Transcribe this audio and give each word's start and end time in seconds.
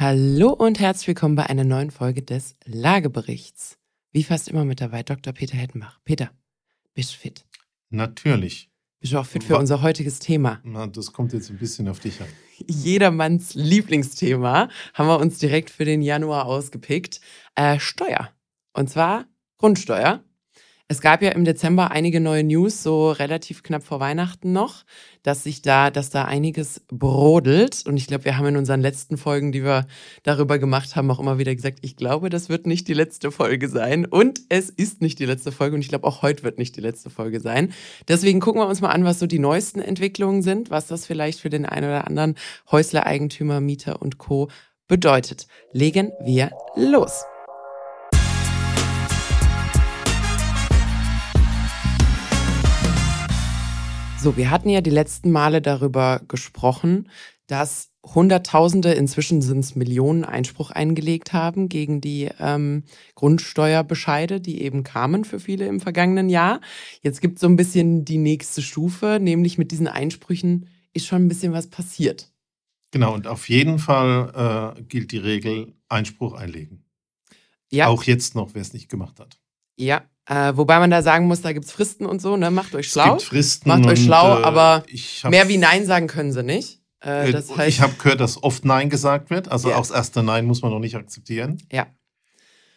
Hallo 0.00 0.54
und 0.54 0.80
herzlich 0.80 1.08
willkommen 1.08 1.34
bei 1.34 1.44
einer 1.44 1.62
neuen 1.62 1.90
Folge 1.90 2.22
des 2.22 2.56
Lageberichts. 2.64 3.76
Wie 4.12 4.22
fast 4.22 4.48
immer 4.48 4.64
mit 4.64 4.80
dabei 4.80 5.02
Dr. 5.02 5.34
Peter 5.34 5.58
Hettenbach. 5.58 6.00
Peter, 6.06 6.30
bist 6.94 7.12
du 7.12 7.18
fit? 7.18 7.44
Natürlich. 7.90 8.70
Bist 8.98 9.12
du 9.12 9.18
auch 9.18 9.26
fit 9.26 9.44
für 9.44 9.56
Wa 9.56 9.58
unser 9.58 9.82
heutiges 9.82 10.18
Thema? 10.18 10.62
Na, 10.64 10.86
das 10.86 11.12
kommt 11.12 11.34
jetzt 11.34 11.50
ein 11.50 11.58
bisschen 11.58 11.86
auf 11.86 12.00
dich 12.00 12.18
an. 12.22 12.28
Jedermanns 12.66 13.52
Lieblingsthema 13.52 14.70
haben 14.94 15.06
wir 15.06 15.20
uns 15.20 15.38
direkt 15.38 15.68
für 15.68 15.84
den 15.84 16.00
Januar 16.00 16.46
ausgepickt. 16.46 17.20
Äh, 17.54 17.78
Steuer. 17.78 18.30
Und 18.72 18.88
zwar 18.88 19.26
Grundsteuer. 19.58 20.24
Es 20.90 21.00
gab 21.00 21.22
ja 21.22 21.30
im 21.30 21.44
Dezember 21.44 21.92
einige 21.92 22.18
neue 22.18 22.42
News, 22.42 22.82
so 22.82 23.12
relativ 23.12 23.62
knapp 23.62 23.84
vor 23.84 24.00
Weihnachten 24.00 24.52
noch, 24.52 24.82
dass 25.22 25.44
sich 25.44 25.62
da, 25.62 25.88
dass 25.88 26.10
da 26.10 26.24
einiges 26.24 26.82
brodelt. 26.88 27.84
Und 27.86 27.96
ich 27.96 28.08
glaube, 28.08 28.24
wir 28.24 28.36
haben 28.36 28.46
in 28.46 28.56
unseren 28.56 28.80
letzten 28.80 29.16
Folgen, 29.16 29.52
die 29.52 29.62
wir 29.62 29.86
darüber 30.24 30.58
gemacht 30.58 30.96
haben, 30.96 31.08
auch 31.12 31.20
immer 31.20 31.38
wieder 31.38 31.54
gesagt, 31.54 31.78
ich 31.82 31.94
glaube, 31.94 32.28
das 32.28 32.48
wird 32.48 32.66
nicht 32.66 32.88
die 32.88 32.94
letzte 32.94 33.30
Folge 33.30 33.68
sein. 33.68 34.04
Und 34.04 34.40
es 34.48 34.68
ist 34.68 35.00
nicht 35.00 35.20
die 35.20 35.26
letzte 35.26 35.52
Folge. 35.52 35.76
Und 35.76 35.82
ich 35.82 35.90
glaube, 35.90 36.08
auch 36.08 36.22
heute 36.22 36.42
wird 36.42 36.58
nicht 36.58 36.74
die 36.74 36.80
letzte 36.80 37.08
Folge 37.08 37.38
sein. 37.38 37.72
Deswegen 38.08 38.40
gucken 38.40 38.60
wir 38.60 38.66
uns 38.66 38.80
mal 38.80 38.90
an, 38.90 39.04
was 39.04 39.20
so 39.20 39.28
die 39.28 39.38
neuesten 39.38 39.80
Entwicklungen 39.80 40.42
sind, 40.42 40.70
was 40.70 40.88
das 40.88 41.06
vielleicht 41.06 41.38
für 41.38 41.50
den 41.50 41.66
einen 41.66 41.86
oder 41.86 42.08
anderen 42.08 42.34
Häuslereigentümer, 42.68 43.60
Mieter 43.60 44.02
und 44.02 44.18
Co. 44.18 44.48
bedeutet. 44.88 45.46
Legen 45.72 46.10
wir 46.24 46.50
los. 46.74 47.22
So, 54.22 54.36
wir 54.36 54.50
hatten 54.50 54.68
ja 54.68 54.82
die 54.82 54.90
letzten 54.90 55.30
Male 55.30 55.62
darüber 55.62 56.20
gesprochen, 56.28 57.08
dass 57.46 57.90
Hunderttausende, 58.04 58.92
inzwischen 58.92 59.40
sind 59.40 59.60
es 59.60 59.76
Millionen 59.76 60.26
Einspruch 60.26 60.70
eingelegt 60.70 61.32
haben 61.32 61.70
gegen 61.70 62.02
die 62.02 62.28
ähm, 62.38 62.84
Grundsteuerbescheide, 63.14 64.42
die 64.42 64.60
eben 64.60 64.84
kamen 64.84 65.24
für 65.24 65.40
viele 65.40 65.66
im 65.66 65.80
vergangenen 65.80 66.28
Jahr. 66.28 66.60
Jetzt 67.00 67.22
gibt 67.22 67.36
es 67.36 67.40
so 67.40 67.46
ein 67.46 67.56
bisschen 67.56 68.04
die 68.04 68.18
nächste 68.18 68.60
Stufe, 68.60 69.18
nämlich 69.22 69.56
mit 69.56 69.70
diesen 69.70 69.88
Einsprüchen 69.88 70.68
ist 70.92 71.06
schon 71.06 71.24
ein 71.24 71.28
bisschen 71.28 71.54
was 71.54 71.68
passiert. 71.68 72.30
Genau, 72.90 73.14
und 73.14 73.26
auf 73.26 73.48
jeden 73.48 73.78
Fall 73.78 74.76
äh, 74.76 74.82
gilt 74.82 75.12
die 75.12 75.18
Regel 75.18 75.72
Einspruch 75.88 76.34
einlegen. 76.34 76.84
Ja. 77.70 77.86
Auch 77.86 78.02
jetzt 78.02 78.34
noch, 78.34 78.52
wer 78.52 78.60
es 78.60 78.74
nicht 78.74 78.90
gemacht 78.90 79.18
hat. 79.18 79.40
Ja, 79.76 80.02
äh, 80.30 80.56
wobei 80.56 80.78
man 80.78 80.92
da 80.92 81.02
sagen 81.02 81.26
muss, 81.26 81.42
da 81.42 81.52
gibt 81.52 81.66
es 81.66 81.72
Fristen 81.72 82.06
und 82.06 82.22
so, 82.22 82.36
ne? 82.36 82.52
Macht 82.52 82.76
euch 82.76 82.88
schlau. 82.88 83.16
Es 83.16 83.22
gibt 83.24 83.30
Fristen. 83.30 83.68
Macht 83.68 83.84
euch 83.84 84.04
schlau, 84.04 84.36
und, 84.36 84.42
äh, 84.42 84.44
aber 84.44 84.84
mehr 85.28 85.48
wie 85.48 85.58
Nein 85.58 85.84
sagen 85.86 86.06
können 86.06 86.32
sie 86.32 86.44
nicht. 86.44 86.80
Äh, 87.00 87.32
das 87.32 87.56
heißt, 87.56 87.68
ich 87.68 87.80
habe 87.80 87.94
gehört, 87.94 88.20
dass 88.20 88.40
oft 88.40 88.64
Nein 88.64 88.90
gesagt 88.90 89.30
wird. 89.30 89.50
Also 89.50 89.68
yeah. 89.68 89.78
auch 89.78 89.82
das 89.82 89.90
erste 89.90 90.22
Nein 90.22 90.46
muss 90.46 90.62
man 90.62 90.70
noch 90.70 90.78
nicht 90.78 90.94
akzeptieren. 90.94 91.60
Ja. 91.72 91.88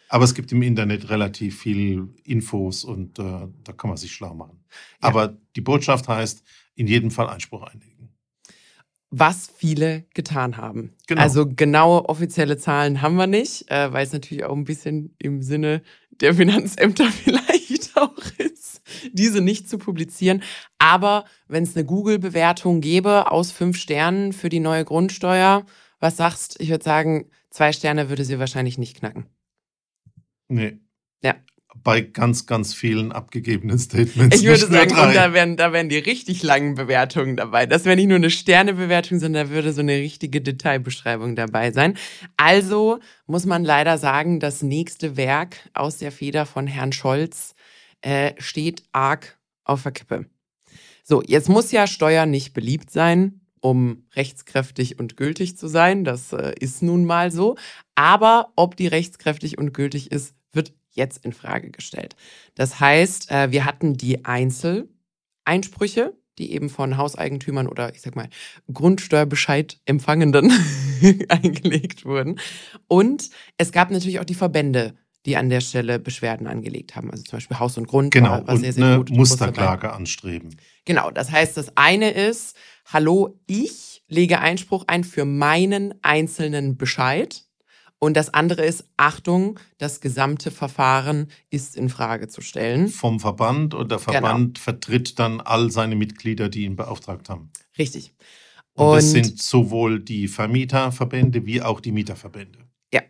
Aber 0.08 0.24
es 0.24 0.34
gibt 0.34 0.50
im 0.50 0.62
Internet 0.62 1.10
relativ 1.10 1.60
viel 1.60 2.08
Infos 2.24 2.82
und 2.82 3.20
äh, 3.20 3.22
da 3.62 3.72
kann 3.72 3.88
man 3.88 3.98
sich 3.98 4.12
schlau 4.12 4.34
machen. 4.34 4.64
Ja. 5.00 5.10
Aber 5.10 5.36
die 5.54 5.60
Botschaft 5.60 6.08
heißt, 6.08 6.42
in 6.74 6.88
jedem 6.88 7.12
Fall 7.12 7.28
Einspruch 7.28 7.62
einlegen 7.62 7.94
was 9.16 9.48
viele 9.56 10.04
getan 10.12 10.56
haben. 10.56 10.92
Genau. 11.06 11.22
Also 11.22 11.46
genaue 11.48 12.08
offizielle 12.08 12.56
Zahlen 12.56 13.00
haben 13.00 13.14
wir 13.14 13.28
nicht, 13.28 13.70
äh, 13.70 13.92
weil 13.92 14.04
es 14.04 14.12
natürlich 14.12 14.44
auch 14.44 14.56
ein 14.56 14.64
bisschen 14.64 15.14
im 15.18 15.40
Sinne 15.40 15.82
der 16.20 16.34
Finanzämter 16.34 17.06
vielleicht 17.10 17.96
auch 17.96 18.16
ist, 18.38 18.82
diese 19.12 19.40
nicht 19.40 19.68
zu 19.68 19.78
publizieren. 19.78 20.42
Aber 20.78 21.24
wenn 21.48 21.64
es 21.64 21.76
eine 21.76 21.84
Google-Bewertung 21.84 22.80
gäbe 22.80 23.30
aus 23.30 23.50
fünf 23.50 23.76
Sternen 23.76 24.32
für 24.32 24.48
die 24.48 24.60
neue 24.60 24.84
Grundsteuer, 24.84 25.64
was 26.00 26.16
sagst? 26.16 26.60
Ich 26.60 26.70
würde 26.70 26.84
sagen, 26.84 27.30
zwei 27.50 27.72
Sterne 27.72 28.08
würde 28.08 28.24
sie 28.24 28.38
wahrscheinlich 28.38 28.78
nicht 28.78 28.96
knacken. 28.96 29.26
Nee. 30.48 30.78
Ja 31.22 31.34
bei 31.82 32.00
ganz, 32.00 32.46
ganz 32.46 32.72
vielen 32.72 33.12
abgegebenen 33.12 33.78
Statements. 33.78 34.40
Ich 34.40 34.46
würde 34.46 34.66
sagen, 34.66 34.92
und 34.92 35.14
da 35.14 35.32
wären, 35.32 35.56
da 35.56 35.72
wären 35.72 35.88
die 35.88 35.98
richtig 35.98 36.42
langen 36.42 36.74
Bewertungen 36.74 37.36
dabei. 37.36 37.66
Das 37.66 37.84
wäre 37.84 37.96
nicht 37.96 38.08
nur 38.08 38.16
eine 38.16 38.30
Sternebewertung, 38.30 39.18
sondern 39.18 39.48
da 39.48 39.52
würde 39.52 39.72
so 39.72 39.80
eine 39.80 39.96
richtige 39.96 40.40
Detailbeschreibung 40.40 41.36
dabei 41.36 41.72
sein. 41.72 41.96
Also 42.36 43.00
muss 43.26 43.44
man 43.44 43.64
leider 43.64 43.98
sagen, 43.98 44.40
das 44.40 44.62
nächste 44.62 45.16
Werk 45.16 45.56
aus 45.74 45.98
der 45.98 46.12
Feder 46.12 46.46
von 46.46 46.66
Herrn 46.66 46.92
Scholz 46.92 47.54
äh, 48.00 48.32
steht 48.38 48.82
arg 48.92 49.38
auf 49.64 49.82
der 49.82 49.92
Kippe. 49.92 50.26
So, 51.02 51.22
jetzt 51.22 51.48
muss 51.48 51.70
ja 51.70 51.86
Steuer 51.86 52.24
nicht 52.24 52.54
beliebt 52.54 52.90
sein, 52.90 53.40
um 53.60 54.04
rechtskräftig 54.14 54.98
und 54.98 55.16
gültig 55.16 55.56
zu 55.56 55.68
sein. 55.68 56.04
Das 56.04 56.32
äh, 56.32 56.54
ist 56.60 56.82
nun 56.82 57.04
mal 57.04 57.30
so. 57.30 57.56
Aber 57.94 58.52
ob 58.56 58.76
die 58.76 58.86
rechtskräftig 58.86 59.58
und 59.58 59.74
gültig 59.74 60.12
ist, 60.12 60.34
jetzt 60.94 61.24
in 61.24 61.32
Frage 61.32 61.70
gestellt. 61.70 62.16
Das 62.54 62.80
heißt, 62.80 63.30
äh, 63.30 63.50
wir 63.50 63.64
hatten 63.64 63.94
die 63.94 64.24
Einzeleinsprüche, 64.24 66.14
die 66.38 66.52
eben 66.52 66.68
von 66.68 66.96
Hauseigentümern 66.96 67.68
oder 67.68 67.94
ich 67.94 68.02
sag 68.02 68.16
mal 68.16 68.28
Grundsteuerbescheid 68.72 69.78
empfangenden 69.84 70.52
eingelegt 71.28 72.04
wurden. 72.04 72.40
Und 72.88 73.30
es 73.56 73.72
gab 73.72 73.90
natürlich 73.90 74.20
auch 74.20 74.24
die 74.24 74.34
Verbände, 74.34 74.94
die 75.26 75.36
an 75.36 75.48
der 75.48 75.60
Stelle 75.60 75.98
Beschwerden 75.98 76.46
angelegt 76.46 76.96
haben. 76.96 77.10
Also 77.10 77.24
zum 77.24 77.38
Beispiel 77.38 77.58
Haus 77.58 77.78
und 77.78 77.86
Grund. 77.86 78.12
Genau, 78.12 78.30
war, 78.30 78.46
war 78.46 78.56
sehr, 78.56 78.72
sehr 78.72 79.00
und 79.00 79.10
eine 79.10 79.18
Musterklage 79.18 79.92
anstreben. 79.92 80.56
Genau, 80.84 81.10
das 81.10 81.30
heißt, 81.30 81.56
das 81.56 81.76
eine 81.76 82.10
ist, 82.10 82.56
hallo, 82.86 83.40
ich 83.46 84.02
lege 84.08 84.40
Einspruch 84.40 84.84
ein 84.86 85.04
für 85.04 85.24
meinen 85.24 85.94
einzelnen 86.02 86.76
Bescheid. 86.76 87.44
Und 87.98 88.16
das 88.16 88.34
andere 88.34 88.64
ist, 88.64 88.84
Achtung, 88.96 89.58
das 89.78 90.00
gesamte 90.00 90.50
Verfahren 90.50 91.28
ist 91.50 91.76
in 91.76 91.88
Frage 91.88 92.28
zu 92.28 92.42
stellen. 92.42 92.88
Vom 92.88 93.18
Verband 93.18 93.72
und 93.72 93.90
der 93.90 93.98
genau. 93.98 94.12
Verband 94.12 94.54
genau. 94.54 94.62
vertritt 94.62 95.18
dann 95.18 95.40
all 95.40 95.70
seine 95.70 95.96
Mitglieder, 95.96 96.48
die 96.48 96.64
ihn 96.64 96.76
beauftragt 96.76 97.30
haben. 97.30 97.50
Richtig. 97.78 98.12
Und, 98.74 98.86
und 98.86 98.96
das 98.96 99.10
sind 99.10 99.40
sowohl 99.40 100.00
die 100.00 100.28
Vermieterverbände 100.28 101.46
wie 101.46 101.62
auch 101.62 101.80
die 101.80 101.92
Mieterverbände. 101.92 102.58
Ja, 102.92 103.02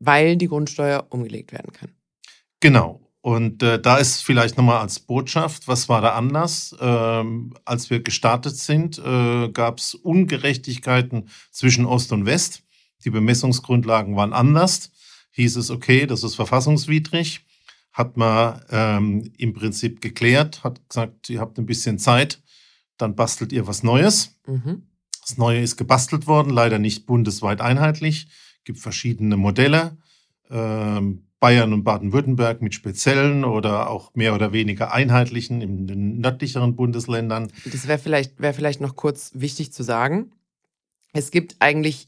weil 0.00 0.36
die 0.36 0.48
Grundsteuer 0.48 1.06
umgelegt 1.10 1.52
werden 1.52 1.72
kann. 1.72 1.90
Genau. 2.60 3.00
Und 3.22 3.62
äh, 3.62 3.80
da 3.80 3.98
ist 3.98 4.22
vielleicht 4.22 4.56
nochmal 4.56 4.80
als 4.80 4.98
Botschaft, 4.98 5.68
was 5.68 5.88
war 5.88 6.00
der 6.00 6.16
Anlass? 6.16 6.76
Ähm, 6.80 7.54
als 7.64 7.88
wir 7.88 8.02
gestartet 8.02 8.56
sind, 8.56 8.98
äh, 8.98 9.48
gab 9.48 9.78
es 9.78 9.94
Ungerechtigkeiten 9.94 11.28
zwischen 11.52 11.86
Ost 11.86 12.10
und 12.10 12.26
West. 12.26 12.64
Die 13.04 13.10
Bemessungsgrundlagen 13.10 14.16
waren 14.16 14.32
anders. 14.32 14.90
Hieß 15.32 15.56
es, 15.56 15.70
okay, 15.70 16.06
das 16.06 16.22
ist 16.22 16.34
verfassungswidrig. 16.34 17.44
Hat 17.92 18.16
man 18.16 18.62
ähm, 18.70 19.32
im 19.36 19.52
Prinzip 19.52 20.00
geklärt, 20.00 20.64
hat 20.64 20.88
gesagt, 20.88 21.28
ihr 21.28 21.40
habt 21.40 21.58
ein 21.58 21.66
bisschen 21.66 21.98
Zeit, 21.98 22.42
dann 22.96 23.14
bastelt 23.14 23.52
ihr 23.52 23.66
was 23.66 23.82
Neues. 23.82 24.38
Mhm. 24.46 24.86
Das 25.20 25.36
Neue 25.36 25.60
ist 25.60 25.76
gebastelt 25.76 26.26
worden, 26.26 26.50
leider 26.50 26.78
nicht 26.78 27.06
bundesweit 27.06 27.60
einheitlich. 27.60 28.28
Gibt 28.64 28.78
verschiedene 28.78 29.36
Modelle. 29.36 29.98
Ähm, 30.50 31.26
Bayern 31.42 31.72
und 31.72 31.82
Baden-Württemberg 31.82 32.62
mit 32.62 32.72
speziellen 32.72 33.44
oder 33.44 33.90
auch 33.90 34.14
mehr 34.14 34.32
oder 34.32 34.52
weniger 34.52 34.92
einheitlichen 34.92 35.60
in 35.60 35.88
den 35.88 36.20
nördlicheren 36.20 36.76
Bundesländern. 36.76 37.50
Das 37.64 37.88
wäre 37.88 37.98
vielleicht, 37.98 38.38
wär 38.38 38.54
vielleicht 38.54 38.80
noch 38.80 38.94
kurz 38.94 39.32
wichtig 39.34 39.72
zu 39.72 39.82
sagen. 39.82 40.30
Es 41.12 41.32
gibt 41.32 41.56
eigentlich 41.58 42.06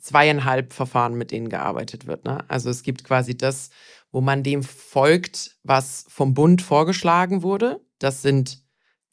zweieinhalb 0.00 0.72
Verfahren, 0.72 1.14
mit 1.14 1.30
denen 1.30 1.48
gearbeitet 1.48 2.06
wird. 2.06 2.24
Ne? 2.24 2.44
Also 2.48 2.70
es 2.70 2.82
gibt 2.82 3.04
quasi 3.04 3.36
das, 3.36 3.70
wo 4.10 4.20
man 4.20 4.42
dem 4.42 4.62
folgt, 4.62 5.56
was 5.62 6.06
vom 6.08 6.34
Bund 6.34 6.62
vorgeschlagen 6.62 7.42
wurde. 7.42 7.80
Das 7.98 8.22
sind 8.22 8.62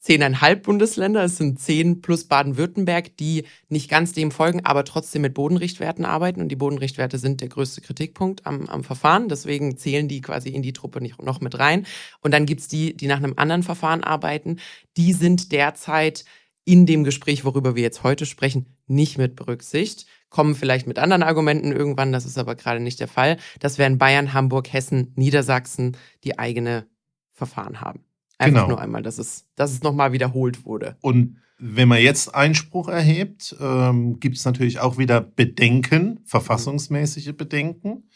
zehneinhalb 0.05 0.61
Bundesländer, 0.61 1.23
es 1.23 1.37
sind 1.37 1.59
zehn 1.59 1.99
plus 1.99 2.25
Baden-Württemberg, 2.25 3.17
die 3.17 3.45
nicht 3.69 3.89
ganz 3.89 4.13
dem 4.13 4.29
folgen, 4.29 4.63
aber 4.63 4.85
trotzdem 4.85 5.23
mit 5.23 5.33
Bodenrichtwerten 5.33 6.05
arbeiten. 6.05 6.41
Und 6.41 6.49
die 6.49 6.55
Bodenrichtwerte 6.55 7.17
sind 7.17 7.41
der 7.41 7.49
größte 7.49 7.81
Kritikpunkt 7.81 8.45
am, 8.45 8.67
am 8.67 8.83
Verfahren. 8.83 9.29
Deswegen 9.29 9.77
zählen 9.77 10.07
die 10.07 10.21
quasi 10.21 10.49
in 10.49 10.61
die 10.61 10.73
Truppe 10.73 11.01
nicht 11.01 11.19
noch 11.23 11.41
mit 11.41 11.57
rein. 11.57 11.87
Und 12.21 12.35
dann 12.35 12.45
gibt's 12.45 12.67
die, 12.67 12.95
die 12.95 13.07
nach 13.07 13.17
einem 13.17 13.33
anderen 13.37 13.63
Verfahren 13.63 14.03
arbeiten. 14.03 14.59
Die 14.95 15.11
sind 15.11 15.51
derzeit 15.51 16.23
in 16.65 16.85
dem 16.85 17.03
Gespräch, 17.03 17.43
worüber 17.43 17.75
wir 17.75 17.81
jetzt 17.81 18.03
heute 18.03 18.27
sprechen, 18.27 18.77
nicht 18.85 19.17
mit 19.17 19.35
berücksichtigt 19.35 20.07
kommen 20.35 20.53
vielleicht 20.53 20.85
mit 20.85 20.99
anderen 20.99 21.23
Argumenten 21.23 21.71
irgendwann, 21.71 22.11
das 22.11 22.25
ist 22.25 22.37
aber 22.37 22.55
gerade 22.55 22.81
nicht 22.81 22.99
der 22.99 23.07
Fall. 23.07 23.37
Das 23.61 23.77
wären 23.77 23.97
Bayern, 23.97 24.33
Hamburg, 24.33 24.73
Hessen, 24.73 25.13
Niedersachsen, 25.15 25.95
die 26.25 26.37
eigene 26.37 26.87
Verfahren 27.31 27.79
haben. 27.79 28.03
Einfach 28.37 28.63
genau. 28.63 28.67
nur 28.67 28.81
einmal, 28.81 29.01
dass 29.01 29.17
es, 29.17 29.47
dass 29.55 29.71
es 29.71 29.81
nochmal 29.81 30.11
wiederholt 30.11 30.65
wurde. 30.65 30.97
Und 30.99 31.37
wenn 31.57 31.87
man 31.87 32.01
jetzt 32.01 32.35
Einspruch 32.35 32.89
erhebt, 32.89 33.55
ähm, 33.61 34.19
gibt 34.19 34.35
es 34.35 34.43
natürlich 34.43 34.79
auch 34.79 34.97
wieder 34.97 35.21
Bedenken, 35.21 36.19
verfassungsmäßige 36.25 37.31
Bedenken. 37.37 38.09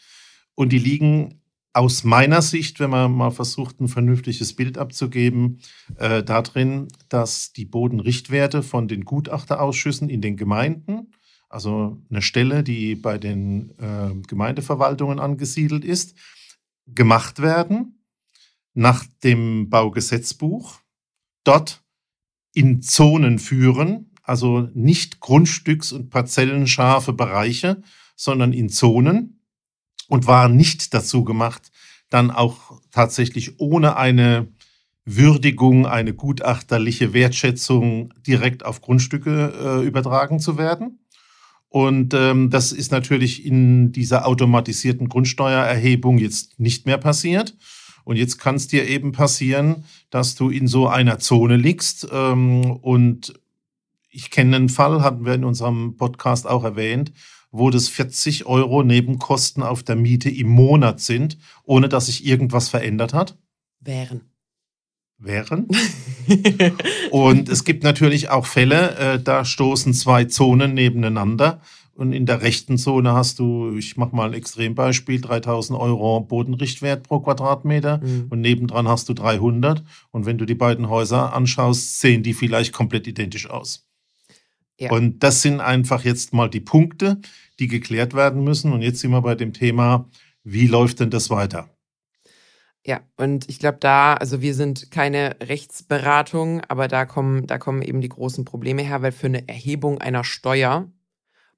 Und 0.54 0.74
die 0.74 0.78
liegen 0.78 1.40
aus 1.72 2.04
meiner 2.04 2.42
Sicht, 2.42 2.80
wenn 2.80 2.90
man 2.90 3.12
mal 3.12 3.30
versucht, 3.30 3.80
ein 3.80 3.88
vernünftiges 3.88 4.54
Bild 4.54 4.76
abzugeben, 4.76 5.60
äh, 5.96 6.22
darin, 6.22 6.88
dass 7.08 7.54
die 7.54 7.64
Bodenrichtwerte 7.64 8.62
von 8.62 8.88
den 8.88 9.06
Gutachterausschüssen 9.06 10.10
in 10.10 10.20
den 10.20 10.36
Gemeinden 10.36 11.14
also 11.50 12.00
eine 12.08 12.22
Stelle, 12.22 12.62
die 12.62 12.94
bei 12.94 13.18
den 13.18 13.74
äh, 13.78 14.14
Gemeindeverwaltungen 14.26 15.18
angesiedelt 15.18 15.84
ist, 15.84 16.14
gemacht 16.86 17.42
werden 17.42 18.06
nach 18.72 19.04
dem 19.24 19.68
Baugesetzbuch, 19.68 20.78
dort 21.44 21.82
in 22.54 22.82
Zonen 22.82 23.38
führen, 23.38 24.14
also 24.22 24.68
nicht 24.74 25.18
grundstücks- 25.18 25.92
und 25.92 26.08
parzellenscharfe 26.08 27.12
Bereiche, 27.12 27.82
sondern 28.14 28.52
in 28.52 28.68
Zonen 28.68 29.42
und 30.08 30.26
war 30.26 30.48
nicht 30.48 30.94
dazu 30.94 31.24
gemacht, 31.24 31.72
dann 32.10 32.30
auch 32.30 32.80
tatsächlich 32.92 33.58
ohne 33.58 33.96
eine 33.96 34.48
Würdigung, 35.04 35.86
eine 35.86 36.14
gutachterliche 36.14 37.12
Wertschätzung 37.12 38.14
direkt 38.24 38.64
auf 38.64 38.80
Grundstücke 38.80 39.80
äh, 39.82 39.86
übertragen 39.86 40.38
zu 40.38 40.58
werden. 40.58 41.00
Und 41.70 42.14
ähm, 42.14 42.50
das 42.50 42.72
ist 42.72 42.90
natürlich 42.90 43.46
in 43.46 43.92
dieser 43.92 44.26
automatisierten 44.26 45.08
Grundsteuererhebung 45.08 46.18
jetzt 46.18 46.58
nicht 46.58 46.84
mehr 46.84 46.98
passiert. 46.98 47.56
Und 48.02 48.16
jetzt 48.16 48.38
kann 48.38 48.56
es 48.56 48.66
dir 48.66 48.88
eben 48.88 49.12
passieren, 49.12 49.84
dass 50.10 50.34
du 50.34 50.50
in 50.50 50.66
so 50.66 50.88
einer 50.88 51.20
Zone 51.20 51.56
liegst. 51.56 52.08
Ähm, 52.12 52.72
und 52.72 53.34
ich 54.10 54.30
kenne 54.30 54.56
einen 54.56 54.68
Fall, 54.68 55.02
hatten 55.02 55.24
wir 55.24 55.34
in 55.34 55.44
unserem 55.44 55.96
Podcast 55.96 56.48
auch 56.48 56.64
erwähnt, 56.64 57.12
wo 57.52 57.70
das 57.70 57.88
40 57.88 58.46
Euro 58.46 58.82
Nebenkosten 58.82 59.62
auf 59.62 59.84
der 59.84 59.94
Miete 59.94 60.28
im 60.28 60.48
Monat 60.48 61.00
sind, 61.00 61.38
ohne 61.62 61.88
dass 61.88 62.06
sich 62.06 62.26
irgendwas 62.26 62.68
verändert 62.68 63.14
hat. 63.14 63.38
Wären. 63.78 64.29
Wären. 65.20 65.68
und 67.10 67.48
es 67.48 67.64
gibt 67.64 67.84
natürlich 67.84 68.30
auch 68.30 68.46
Fälle, 68.46 68.96
äh, 68.96 69.22
da 69.22 69.44
stoßen 69.44 69.92
zwei 69.94 70.24
Zonen 70.24 70.74
nebeneinander. 70.74 71.60
Und 71.94 72.14
in 72.14 72.24
der 72.24 72.40
rechten 72.40 72.78
Zone 72.78 73.12
hast 73.12 73.38
du, 73.38 73.76
ich 73.76 73.98
mache 73.98 74.16
mal 74.16 74.28
ein 74.28 74.32
Extrembeispiel, 74.32 75.20
3000 75.20 75.78
Euro 75.78 76.20
Bodenrichtwert 76.20 77.02
pro 77.02 77.20
Quadratmeter 77.20 77.98
mhm. 77.98 78.28
und 78.30 78.40
nebendran 78.40 78.88
hast 78.88 79.10
du 79.10 79.12
300. 79.12 79.84
Und 80.10 80.24
wenn 80.24 80.38
du 80.38 80.46
die 80.46 80.54
beiden 80.54 80.88
Häuser 80.88 81.34
anschaust, 81.34 82.00
sehen 82.00 82.22
die 82.22 82.32
vielleicht 82.32 82.72
komplett 82.72 83.06
identisch 83.06 83.50
aus. 83.50 83.86
Ja. 84.80 84.90
Und 84.90 85.22
das 85.22 85.42
sind 85.42 85.60
einfach 85.60 86.02
jetzt 86.04 86.32
mal 86.32 86.48
die 86.48 86.60
Punkte, 86.60 87.20
die 87.58 87.68
geklärt 87.68 88.14
werden 88.14 88.44
müssen. 88.44 88.72
Und 88.72 88.80
jetzt 88.80 89.00
sind 89.00 89.10
wir 89.10 89.20
bei 89.20 89.34
dem 89.34 89.52
Thema, 89.52 90.08
wie 90.42 90.68
läuft 90.68 91.00
denn 91.00 91.10
das 91.10 91.28
weiter? 91.28 91.68
Ja, 92.86 93.00
und 93.18 93.48
ich 93.50 93.58
glaube 93.58 93.76
da, 93.78 94.14
also 94.14 94.40
wir 94.40 94.54
sind 94.54 94.90
keine 94.90 95.36
Rechtsberatung, 95.42 96.62
aber 96.62 96.88
da 96.88 97.04
kommen, 97.04 97.46
da 97.46 97.58
kommen 97.58 97.82
eben 97.82 98.00
die 98.00 98.08
großen 98.08 98.46
Probleme 98.46 98.82
her, 98.82 99.02
weil 99.02 99.12
für 99.12 99.26
eine 99.26 99.46
Erhebung 99.46 99.98
einer 99.98 100.24
Steuer 100.24 100.90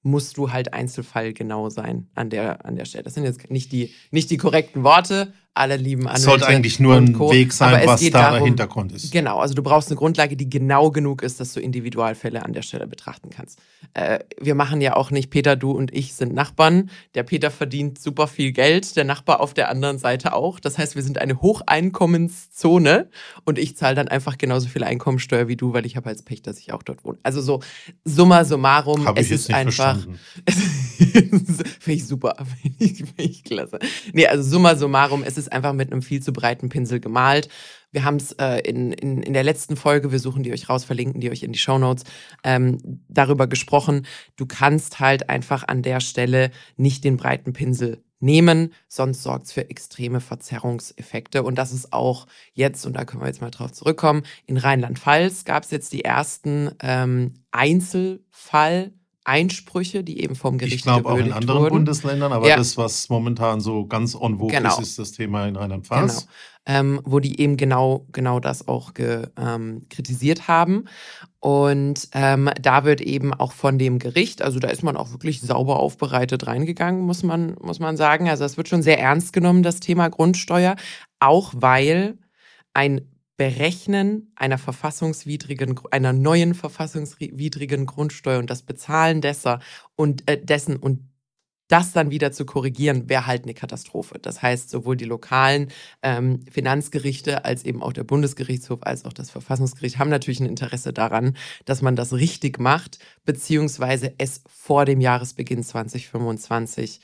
musst 0.03 0.37
du 0.37 0.51
halt 0.51 0.73
einzelfallgenau 0.73 1.71
sein 1.71 2.11
an 2.15 2.29
der, 2.29 2.65
an 2.65 2.75
der 2.75 2.87
Stelle. 2.87 3.05
Das 3.05 3.15
sind 3.15 3.23
jetzt 3.23 3.51
nicht 3.51 3.71
die, 3.71 3.95
nicht 4.11 4.31
die 4.31 4.37
korrekten 4.37 4.83
Worte, 4.83 5.33
alle 5.55 5.77
lieben 5.77 6.07
Anwälte. 6.07 6.23
Sollte 6.23 6.47
eigentlich 6.47 6.81
nur 6.81 6.97
ein 6.97 7.19
Weg 7.19 7.53
sein, 7.53 7.87
was 7.87 8.01
da 8.01 8.11
darum, 8.11 8.39
der 8.39 8.45
Hintergrund 8.47 8.93
ist. 8.93 9.13
Genau, 9.13 9.39
also 9.39 9.55
du 9.55 9.63
brauchst 9.63 9.89
eine 9.89 9.97
Grundlage, 9.97 10.37
die 10.37 10.49
genau 10.49 10.91
genug 10.91 11.23
ist, 11.23 11.41
dass 11.41 11.53
du 11.53 11.61
Individualfälle 11.61 12.43
an 12.43 12.53
der 12.53 12.63
Stelle 12.63 12.87
betrachten 12.87 13.29
kannst. 13.31 13.59
Äh, 13.95 14.21
wir 14.41 14.55
machen 14.55 14.81
ja 14.81 14.97
auch 14.97 15.11
nicht, 15.11 15.31
Peter, 15.31 15.57
du 15.57 15.73
und 15.73 15.93
ich 15.93 16.15
sind 16.15 16.33
Nachbarn. 16.35 16.91
Der 17.15 17.23
Peter 17.23 17.51
verdient 17.51 17.99
super 17.99 18.29
viel 18.29 18.53
Geld, 18.53 18.97
der 18.97 19.05
Nachbar 19.05 19.41
auf 19.41 19.53
der 19.53 19.69
anderen 19.69 19.99
Seite 19.99 20.33
auch. 20.33 20.59
Das 20.59 20.79
heißt, 20.79 20.97
wir 20.97 21.03
sind 21.03 21.19
eine 21.19 21.43
Hocheinkommenszone 21.43 23.11
und 23.45 23.59
ich 23.59 23.77
zahle 23.77 23.95
dann 23.95 24.09
einfach 24.09 24.39
genauso 24.39 24.69
viel 24.69 24.85
Einkommensteuer 24.85 25.49
wie 25.49 25.57
du, 25.57 25.75
weil 25.75 25.85
ich 25.85 25.97
habe 25.97 26.09
als 26.09 26.23
Pech, 26.23 26.43
dass 26.43 26.59
ich 26.59 26.73
auch 26.73 26.83
dort 26.83 27.05
wohne. 27.05 27.19
Also 27.23 27.43
so 27.43 27.61
summa 28.05 28.45
summarum, 28.45 29.05
hab 29.07 29.19
es 29.19 29.31
ist 29.31 29.53
einfach. 29.53 29.99
Finde 31.81 31.99
ich 31.99 32.07
super, 32.07 32.37
finde 32.63 32.85
ich, 32.85 32.97
find 32.99 33.13
ich 33.17 33.45
klasse. 33.45 33.79
Nee, 34.13 34.27
also 34.27 34.49
summa 34.49 34.77
summarum, 34.77 35.23
es 35.23 35.37
ist 35.37 35.42
ist 35.43 35.53
einfach 35.53 35.73
mit 35.73 35.93
einem 35.93 36.03
viel 36.03 36.23
zu 36.23 36.33
breiten 36.33 36.69
Pinsel 36.69 37.01
gemalt. 37.01 37.49
Wir 37.91 38.05
haben 38.05 38.17
es 38.17 38.33
äh, 38.33 38.61
in, 38.61 38.93
in, 38.93 39.23
in 39.23 39.33
der 39.33 39.45
letzten 39.45 39.77
Folge, 39.77 40.13
wir 40.13 40.19
suchen 40.19 40.43
die 40.43 40.53
euch 40.53 40.69
raus, 40.69 40.85
verlinken 40.85 41.21
die 41.21 41.31
euch 41.31 41.43
in 41.43 41.53
die 41.53 41.59
Show 41.59 41.79
Notes, 41.79 42.05
ähm, 42.43 42.79
darüber 43.09 43.47
gesprochen. 43.47 44.07
Du 44.37 44.47
kannst 44.47 45.01
halt 45.01 45.29
einfach 45.29 45.69
an 45.69 45.83
der 45.83 46.01
Stelle 46.01 46.51
nicht 46.77 47.05
den 47.05 47.17
breiten 47.17 47.53
Pinsel 47.53 48.03
nehmen, 48.19 48.73
sonst 48.89 49.23
sorgt 49.23 49.47
es 49.47 49.53
für 49.53 49.69
extreme 49.69 50.21
Verzerrungseffekte. 50.21 51.43
Und 51.43 51.57
das 51.57 51.73
ist 51.73 51.93
auch 51.93 52.27
jetzt, 52.55 52.87
und 52.87 52.95
da 52.95 53.05
können 53.05 53.23
wir 53.23 53.27
jetzt 53.27 53.41
mal 53.41 53.51
drauf 53.51 53.73
zurückkommen, 53.73 54.23
in 54.47 54.57
Rheinland-Pfalz 54.57 55.45
gab 55.45 55.65
es 55.65 55.71
jetzt 55.71 55.93
die 55.93 56.05
ersten 56.05 56.71
ähm, 56.81 57.35
Einzelfall- 57.51 58.93
Einsprüche, 59.25 60.03
die 60.03 60.21
eben 60.21 60.35
vom 60.35 60.59
Gericht 60.59 60.77
Ich 60.77 60.83
glaube 60.83 61.09
auch 61.09 61.17
in 61.17 61.33
anderen 61.33 61.61
wurden. 61.61 61.75
Bundesländern, 61.75 62.33
aber 62.33 62.49
ja. 62.49 62.57
das, 62.57 62.77
was 62.77 63.09
momentan 63.09 63.61
so 63.61 63.87
ganz 63.87 64.15
on 64.17 64.39
vogue 64.39 64.51
genau. 64.53 64.71
ist, 64.71 64.81
ist 64.81 64.99
das 64.99 65.13
Thema 65.13 65.47
in 65.47 65.57
Rheinland-Pfalz. 65.57 66.21
Genau. 66.21 66.33
Ähm, 66.65 67.01
wo 67.05 67.19
die 67.19 67.41
eben 67.41 67.57
genau, 67.57 68.07
genau 68.13 68.39
das 68.39 68.69
auch 68.69 68.95
ge, 68.95 69.27
ähm, 69.37 69.87
kritisiert 69.91 70.47
haben. 70.47 70.85
Und 71.41 72.09
ähm, 72.13 72.51
da 72.61 72.85
wird 72.85 73.01
eben 73.01 73.35
auch 73.35 73.53
von 73.53 73.79
dem 73.79 73.99
Gericht, 73.99 74.43
also 74.43 74.61
da 74.61 74.69
ist 74.69 74.85
man 74.85 74.97
auch 74.97 75.11
wirklich 75.11 75.41
sauber 75.41 75.81
aufbereitet 75.81 76.47
reingegangen, 76.47 77.01
muss 77.03 77.25
man, 77.25 77.57
muss 77.61 77.81
man 77.81 77.97
sagen. 77.97 78.29
Also 78.29 78.45
es 78.45 78.57
wird 78.57 78.69
schon 78.69 78.83
sehr 78.83 79.01
ernst 79.01 79.33
genommen, 79.33 79.65
das 79.65 79.81
Thema 79.81 80.09
Grundsteuer, 80.09 80.77
auch 81.19 81.53
weil 81.57 82.17
ein 82.75 83.12
Berechnen 83.37 84.33
einer 84.37 84.59
verfassungswidrigen, 84.59 85.81
einer 85.91 86.13
neuen 86.13 86.55
verfassungswidrigen 86.55 87.87
Grundsteuer 87.87 88.39
und 88.39 88.51
das 88.51 88.63
Bezahlen 88.63 89.21
dessen 89.21 89.59
und 89.97 90.29
äh, 90.31 90.43
dessen 90.43 90.77
und 90.77 91.13
das 91.73 91.93
dann 91.93 92.11
wieder 92.11 92.33
zu 92.33 92.45
korrigieren, 92.45 93.09
wäre 93.09 93.27
halt 93.27 93.45
eine 93.45 93.55
Katastrophe. 93.55 94.19
Das 94.21 94.43
heißt, 94.43 94.69
sowohl 94.69 94.95
die 94.95 95.07
lokalen 95.07 95.69
ähm, 96.03 96.45
Finanzgerichte 96.51 97.47
als 97.47 97.65
eben 97.65 97.83
auch 97.83 97.95
der 97.95 98.05
Bundesgerichtshof 98.05 98.81
als 98.83 99.07
auch 99.07 99.15
das 99.15 99.31
Verfassungsgericht 99.31 99.99
haben 99.99 100.11
natürlich 100.11 100.41
ein 100.41 100.47
Interesse 100.47 100.93
daran, 100.93 101.35
dass 101.65 101.81
man 101.81 101.97
das 101.97 102.13
richtig 102.13 102.61
macht, 102.61 102.99
beziehungsweise 103.25 104.13
es 104.19 104.43
vor 104.47 104.85
dem 104.85 105.01
Jahresbeginn 105.01 105.63
2025 105.63 107.01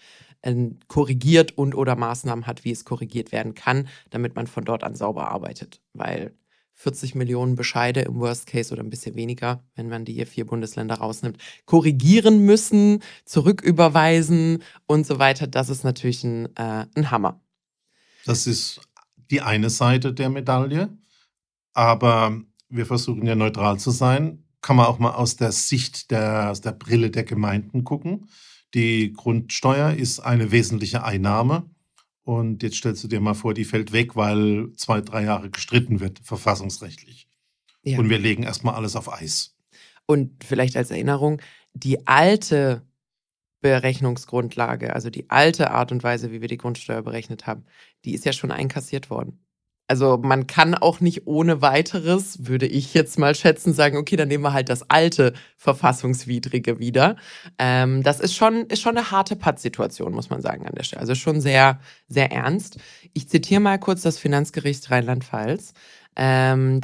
korrigiert 0.86 1.56
und 1.58 1.74
oder 1.74 1.96
Maßnahmen 1.96 2.46
hat, 2.46 2.64
wie 2.64 2.70
es 2.70 2.84
korrigiert 2.84 3.32
werden 3.32 3.54
kann, 3.54 3.88
damit 4.10 4.36
man 4.36 4.46
von 4.46 4.64
dort 4.64 4.84
an 4.84 4.94
sauber 4.94 5.30
arbeitet. 5.30 5.80
Weil 5.92 6.34
40 6.78 7.16
Millionen 7.16 7.56
Bescheide 7.56 8.02
im 8.02 8.20
Worst 8.20 8.46
Case 8.46 8.72
oder 8.72 8.84
ein 8.84 8.90
bisschen 8.90 9.16
weniger, 9.16 9.64
wenn 9.74 9.88
man 9.88 10.04
die 10.04 10.12
hier 10.12 10.28
vier 10.28 10.46
Bundesländer 10.46 10.94
rausnimmt, 10.94 11.38
korrigieren 11.66 12.44
müssen, 12.44 13.02
zurücküberweisen 13.24 14.62
und 14.86 15.04
so 15.04 15.18
weiter, 15.18 15.48
das 15.48 15.70
ist 15.70 15.82
natürlich 15.82 16.22
ein, 16.22 16.46
äh, 16.54 16.86
ein 16.94 17.10
Hammer. 17.10 17.40
Das 18.26 18.46
ist 18.46 18.80
die 19.32 19.40
eine 19.40 19.70
Seite 19.70 20.14
der 20.14 20.28
Medaille, 20.28 20.96
aber 21.72 22.40
wir 22.68 22.86
versuchen 22.86 23.26
ja 23.26 23.34
neutral 23.34 23.80
zu 23.80 23.90
sein. 23.90 24.44
Kann 24.60 24.76
man 24.76 24.86
auch 24.86 25.00
mal 25.00 25.12
aus 25.12 25.34
der 25.34 25.50
Sicht 25.50 26.12
der, 26.12 26.50
aus 26.50 26.60
der 26.60 26.72
Brille 26.72 27.10
der 27.10 27.24
Gemeinden 27.24 27.82
gucken. 27.82 28.28
Die 28.74 29.12
Grundsteuer 29.12 29.92
ist 29.92 30.20
eine 30.20 30.50
wesentliche 30.50 31.04
Einnahme. 31.04 31.68
Und 32.22 32.62
jetzt 32.62 32.76
stellst 32.76 33.02
du 33.02 33.08
dir 33.08 33.20
mal 33.20 33.34
vor, 33.34 33.54
die 33.54 33.64
fällt 33.64 33.92
weg, 33.92 34.14
weil 34.14 34.70
zwei, 34.76 35.00
drei 35.00 35.24
Jahre 35.24 35.48
gestritten 35.50 36.00
wird, 36.00 36.18
verfassungsrechtlich. 36.18 37.26
Ja. 37.82 37.98
Und 37.98 38.10
wir 38.10 38.18
legen 38.18 38.42
erstmal 38.42 38.74
alles 38.74 38.96
auf 38.96 39.10
Eis. 39.10 39.56
Und 40.04 40.44
vielleicht 40.44 40.76
als 40.76 40.90
Erinnerung, 40.90 41.40
die 41.72 42.06
alte 42.06 42.82
Berechnungsgrundlage, 43.60 44.94
also 44.94 45.10
die 45.10 45.30
alte 45.30 45.70
Art 45.70 45.90
und 45.90 46.02
Weise, 46.02 46.30
wie 46.30 46.40
wir 46.40 46.48
die 46.48 46.58
Grundsteuer 46.58 47.02
berechnet 47.02 47.46
haben, 47.46 47.64
die 48.04 48.14
ist 48.14 48.24
ja 48.24 48.32
schon 48.32 48.50
einkassiert 48.50 49.10
worden. 49.10 49.40
Also 49.88 50.18
man 50.22 50.46
kann 50.46 50.74
auch 50.74 51.00
nicht 51.00 51.26
ohne 51.26 51.62
weiteres, 51.62 52.46
würde 52.46 52.66
ich 52.66 52.92
jetzt 52.92 53.18
mal 53.18 53.34
schätzen, 53.34 53.72
sagen, 53.72 53.96
okay, 53.96 54.16
dann 54.16 54.28
nehmen 54.28 54.44
wir 54.44 54.52
halt 54.52 54.68
das 54.68 54.88
alte 54.90 55.32
Verfassungswidrige 55.56 56.78
wieder. 56.78 57.16
Ähm, 57.58 58.02
das 58.02 58.20
ist 58.20 58.34
schon, 58.34 58.66
ist 58.66 58.82
schon 58.82 58.98
eine 58.98 59.10
harte 59.10 59.34
Pattsituation, 59.34 60.12
muss 60.12 60.28
man 60.28 60.42
sagen 60.42 60.66
an 60.66 60.74
der 60.74 60.84
Stelle. 60.84 61.00
Also 61.00 61.14
schon 61.14 61.40
sehr, 61.40 61.80
sehr 62.06 62.30
ernst. 62.30 62.78
Ich 63.14 63.30
zitiere 63.30 63.60
mal 63.60 63.78
kurz 63.78 64.02
das 64.02 64.18
Finanzgericht 64.18 64.90
Rheinland-Pfalz. 64.90 65.72
Ähm, 66.16 66.82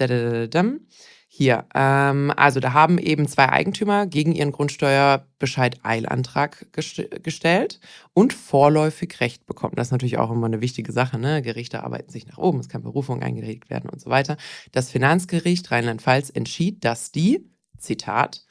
hier, 1.36 1.66
ähm, 1.74 2.32
also 2.36 2.60
da 2.60 2.74
haben 2.74 2.96
eben 2.96 3.26
zwei 3.26 3.48
Eigentümer 3.48 4.06
gegen 4.06 4.30
ihren 4.30 4.52
Grundsteuerbescheid 4.52 5.80
Eilantrag 5.82 6.68
gest 6.72 7.02
gestellt 7.24 7.80
und 8.12 8.32
vorläufig 8.32 9.18
Recht 9.18 9.44
bekommen. 9.44 9.72
Das 9.74 9.88
ist 9.88 9.90
natürlich 9.90 10.18
auch 10.18 10.30
immer 10.30 10.46
eine 10.46 10.60
wichtige 10.60 10.92
Sache. 10.92 11.18
Ne? 11.18 11.42
Gerichte 11.42 11.82
arbeiten 11.82 12.12
sich 12.12 12.28
nach 12.28 12.38
oben, 12.38 12.60
es 12.60 12.68
kann 12.68 12.84
Berufung 12.84 13.20
eingelegt 13.20 13.68
werden 13.68 13.90
und 13.90 14.00
so 14.00 14.10
weiter. 14.10 14.36
Das 14.70 14.92
Finanzgericht 14.92 15.72
Rheinland-Pfalz 15.72 16.30
entschied, 16.30 16.84
dass 16.84 17.10
die, 17.10 17.50
Zitat, 17.78 18.46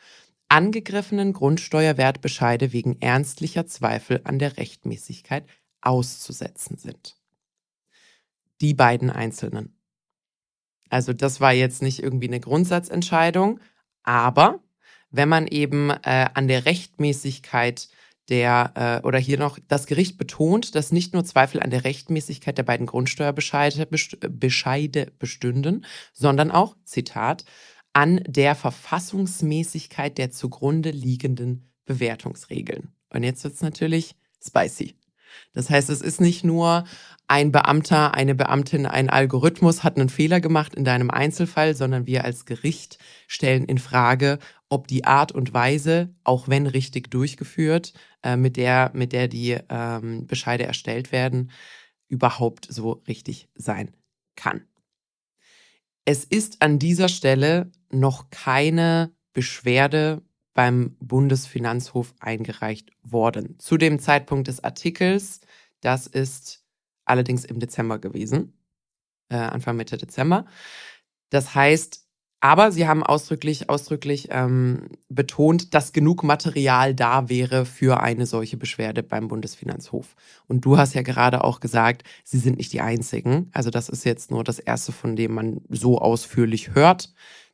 angegriffenen 0.50 1.32
Grundsteuerwertbescheide 1.32 2.74
wegen 2.74 3.00
ernstlicher 3.00 3.66
Zweifel 3.66 4.20
an 4.26 4.40
der 4.40 4.58
Rechtmäßigkeit 4.58 5.46
auszusetzen 5.80 6.78
sind. 6.78 7.16
Die 8.60 8.74
beiden 8.74 9.10
Einzelnen. 9.10 9.74
Also 10.94 11.12
das 11.12 11.42
war 11.42 11.54
jetzt 11.54 11.82
nicht 11.82 12.04
irgendwie 12.04 12.28
eine 12.28 12.40
Grundsatzentscheidung, 12.40 13.60
aber 14.04 14.60
wenn 15.10 15.28
man 15.28 15.48
eben 15.48 15.90
äh, 15.90 16.28
an 16.36 16.48
der 16.48 16.66
Rechtmäßigkeit 16.66 17.90
der, 18.30 19.02
äh, 19.04 19.08
oder 19.08 19.18
hier 19.18 19.40
noch, 19.40 19.58
das 19.68 19.88
Gericht 19.88 20.20
betont, 20.20 20.76
dass 20.76 20.92
nicht 20.92 21.16
nur 21.16 21.26
Zweifel 21.26 21.62
an 21.62 21.72
der 21.72 21.84
Rechtmäßigkeit 21.84 22.60
der 22.60 22.64
beiden 22.64 22.86
Grundsteuerbescheide 22.86 23.88
Bescheide 23.88 25.12
bestünden, 25.18 25.84
sondern 26.14 26.52
auch, 26.52 26.76
Zitat, 26.84 27.44
an 27.94 28.22
der 28.28 28.54
Verfassungsmäßigkeit 28.54 30.20
der 30.20 30.30
zugrunde 30.30 30.92
liegenden 30.92 31.72
Bewertungsregeln. 31.86 32.94
Und 33.10 33.24
jetzt 33.24 33.44
wird's 33.44 33.64
natürlich 33.64 34.16
spicy. 34.46 34.94
Das 35.54 35.70
heißt, 35.70 35.90
es 35.90 36.02
ist 36.02 36.22
nicht 36.22 36.44
nur 36.44 36.84
ein 37.28 37.52
Beamter, 37.52 38.14
eine 38.14 38.36
Beamtin, 38.36 38.86
ein 38.86 39.10
Algorithmus 39.10 39.84
hat 39.84 39.98
einen 39.98 40.10
Fehler 40.10 40.42
gemacht 40.42 40.76
in 40.76 40.84
deinem 40.84 41.10
Einzelfall, 41.10 41.76
sondern 41.76 42.06
wir 42.06 42.26
als 42.26 42.46
Gericht 42.46 42.98
stellen 43.28 43.66
in 43.66 43.78
Frage, 43.78 44.40
ob 44.70 44.88
die 44.88 45.06
Art 45.06 45.32
und 45.32 45.54
Weise, 45.54 46.14
auch 46.24 46.48
wenn 46.48 46.68
richtig 46.68 47.10
durchgeführt, 47.12 47.94
äh, 48.24 48.36
mit 48.36 48.58
der 48.58 48.92
mit 48.94 49.14
der 49.14 49.28
die 49.28 49.58
ähm, 49.70 50.28
Bescheide 50.28 50.66
erstellt 50.66 51.12
werden, 51.12 51.52
überhaupt 52.08 52.68
so 52.70 53.04
richtig 53.08 53.50
sein 53.56 53.96
kann. 54.36 54.66
Es 56.06 56.26
ist 56.26 56.62
an 56.62 56.80
dieser 56.80 57.08
Stelle 57.08 57.72
noch 57.90 58.30
keine 58.30 59.14
Beschwerde 59.32 60.22
beim 60.54 60.96
Bundesfinanzhof 61.00 62.14
eingereicht 62.20 62.92
worden. 63.02 63.58
Zu 63.60 63.78
dem 63.78 64.00
Zeitpunkt 64.00 64.48
des 64.48 64.64
Artikels, 64.64 65.42
das 65.82 66.08
ist 66.08 66.64
allerdings 67.06 67.46
im 67.46 67.60
Dezember 67.60 68.00
gewesen, 68.00 68.54
äh, 69.30 69.36
Anfang 69.36 69.76
Mitte 69.76 69.98
Dezember. 69.98 70.46
Das 71.30 71.56
heißt, 71.56 72.04
aber 72.44 72.74
sie 72.74 72.90
haben 72.90 73.04
ausdrücklich, 73.04 73.70
ausdrücklich 73.70 74.28
ähm, 74.30 74.90
betont, 75.08 75.74
dass 75.74 75.94
genug 75.94 76.24
Material 76.24 76.94
da 76.94 77.30
wäre 77.30 77.66
für 77.66 78.02
eine 78.02 78.26
solche 78.26 78.58
Beschwerde 78.58 79.02
beim 79.02 79.30
Bundesfinanzhof. 79.30 80.18
Und 80.50 80.66
du 80.66 80.78
hast 80.78 80.94
ja 80.94 81.04
gerade 81.04 81.46
auch 81.46 81.62
gesagt, 81.62 82.04
sie 82.26 82.40
sind 82.40 82.58
nicht 82.58 82.74
die 82.74 82.82
einzigen. 82.82 83.50
Also 83.54 83.70
das 83.70 83.88
ist 83.88 84.04
jetzt 84.04 84.30
nur 84.30 84.44
das 84.44 84.60
erste, 84.60 84.92
von 84.92 85.16
dem 85.16 85.34
man 85.34 85.62
so 85.70 86.00
ausführlich 86.00 86.76
hört. 86.76 87.14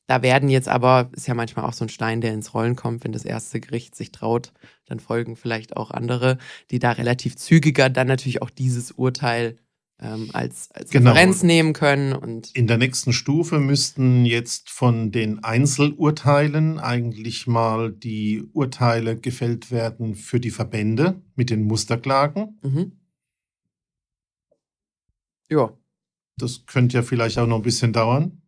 Da 0.09 0.23
werden 0.23 0.49
jetzt 0.49 0.67
aber, 0.67 1.11
ist 1.11 1.27
ja 1.27 1.35
manchmal 1.35 1.65
auch 1.65 1.73
so 1.73 1.85
ein 1.85 1.89
Stein, 1.89 2.19
der 2.19 2.33
ins 2.33 2.55
Rollen 2.55 2.75
kommt, 2.75 3.03
wenn 3.03 3.11
das 3.11 3.25
erste 3.25 3.59
Gericht 3.59 3.95
sich 3.95 4.11
traut, 4.11 4.51
dann 4.87 4.99
folgen 4.99 5.35
vielleicht 5.35 5.77
auch 5.77 5.91
andere, 5.91 6.39
die 6.71 6.79
da 6.79 6.93
relativ 6.93 7.35
zügiger 7.35 7.91
dann 7.91 8.07
natürlich 8.07 8.41
auch 8.41 8.49
dieses 8.49 8.91
Urteil 8.91 9.57
ähm, 10.01 10.31
als, 10.33 10.71
als 10.71 10.89
genau. 10.89 11.11
Referenz 11.11 11.43
nehmen 11.43 11.73
können. 11.73 12.13
Und 12.13 12.49
In 12.55 12.65
der 12.65 12.79
nächsten 12.79 13.13
Stufe 13.13 13.59
müssten 13.59 14.25
jetzt 14.25 14.71
von 14.71 15.11
den 15.11 15.43
Einzelurteilen 15.43 16.79
eigentlich 16.79 17.45
mal 17.45 17.91
die 17.91 18.49
Urteile 18.53 19.15
gefällt 19.15 19.69
werden 19.69 20.15
für 20.15 20.39
die 20.39 20.49
Verbände 20.49 21.21
mit 21.35 21.51
den 21.51 21.65
Musterklagen. 21.65 22.57
Mhm. 22.63 22.93
Ja. 25.51 25.77
Das 26.35 26.65
könnte 26.65 26.97
ja 26.97 27.03
vielleicht 27.03 27.37
auch 27.37 27.45
noch 27.45 27.57
ein 27.57 27.61
bisschen 27.61 27.93
dauern 27.93 28.41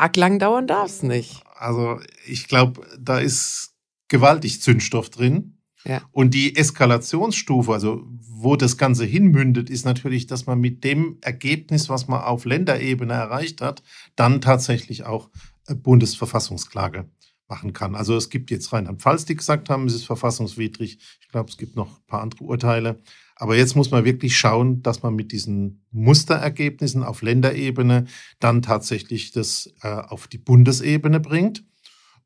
arg 0.00 0.16
lang 0.16 0.38
dauern 0.38 0.66
darf 0.66 0.90
es 0.90 1.02
nicht. 1.02 1.42
Also 1.54 2.00
ich 2.26 2.48
glaube, 2.48 2.86
da 2.98 3.18
ist 3.18 3.74
gewaltig 4.08 4.62
Zündstoff 4.62 5.10
drin. 5.10 5.58
Ja. 5.84 6.02
Und 6.12 6.34
die 6.34 6.56
Eskalationsstufe, 6.56 7.72
also 7.72 8.04
wo 8.44 8.56
das 8.56 8.78
Ganze 8.78 9.04
hinmündet, 9.04 9.70
ist 9.70 9.84
natürlich, 9.84 10.26
dass 10.26 10.46
man 10.46 10.60
mit 10.60 10.84
dem 10.84 11.18
Ergebnis, 11.20 11.88
was 11.88 12.08
man 12.08 12.22
auf 12.22 12.44
Länderebene 12.44 13.12
erreicht 13.12 13.60
hat, 13.60 13.82
dann 14.16 14.40
tatsächlich 14.40 15.04
auch 15.04 15.30
Bundesverfassungsklage 15.74 17.08
machen 17.48 17.72
kann. 17.72 17.94
Also 17.94 18.16
es 18.16 18.30
gibt 18.30 18.50
jetzt 18.50 18.72
Rheinland-Pfalz, 18.72 19.26
die 19.26 19.36
gesagt 19.36 19.68
haben, 19.68 19.86
es 19.86 19.94
ist 19.94 20.04
verfassungswidrig. 20.04 20.98
Ich 21.20 21.28
glaube, 21.28 21.50
es 21.50 21.58
gibt 21.58 21.76
noch 21.76 21.98
ein 21.98 22.06
paar 22.06 22.22
andere 22.22 22.44
Urteile. 22.44 23.00
Aber 23.36 23.56
jetzt 23.56 23.74
muss 23.74 23.90
man 23.90 24.04
wirklich 24.04 24.36
schauen, 24.36 24.82
dass 24.82 25.02
man 25.02 25.14
mit 25.14 25.32
diesen 25.32 25.84
Musterergebnissen 25.90 27.02
auf 27.02 27.22
Länderebene 27.22 28.06
dann 28.38 28.62
tatsächlich 28.62 29.32
das 29.32 29.72
äh, 29.82 29.88
auf 29.88 30.28
die 30.28 30.38
Bundesebene 30.38 31.20
bringt. 31.20 31.64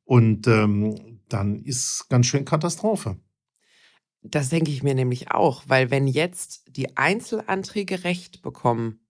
Und 0.05 0.47
ähm, 0.47 1.21
dann 1.29 1.63
ist 1.63 2.07
ganz 2.09 2.27
schön 2.27 2.45
Katastrophe. 2.45 3.19
Das 4.23 4.49
denke 4.49 4.71
ich 4.71 4.83
mir 4.83 4.95
nämlich 4.95 5.31
auch, 5.31 5.65
weil 5.67 5.91
wenn 5.91 6.07
jetzt 6.07 6.65
die 6.77 6.97
Einzelanträge 6.97 8.05
Recht 8.05 8.43
bekommen, 8.43 9.01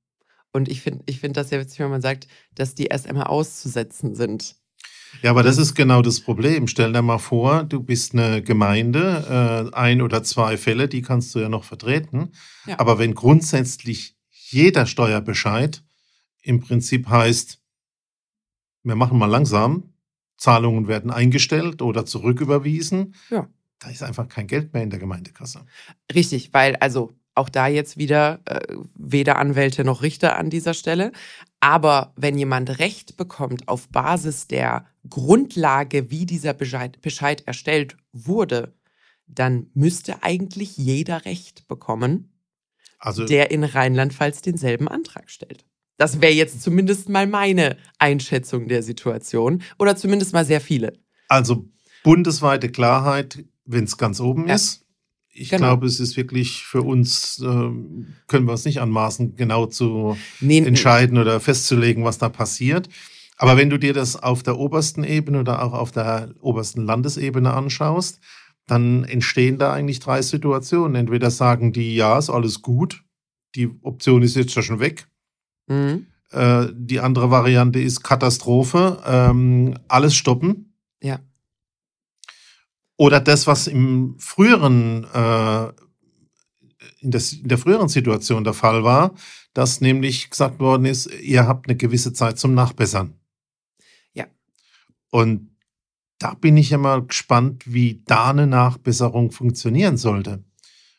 und 0.52 0.68
ich 0.68 0.80
finde 0.80 1.04
ich 1.06 1.20
find 1.20 1.36
das 1.36 1.50
ja 1.50 1.60
witzig, 1.60 1.80
wenn 1.80 1.90
man 1.90 2.02
sagt, 2.02 2.26
dass 2.54 2.74
die 2.74 2.86
erst 2.86 3.06
einmal 3.06 3.26
auszusetzen 3.26 4.14
sind. 4.14 4.56
Ja, 5.22 5.30
aber 5.30 5.42
das 5.42 5.58
ist 5.58 5.74
genau 5.74 6.02
das 6.02 6.20
Problem. 6.20 6.68
Stell 6.68 6.92
dir 6.92 7.02
mal 7.02 7.18
vor, 7.18 7.64
du 7.64 7.82
bist 7.82 8.14
eine 8.14 8.42
Gemeinde, 8.42 9.70
äh, 9.72 9.76
ein 9.76 10.02
oder 10.02 10.22
zwei 10.22 10.56
Fälle, 10.56 10.88
die 10.88 11.02
kannst 11.02 11.34
du 11.34 11.40
ja 11.40 11.48
noch 11.48 11.64
vertreten. 11.64 12.32
Ja. 12.66 12.78
Aber 12.78 12.98
wenn 12.98 13.14
grundsätzlich 13.14 14.16
jeder 14.30 14.86
Steuerbescheid 14.86 15.82
im 16.42 16.60
Prinzip 16.60 17.08
heißt, 17.08 17.60
wir 18.84 18.94
machen 18.94 19.18
mal 19.18 19.26
langsam, 19.26 19.92
Zahlungen 20.36 20.88
werden 20.88 21.10
eingestellt 21.10 21.82
oder 21.82 22.06
zurücküberwiesen, 22.06 23.14
ja. 23.28 23.48
da 23.80 23.90
ist 23.90 24.02
einfach 24.02 24.28
kein 24.28 24.46
Geld 24.46 24.72
mehr 24.72 24.84
in 24.84 24.90
der 24.90 25.00
Gemeindekasse. 25.00 25.66
Richtig, 26.14 26.54
weil 26.54 26.76
also 26.76 27.12
auch 27.34 27.48
da 27.48 27.66
jetzt 27.68 27.96
wieder 27.96 28.40
äh, 28.46 28.60
weder 28.96 29.36
Anwälte 29.36 29.84
noch 29.84 30.02
Richter 30.02 30.36
an 30.36 30.50
dieser 30.50 30.74
Stelle. 30.74 31.12
Aber 31.60 32.12
wenn 32.16 32.38
jemand 32.38 32.78
Recht 32.78 33.16
bekommt 33.16 33.66
auf 33.68 33.88
Basis 33.88 34.46
der 34.46 34.86
Grundlage, 35.08 36.10
wie 36.10 36.24
dieser 36.24 36.54
Bescheid, 36.54 37.00
Bescheid 37.00 37.42
erstellt 37.46 37.96
wurde, 38.12 38.74
dann 39.26 39.66
müsste 39.74 40.22
eigentlich 40.22 40.76
jeder 40.76 41.24
Recht 41.24 41.66
bekommen, 41.68 42.32
also, 42.98 43.24
der 43.26 43.50
in 43.50 43.64
Rheinland-Pfalz 43.64 44.42
denselben 44.42 44.88
Antrag 44.88 45.30
stellt. 45.30 45.64
Das 45.98 46.20
wäre 46.20 46.32
jetzt 46.32 46.62
zumindest 46.62 47.08
mal 47.08 47.26
meine 47.26 47.76
Einschätzung 47.98 48.68
der 48.68 48.82
Situation 48.82 49.62
oder 49.78 49.96
zumindest 49.96 50.32
mal 50.32 50.44
sehr 50.44 50.60
viele. 50.60 50.92
Also 51.28 51.68
bundesweite 52.04 52.70
Klarheit, 52.70 53.44
wenn 53.64 53.84
es 53.84 53.98
ganz 53.98 54.20
oben 54.20 54.48
ja. 54.48 54.54
ist 54.54 54.87
ich 55.38 55.50
genau. 55.50 55.68
glaube, 55.68 55.86
es 55.86 56.00
ist 56.00 56.16
wirklich 56.16 56.64
für 56.64 56.82
uns, 56.82 57.40
äh, 57.40 57.70
können 58.26 58.46
wir 58.46 58.52
es 58.52 58.64
nicht 58.64 58.80
anmaßen, 58.80 59.36
genau 59.36 59.66
zu 59.66 60.16
nee, 60.40 60.58
entscheiden 60.58 61.14
nee. 61.14 61.20
oder 61.20 61.40
festzulegen, 61.40 62.04
was 62.04 62.18
da 62.18 62.28
passiert. 62.28 62.88
Aber 63.36 63.56
wenn 63.56 63.70
du 63.70 63.78
dir 63.78 63.92
das 63.92 64.16
auf 64.16 64.42
der 64.42 64.58
obersten 64.58 65.04
Ebene 65.04 65.40
oder 65.40 65.62
auch 65.62 65.72
auf 65.72 65.92
der 65.92 66.34
obersten 66.40 66.84
Landesebene 66.84 67.52
anschaust, 67.52 68.20
dann 68.66 69.04
entstehen 69.04 69.58
da 69.58 69.72
eigentlich 69.72 70.00
drei 70.00 70.22
Situationen. 70.22 70.96
Entweder 70.96 71.30
sagen 71.30 71.72
die, 71.72 71.94
ja, 71.94 72.18
ist 72.18 72.30
alles 72.30 72.62
gut, 72.62 73.04
die 73.54 73.70
Option 73.82 74.22
ist 74.22 74.36
jetzt 74.36 74.52
schon 74.52 74.80
weg. 74.80 75.06
Mhm. 75.68 76.06
Äh, 76.30 76.66
die 76.74 77.00
andere 77.00 77.30
Variante 77.30 77.80
ist 77.80 78.02
Katastrophe, 78.02 79.00
ähm, 79.06 79.78
alles 79.88 80.14
stoppen. 80.14 80.67
Oder 82.98 83.20
das, 83.20 83.46
was 83.46 83.68
im 83.68 84.16
früheren, 84.18 85.04
äh, 85.14 85.68
in, 87.00 87.12
des, 87.12 87.32
in 87.32 87.48
der 87.48 87.56
früheren 87.56 87.88
Situation 87.88 88.42
der 88.42 88.54
Fall 88.54 88.82
war, 88.82 89.14
dass 89.54 89.80
nämlich 89.80 90.30
gesagt 90.30 90.58
worden 90.58 90.84
ist, 90.84 91.06
ihr 91.06 91.46
habt 91.46 91.68
eine 91.68 91.76
gewisse 91.76 92.12
Zeit 92.12 92.40
zum 92.40 92.54
Nachbessern. 92.54 93.14
Ja. 94.14 94.26
Und 95.10 95.48
da 96.18 96.34
bin 96.34 96.56
ich 96.56 96.70
ja 96.70 96.78
mal 96.78 97.06
gespannt, 97.06 97.72
wie 97.72 98.02
da 98.04 98.30
eine 98.30 98.48
Nachbesserung 98.48 99.30
funktionieren 99.30 99.96
sollte. 99.96 100.42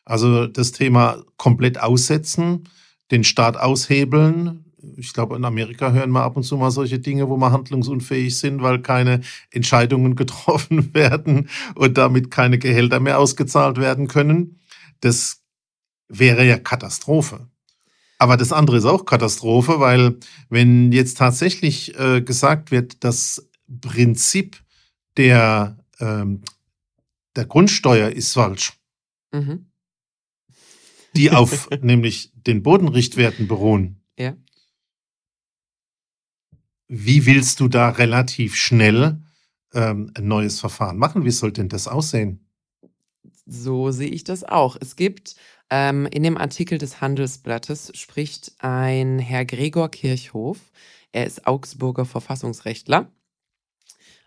Also 0.06 0.46
das 0.46 0.72
Thema 0.72 1.22
komplett 1.36 1.78
aussetzen, 1.80 2.64
den 3.10 3.24
Staat 3.24 3.58
aushebeln, 3.58 4.69
ich 4.96 5.12
glaube, 5.12 5.36
in 5.36 5.44
Amerika 5.44 5.92
hören 5.92 6.10
wir 6.10 6.22
ab 6.22 6.36
und 6.36 6.42
zu 6.42 6.56
mal 6.56 6.70
solche 6.70 6.98
Dinge, 6.98 7.28
wo 7.28 7.36
wir 7.36 7.52
handlungsunfähig 7.52 8.36
sind, 8.36 8.62
weil 8.62 8.80
keine 8.80 9.20
Entscheidungen 9.50 10.14
getroffen 10.16 10.94
werden 10.94 11.48
und 11.74 11.98
damit 11.98 12.30
keine 12.30 12.58
Gehälter 12.58 13.00
mehr 13.00 13.18
ausgezahlt 13.18 13.78
werden 13.78 14.08
können. 14.08 14.60
Das 15.00 15.42
wäre 16.08 16.44
ja 16.44 16.58
Katastrophe. 16.58 17.48
Aber 18.18 18.36
das 18.36 18.52
andere 18.52 18.76
ist 18.76 18.84
auch 18.84 19.06
Katastrophe, 19.06 19.80
weil 19.80 20.18
wenn 20.50 20.92
jetzt 20.92 21.16
tatsächlich 21.16 21.98
äh, 21.98 22.20
gesagt 22.20 22.70
wird, 22.70 23.02
das 23.02 23.48
Prinzip 23.80 24.62
der, 25.16 25.78
ähm, 26.00 26.42
der 27.34 27.46
Grundsteuer 27.46 28.10
ist 28.10 28.34
falsch, 28.34 28.74
mhm. 29.32 29.70
die 31.16 31.30
auf 31.30 31.70
nämlich 31.80 32.30
den 32.34 32.62
Bodenrichtwerten 32.62 33.48
beruhen, 33.48 33.99
wie 36.92 37.24
willst 37.24 37.60
du 37.60 37.68
da 37.68 37.90
relativ 37.90 38.56
schnell 38.56 39.22
ähm, 39.72 40.10
ein 40.14 40.26
neues 40.26 40.58
Verfahren 40.58 40.98
machen? 40.98 41.24
Wie 41.24 41.30
soll 41.30 41.52
denn 41.52 41.68
das 41.68 41.86
aussehen? 41.86 42.44
So 43.46 43.92
sehe 43.92 44.08
ich 44.08 44.24
das 44.24 44.42
auch. 44.42 44.76
Es 44.80 44.96
gibt 44.96 45.36
ähm, 45.70 46.06
in 46.06 46.24
dem 46.24 46.36
Artikel 46.36 46.78
des 46.78 47.00
Handelsblattes 47.00 47.92
spricht 47.94 48.54
ein 48.58 49.20
Herr 49.20 49.44
Gregor 49.44 49.88
Kirchhoff. 49.88 50.58
Er 51.12 51.26
ist 51.26 51.46
Augsburger 51.46 52.04
Verfassungsrechtler. 52.04 53.08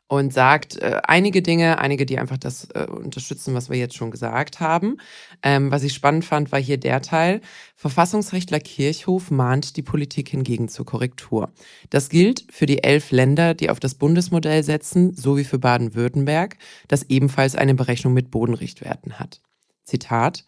Und 0.07 0.33
sagt 0.33 0.77
äh, 0.77 1.01
einige 1.03 1.41
Dinge, 1.41 1.79
einige, 1.79 2.05
die 2.05 2.19
einfach 2.19 2.37
das 2.37 2.69
äh, 2.73 2.85
unterstützen, 2.85 3.55
was 3.55 3.69
wir 3.69 3.77
jetzt 3.77 3.95
schon 3.95 4.11
gesagt 4.11 4.59
haben. 4.59 4.97
Ähm, 5.41 5.71
was 5.71 5.83
ich 5.83 5.93
spannend 5.93 6.25
fand, 6.25 6.51
war 6.51 6.59
hier 6.59 6.77
der 6.77 7.01
Teil. 7.01 7.41
Verfassungsrechtler 7.75 8.59
Kirchhof 8.59 9.31
mahnt 9.31 9.75
die 9.75 9.81
Politik 9.81 10.29
hingegen 10.29 10.67
zur 10.67 10.85
Korrektur. 10.85 11.51
Das 11.89 12.09
gilt 12.09 12.45
für 12.51 12.65
die 12.65 12.83
elf 12.83 13.11
Länder, 13.11 13.53
die 13.53 13.69
auf 13.69 13.79
das 13.79 13.95
Bundesmodell 13.95 14.63
setzen, 14.63 15.15
sowie 15.15 15.45
für 15.45 15.59
Baden-Württemberg, 15.59 16.57
das 16.87 17.03
ebenfalls 17.03 17.55
eine 17.55 17.73
Berechnung 17.73 18.13
mit 18.13 18.29
Bodenrichtwerten 18.29 19.19
hat. 19.19 19.41
Zitat. 19.83 20.45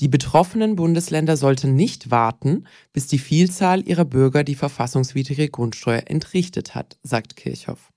Die 0.00 0.08
betroffenen 0.08 0.76
Bundesländer 0.76 1.36
sollten 1.36 1.74
nicht 1.74 2.12
warten, 2.12 2.68
bis 2.92 3.08
die 3.08 3.18
Vielzahl 3.18 3.82
ihrer 3.88 4.04
Bürger 4.04 4.44
die 4.44 4.54
verfassungswidrige 4.54 5.48
Grundsteuer 5.48 6.04
entrichtet 6.06 6.76
hat, 6.76 6.98
sagt 7.02 7.34
Kirchhoff. 7.34 7.90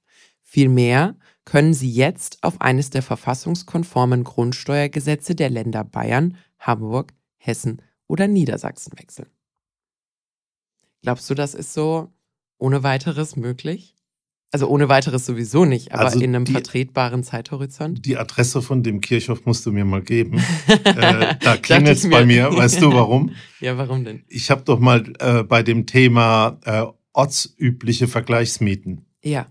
Vielmehr 0.54 1.16
können 1.46 1.74
sie 1.74 1.90
jetzt 1.90 2.40
auf 2.42 2.60
eines 2.60 2.90
der 2.90 3.02
verfassungskonformen 3.04 4.26
Grundsteuergesetze 4.26 5.34
der 5.34 5.50
Länder 5.50 5.86
Bayern, 5.86 6.36
Hamburg, 6.60 7.14
Hessen 7.38 7.82
oder 8.08 8.28
Niedersachsen 8.28 8.92
wechseln. 9.00 9.30
Glaubst 11.04 11.30
du, 11.30 11.36
das 11.36 11.54
ist 11.54 11.74
so 11.74 12.12
ohne 12.58 12.84
weiteres 12.84 13.38
möglich? 13.38 13.96
Also 14.52 14.68
ohne 14.68 14.90
weiteres 14.90 15.26
sowieso 15.26 15.64
nicht, 15.64 15.94
aber 15.94 16.08
also 16.08 16.20
in 16.20 16.36
einem 16.36 16.44
die, 16.44 16.52
vertretbaren 16.52 17.24
Zeithorizont. 17.24 18.06
Die 18.06 18.18
Adresse 18.18 18.62
von 18.62 18.84
dem 18.84 19.00
Kirchhof 19.00 19.46
musst 19.46 19.66
du 19.66 19.72
mir 19.72 19.86
mal 19.86 20.02
geben. 20.02 20.44
äh, 20.68 21.36
da 21.40 21.56
klingelt 21.56 21.96
es 21.96 22.10
bei 22.10 22.26
mir. 22.26 22.54
Weißt 22.54 22.82
du 22.82 22.92
warum? 22.92 23.32
ja, 23.62 23.78
warum 23.78 24.04
denn? 24.04 24.26
Ich 24.28 24.52
habe 24.52 24.64
doch 24.64 24.82
mal 24.82 25.14
äh, 25.20 25.44
bei 25.44 25.64
dem 25.64 25.86
Thema 25.86 26.60
äh, 26.66 26.84
ortsübliche 27.14 28.10
Vergleichsmieten. 28.10 29.06
Ja. 29.24 29.48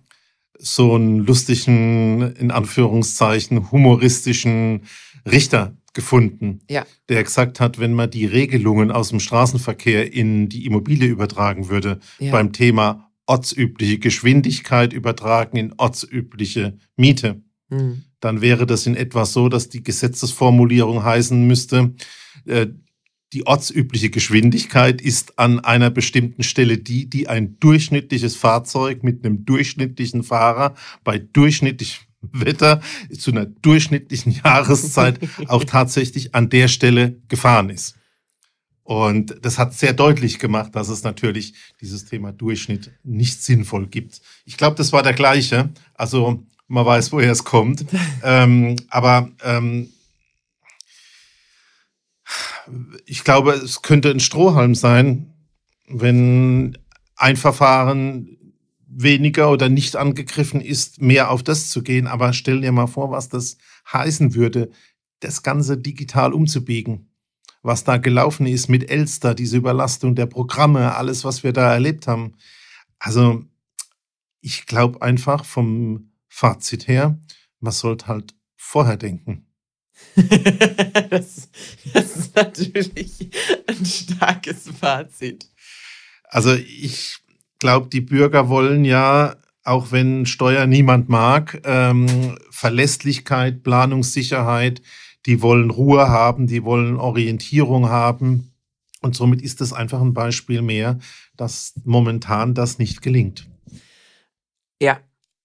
So 0.62 0.94
einen 0.94 1.20
lustigen, 1.20 2.34
in 2.36 2.50
Anführungszeichen, 2.50 3.70
humoristischen 3.70 4.82
Richter 5.30 5.76
gefunden, 5.92 6.60
ja. 6.70 6.86
der 7.08 7.24
gesagt 7.24 7.60
hat, 7.60 7.78
wenn 7.78 7.94
man 7.94 8.10
die 8.10 8.26
Regelungen 8.26 8.90
aus 8.90 9.08
dem 9.08 9.20
Straßenverkehr 9.20 10.12
in 10.12 10.48
die 10.48 10.66
Immobilie 10.66 11.08
übertragen 11.08 11.68
würde, 11.68 11.98
ja. 12.18 12.30
beim 12.30 12.52
Thema 12.52 13.10
ortsübliche 13.26 13.98
Geschwindigkeit 13.98 14.92
übertragen 14.92 15.56
in 15.56 15.74
ortsübliche 15.76 16.78
Miete. 16.96 17.42
Mhm. 17.68 18.04
Dann 18.20 18.40
wäre 18.40 18.66
das 18.66 18.86
in 18.86 18.96
etwa 18.96 19.24
so, 19.24 19.48
dass 19.48 19.68
die 19.68 19.82
Gesetzesformulierung 19.82 21.02
heißen 21.02 21.46
müsste, 21.46 21.94
äh, 22.44 22.66
die 23.32 23.46
ortsübliche 23.46 24.10
Geschwindigkeit 24.10 25.00
ist 25.00 25.38
an 25.38 25.60
einer 25.60 25.90
bestimmten 25.90 26.42
Stelle 26.42 26.78
die, 26.78 27.08
die 27.08 27.28
ein 27.28 27.58
durchschnittliches 27.60 28.36
Fahrzeug 28.36 29.04
mit 29.04 29.24
einem 29.24 29.44
durchschnittlichen 29.44 30.22
Fahrer 30.22 30.74
bei 31.04 31.18
durchschnittlichem 31.18 32.06
Wetter 32.22 32.80
zu 33.16 33.30
einer 33.30 33.46
durchschnittlichen 33.46 34.32
Jahreszeit 34.44 35.18
auch 35.46 35.64
tatsächlich 35.64 36.34
an 36.34 36.50
der 36.50 36.68
Stelle 36.68 37.16
gefahren 37.28 37.70
ist. 37.70 37.96
Und 38.82 39.36
das 39.42 39.58
hat 39.58 39.74
sehr 39.74 39.92
deutlich 39.92 40.40
gemacht, 40.40 40.74
dass 40.74 40.88
es 40.88 41.04
natürlich 41.04 41.54
dieses 41.80 42.06
Thema 42.06 42.32
Durchschnitt 42.32 42.90
nicht 43.04 43.40
sinnvoll 43.40 43.86
gibt. 43.86 44.20
Ich 44.44 44.56
glaube, 44.56 44.76
das 44.76 44.92
war 44.92 45.04
der 45.04 45.12
gleiche. 45.12 45.70
Also 45.94 46.42
man 46.66 46.84
weiß, 46.84 47.12
woher 47.12 47.30
es 47.30 47.44
kommt. 47.44 47.84
ähm, 48.24 48.74
aber 48.88 49.30
ähm, 49.44 49.90
ich 53.10 53.24
glaube, 53.24 53.52
es 53.52 53.82
könnte 53.82 54.10
ein 54.10 54.20
Strohhalm 54.20 54.74
sein, 54.74 55.34
wenn 55.88 56.78
ein 57.16 57.36
Verfahren 57.36 58.38
weniger 58.86 59.50
oder 59.50 59.68
nicht 59.68 59.96
angegriffen 59.96 60.60
ist, 60.60 61.02
mehr 61.02 61.30
auf 61.30 61.42
das 61.42 61.70
zu 61.70 61.82
gehen. 61.82 62.06
Aber 62.06 62.32
stell 62.32 62.60
dir 62.60 62.72
mal 62.72 62.86
vor, 62.86 63.10
was 63.10 63.28
das 63.28 63.58
heißen 63.92 64.34
würde, 64.34 64.70
das 65.20 65.42
Ganze 65.42 65.76
digital 65.76 66.32
umzubiegen 66.32 67.10
was 67.62 67.84
da 67.84 67.98
gelaufen 67.98 68.46
ist 68.46 68.68
mit 68.68 68.90
Elster, 68.90 69.34
diese 69.34 69.58
Überlastung 69.58 70.14
der 70.14 70.26
Programme, 70.26 70.94
alles, 70.94 71.24
was 71.24 71.44
wir 71.44 71.52
da 71.52 71.72
erlebt 71.72 72.06
haben. 72.06 72.34
Also 72.98 73.44
ich 74.40 74.66
glaube 74.66 75.02
einfach 75.02 75.44
vom 75.44 76.12
Fazit 76.28 76.88
her, 76.88 77.18
man 77.60 77.72
sollte 77.72 78.06
halt 78.06 78.34
vorher 78.56 78.96
denken. 78.96 79.46
das, 81.10 81.48
das 81.92 82.16
ist 82.16 82.36
natürlich 82.36 83.30
ein 83.66 83.84
starkes 83.84 84.68
Fazit. 84.78 85.48
Also 86.24 86.54
ich 86.54 87.18
glaube, 87.58 87.88
die 87.88 88.00
Bürger 88.00 88.48
wollen 88.48 88.84
ja, 88.84 89.36
auch 89.64 89.92
wenn 89.92 90.26
Steuer 90.26 90.66
niemand 90.66 91.08
mag, 91.08 91.60
ähm, 91.64 92.38
Verlässlichkeit, 92.50 93.62
Planungssicherheit, 93.62 94.82
die 95.26 95.42
wollen 95.42 95.70
Ruhe 95.70 96.08
haben, 96.08 96.46
die 96.46 96.64
wollen 96.64 96.96
Orientierung 96.96 97.88
haben. 97.88 98.52
Und 99.02 99.14
somit 99.16 99.42
ist 99.42 99.60
es 99.60 99.72
einfach 99.72 100.00
ein 100.00 100.14
Beispiel 100.14 100.62
mehr, 100.62 100.98
dass 101.36 101.74
momentan 101.84 102.54
das 102.54 102.78
nicht 102.78 103.02
gelingt. 103.02 103.48
Ja, 104.80 105.00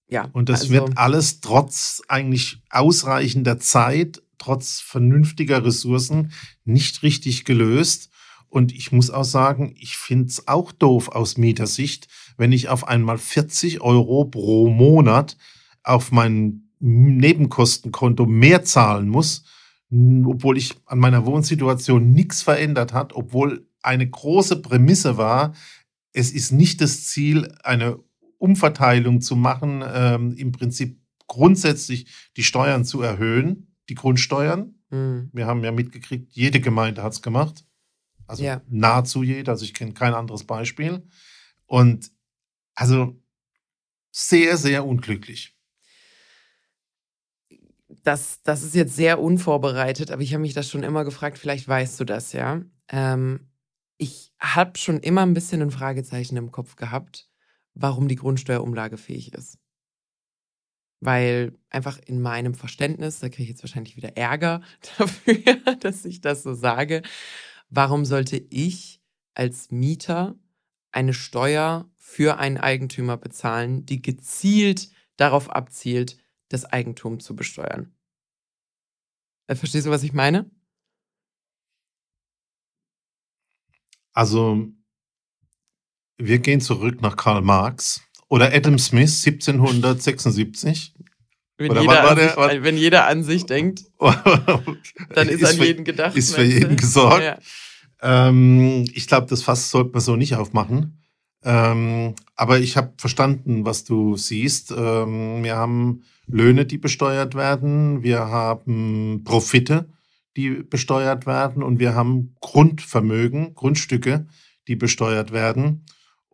ja. 0.08 0.28
Und 0.32 0.48
das 0.48 0.62
also, 0.62 0.72
wird 0.72 0.98
alles 0.98 1.40
trotz 1.40 2.02
eigentlich 2.08 2.62
ausreichender 2.70 3.58
Zeit, 3.58 4.22
trotz 4.46 4.80
vernünftiger 4.80 5.64
Ressourcen 5.64 6.30
nicht 6.64 7.02
richtig 7.02 7.44
gelöst. 7.44 8.10
Und 8.48 8.72
ich 8.72 8.92
muss 8.92 9.10
auch 9.10 9.24
sagen, 9.24 9.74
ich 9.76 9.96
finde 9.96 10.28
es 10.28 10.46
auch 10.46 10.70
doof 10.70 11.08
aus 11.08 11.36
Mietersicht, 11.36 12.06
wenn 12.36 12.52
ich 12.52 12.68
auf 12.68 12.86
einmal 12.86 13.18
40 13.18 13.80
Euro 13.80 14.24
pro 14.24 14.68
Monat 14.70 15.36
auf 15.82 16.12
mein 16.12 16.68
Nebenkostenkonto 16.78 18.24
mehr 18.26 18.62
zahlen 18.62 19.08
muss, 19.08 19.42
obwohl 19.90 20.58
ich 20.58 20.74
an 20.86 21.00
meiner 21.00 21.26
Wohnsituation 21.26 22.12
nichts 22.12 22.42
verändert 22.42 22.92
hat, 22.92 23.14
obwohl 23.14 23.66
eine 23.82 24.08
große 24.08 24.62
Prämisse 24.62 25.16
war, 25.16 25.54
es 26.12 26.30
ist 26.30 26.52
nicht 26.52 26.80
das 26.80 27.04
Ziel, 27.04 27.52
eine 27.64 27.98
Umverteilung 28.38 29.20
zu 29.20 29.34
machen, 29.34 29.82
ähm, 29.92 30.36
im 30.36 30.52
Prinzip 30.52 31.00
grundsätzlich 31.26 32.06
die 32.36 32.44
Steuern 32.44 32.84
zu 32.84 33.02
erhöhen, 33.02 33.75
die 33.88 33.94
Grundsteuern. 33.94 34.74
Mhm. 34.90 35.30
Wir 35.32 35.46
haben 35.46 35.64
ja 35.64 35.72
mitgekriegt, 35.72 36.32
jede 36.32 36.60
Gemeinde 36.60 37.02
hat 37.02 37.12
es 37.12 37.22
gemacht. 37.22 37.64
Also 38.26 38.42
ja. 38.42 38.60
nahezu 38.68 39.22
jede, 39.22 39.50
also 39.50 39.64
ich 39.64 39.74
kenne 39.74 39.92
kein 39.92 40.14
anderes 40.14 40.44
Beispiel. 40.44 41.06
Und 41.66 42.10
also 42.74 43.20
sehr, 44.10 44.56
sehr 44.56 44.84
unglücklich 44.84 45.56
das, 48.06 48.40
das 48.42 48.62
ist 48.62 48.74
jetzt 48.74 48.94
sehr 48.94 49.20
unvorbereitet, 49.20 50.10
aber 50.10 50.22
ich 50.22 50.32
habe 50.32 50.42
mich 50.42 50.54
das 50.54 50.70
schon 50.70 50.84
immer 50.84 51.04
gefragt, 51.04 51.38
vielleicht 51.38 51.66
weißt 51.66 51.98
du 51.98 52.04
das, 52.04 52.32
ja. 52.32 52.62
Ähm, 52.88 53.48
ich 53.98 54.32
habe 54.38 54.78
schon 54.78 55.00
immer 55.00 55.22
ein 55.22 55.34
bisschen 55.34 55.60
ein 55.60 55.70
Fragezeichen 55.70 56.36
im 56.36 56.52
Kopf 56.52 56.76
gehabt, 56.76 57.28
warum 57.74 58.06
die 58.06 58.16
Grundsteuer 58.16 58.62
umlagefähig 58.62 59.32
ist. 59.34 59.58
Weil 61.00 61.58
einfach 61.68 61.98
in 61.98 62.22
meinem 62.22 62.54
Verständnis, 62.54 63.20
da 63.20 63.28
kriege 63.28 63.44
ich 63.44 63.48
jetzt 63.50 63.62
wahrscheinlich 63.62 63.96
wieder 63.96 64.16
Ärger 64.16 64.62
dafür, 64.98 65.56
dass 65.80 66.04
ich 66.04 66.20
das 66.20 66.42
so 66.42 66.54
sage, 66.54 67.02
warum 67.68 68.04
sollte 68.04 68.36
ich 68.36 69.00
als 69.34 69.70
Mieter 69.70 70.38
eine 70.92 71.12
Steuer 71.12 71.90
für 71.96 72.38
einen 72.38 72.56
Eigentümer 72.56 73.16
bezahlen, 73.16 73.84
die 73.84 74.00
gezielt 74.00 74.90
darauf 75.16 75.50
abzielt, 75.50 76.16
das 76.48 76.64
Eigentum 76.64 77.20
zu 77.20 77.36
besteuern? 77.36 77.94
Äh, 79.46 79.54
verstehst 79.54 79.86
du, 79.86 79.90
was 79.90 80.02
ich 80.02 80.12
meine? 80.12 80.50
Also, 84.12 84.66
wir 86.16 86.38
gehen 86.38 86.62
zurück 86.62 87.02
nach 87.02 87.16
Karl 87.16 87.42
Marx 87.42 88.05
oder 88.28 88.52
Adam 88.52 88.78
Smith 88.78 89.26
1776. 89.26 90.94
Wenn, 91.58 91.70
oder 91.70 91.80
jeder, 91.80 92.10
an 92.10 92.18
sich, 92.18 92.34
der, 92.34 92.62
wenn 92.64 92.76
jeder 92.76 93.06
an 93.06 93.24
sich 93.24 93.46
denkt, 93.46 93.84
dann 93.98 95.28
ist, 95.28 95.40
ist 95.40 95.58
an 95.58 95.64
jeden 95.64 95.84
gedacht. 95.84 96.16
Ist 96.16 96.34
für 96.34 96.44
jeden 96.44 96.76
gesorgt. 96.76 97.22
Ja. 97.22 97.38
Ähm, 98.02 98.84
ich 98.92 99.06
glaube, 99.06 99.26
das 99.28 99.42
Fass 99.42 99.70
sollte 99.70 99.92
man 99.92 100.00
so 100.00 100.16
nicht 100.16 100.34
aufmachen. 100.34 101.02
Ähm, 101.44 102.14
aber 102.34 102.58
ich 102.58 102.76
habe 102.76 102.92
verstanden, 102.98 103.64
was 103.64 103.84
du 103.84 104.16
siehst. 104.16 104.72
Ähm, 104.76 105.42
wir 105.44 105.56
haben 105.56 106.02
Löhne, 106.26 106.66
die 106.66 106.78
besteuert 106.78 107.34
werden. 107.34 108.02
Wir 108.02 108.18
haben 108.18 109.22
Profite, 109.24 109.88
die 110.36 110.50
besteuert 110.50 111.24
werden. 111.26 111.62
Und 111.62 111.78
wir 111.78 111.94
haben 111.94 112.34
Grundvermögen, 112.40 113.54
Grundstücke, 113.54 114.26
die 114.68 114.76
besteuert 114.76 115.32
werden. 115.32 115.86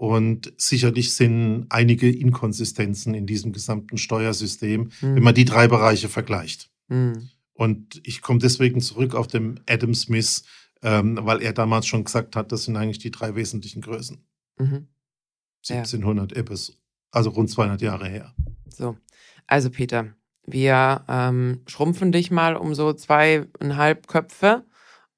Und 0.03 0.53
sicherlich 0.57 1.15
sind 1.15 1.67
einige 1.69 2.11
Inkonsistenzen 2.11 3.15
in 3.15 3.25
diesem 3.25 3.53
gesamten 3.53 3.99
Steuersystem, 3.99 4.91
mhm. 5.01 5.15
wenn 5.15 5.23
man 5.23 5.33
die 5.37 5.45
drei 5.45 5.69
Bereiche 5.69 6.09
vergleicht. 6.09 6.73
Mhm. 6.89 7.29
Und 7.53 8.01
ich 8.05 8.21
komme 8.21 8.41
deswegen 8.41 8.81
zurück 8.81 9.15
auf 9.15 9.29
den 9.29 9.61
Adam 9.69 9.95
Smith, 9.95 10.43
ähm, 10.83 11.21
weil 11.23 11.41
er 11.41 11.53
damals 11.53 11.87
schon 11.87 12.03
gesagt 12.03 12.35
hat, 12.35 12.51
das 12.51 12.65
sind 12.65 12.77
eigentlich 12.77 12.99
die 12.99 13.13
drei 13.13 13.37
wesentlichen 13.37 13.81
Größen. 13.81 14.27
Mhm. 14.59 14.89
1700 15.71 16.33
ja. 16.33 16.39
Ebbes, 16.39 16.77
also 17.13 17.31
rund 17.31 17.49
200 17.51 17.81
Jahre 17.81 18.09
her. 18.09 18.35
So, 18.71 18.99
also 19.47 19.71
Peter, 19.71 20.17
wir 20.45 21.05
ähm, 21.07 21.61
schrumpfen 21.69 22.11
dich 22.11 22.33
mal 22.33 22.57
um 22.57 22.75
so 22.75 22.93
zweieinhalb 22.93 24.09
Köpfe 24.09 24.65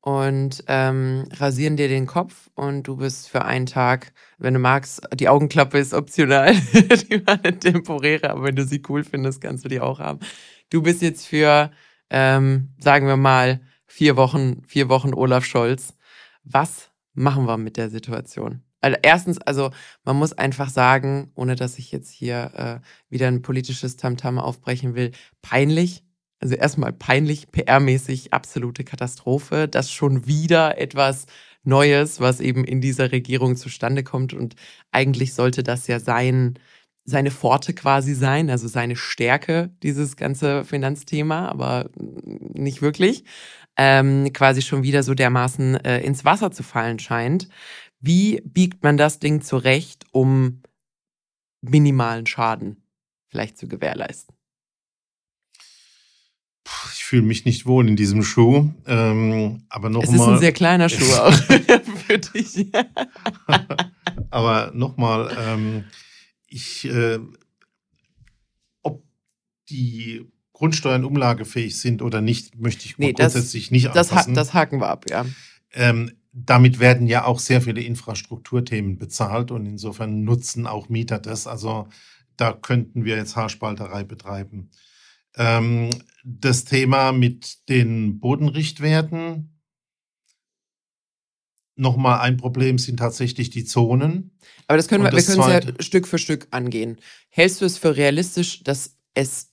und 0.04 0.62
ähm, 0.66 1.24
rasieren 1.32 1.78
dir 1.78 1.88
den 1.88 2.04
Kopf 2.04 2.50
und 2.54 2.82
du 2.82 2.98
bist 2.98 3.30
für 3.30 3.46
einen 3.46 3.64
Tag, 3.64 4.12
wenn 4.36 4.52
du 4.52 4.60
magst, 4.60 5.00
die 5.14 5.30
Augenklappe 5.30 5.78
ist 5.78 5.94
optional, 5.94 6.54
die 6.74 7.26
war 7.26 7.42
eine 7.42 7.58
temporäre, 7.58 8.28
aber 8.28 8.42
wenn 8.42 8.54
du 8.54 8.66
sie 8.66 8.82
cool 8.90 9.02
findest, 9.02 9.40
kannst 9.40 9.64
du 9.64 9.70
die 9.70 9.80
auch 9.80 10.00
haben. 10.00 10.20
Du 10.68 10.82
bist 10.82 11.00
jetzt 11.00 11.26
für, 11.26 11.70
ähm, 12.10 12.74
sagen 12.78 13.06
wir 13.06 13.16
mal, 13.16 13.62
vier 13.86 14.16
Wochen, 14.16 14.62
vier 14.66 14.90
Wochen 14.90 15.14
Olaf 15.14 15.46
Scholz. 15.46 15.94
Was 16.42 16.90
machen 17.14 17.46
wir 17.46 17.56
mit 17.56 17.78
der 17.78 17.88
Situation? 17.88 18.62
Also 18.82 18.98
erstens, 19.00 19.38
also 19.38 19.70
man 20.04 20.16
muss 20.16 20.34
einfach 20.34 20.68
sagen, 20.68 21.32
ohne 21.34 21.56
dass 21.56 21.78
ich 21.78 21.90
jetzt 21.92 22.10
hier 22.10 22.82
äh, 22.82 22.86
wieder 23.08 23.28
ein 23.28 23.40
politisches 23.40 23.96
Tamtam 23.96 24.38
aufbrechen 24.38 24.94
will, 24.94 25.12
peinlich, 25.40 26.04
also 26.40 26.54
erstmal 26.56 26.92
peinlich, 26.92 27.48
PR-mäßig 27.48 28.32
absolute 28.32 28.84
Katastrophe, 28.84 29.68
dass 29.68 29.90
schon 29.90 30.26
wieder 30.26 30.78
etwas 30.78 31.26
Neues, 31.64 32.20
was 32.20 32.40
eben 32.40 32.64
in 32.64 32.80
dieser 32.80 33.12
Regierung 33.12 33.56
zustande 33.56 34.02
kommt. 34.04 34.34
Und 34.34 34.54
eigentlich 34.92 35.34
sollte 35.34 35.62
das 35.62 35.86
ja 35.86 35.98
sein, 35.98 36.58
seine 37.04 37.30
Pforte 37.30 37.72
quasi 37.74 38.14
sein, 38.14 38.50
also 38.50 38.68
seine 38.68 38.96
Stärke, 38.96 39.70
dieses 39.82 40.16
ganze 40.16 40.64
Finanzthema, 40.64 41.48
aber 41.48 41.90
nicht 41.96 42.82
wirklich. 42.82 43.24
Ähm, 43.76 44.32
quasi 44.32 44.62
schon 44.62 44.82
wieder 44.82 45.02
so 45.02 45.14
dermaßen 45.14 45.76
äh, 45.84 46.00
ins 46.00 46.24
Wasser 46.24 46.50
zu 46.52 46.62
fallen 46.62 46.98
scheint. 46.98 47.48
Wie 48.00 48.40
biegt 48.44 48.82
man 48.84 48.96
das 48.96 49.18
Ding 49.18 49.40
zurecht, 49.40 50.04
um 50.12 50.62
minimalen 51.62 52.26
Schaden 52.26 52.82
vielleicht 53.28 53.58
zu 53.58 53.66
gewährleisten? 53.66 54.33
Ich 56.92 57.04
fühle 57.04 57.22
mich 57.22 57.44
nicht 57.44 57.66
wohl 57.66 57.88
in 57.88 57.96
diesem 57.96 58.22
Schuh. 58.22 58.70
Ähm, 58.86 59.64
aber 59.68 59.90
noch 59.90 60.02
es 60.02 60.10
mal, 60.10 60.16
ist 60.16 60.28
ein 60.28 60.38
sehr 60.38 60.52
kleiner 60.52 60.88
Schuh 60.88 61.12
auch 61.20 61.32
für 62.06 62.18
dich. 62.18 62.68
aber 64.30 64.72
nochmal, 64.74 65.36
ähm, 65.38 65.84
ich, 66.48 66.86
äh, 66.86 67.18
ob 68.82 69.04
die 69.68 70.26
Grundsteuern 70.52 71.04
umlagefähig 71.04 71.78
sind 71.78 72.00
oder 72.00 72.20
nicht, 72.20 72.58
möchte 72.58 72.86
ich 72.86 72.96
nee, 72.98 73.12
grundsätzlich 73.12 73.64
das, 73.64 73.70
nicht 73.70 73.88
anfassen. 73.88 74.34
Das, 74.34 74.48
das 74.48 74.54
haken 74.54 74.80
wir 74.80 74.88
ab, 74.88 75.04
ja. 75.10 75.26
Ähm, 75.72 76.12
damit 76.32 76.80
werden 76.80 77.06
ja 77.06 77.24
auch 77.24 77.38
sehr 77.38 77.60
viele 77.60 77.80
Infrastrukturthemen 77.80 78.98
bezahlt 78.98 79.50
und 79.50 79.66
insofern 79.66 80.24
nutzen 80.24 80.66
auch 80.66 80.88
Mieter 80.88 81.18
das. 81.18 81.46
Also 81.46 81.88
da 82.36 82.52
könnten 82.52 83.04
wir 83.04 83.16
jetzt 83.16 83.36
Haarspalterei 83.36 84.02
betreiben. 84.04 84.70
Ähm, 85.36 85.90
das 86.24 86.64
Thema 86.64 87.12
mit 87.12 87.68
den 87.68 88.18
Bodenrichtwerten. 88.18 89.50
Nochmal 91.76 92.20
ein 92.20 92.36
Problem 92.36 92.78
sind 92.78 92.98
tatsächlich 92.98 93.50
die 93.50 93.64
Zonen. 93.64 94.38
Aber 94.68 94.76
das 94.76 94.88
können 94.88 95.02
wir, 95.04 95.12
wir 95.12 95.22
können 95.22 95.40
es 95.40 95.64
ja 95.64 95.82
Stück 95.82 96.06
für 96.06 96.18
Stück 96.18 96.46
angehen. 96.52 96.98
Hältst 97.30 97.60
du 97.60 97.64
es 97.64 97.78
für 97.78 97.96
realistisch, 97.96 98.62
dass 98.62 98.96
es 99.14 99.52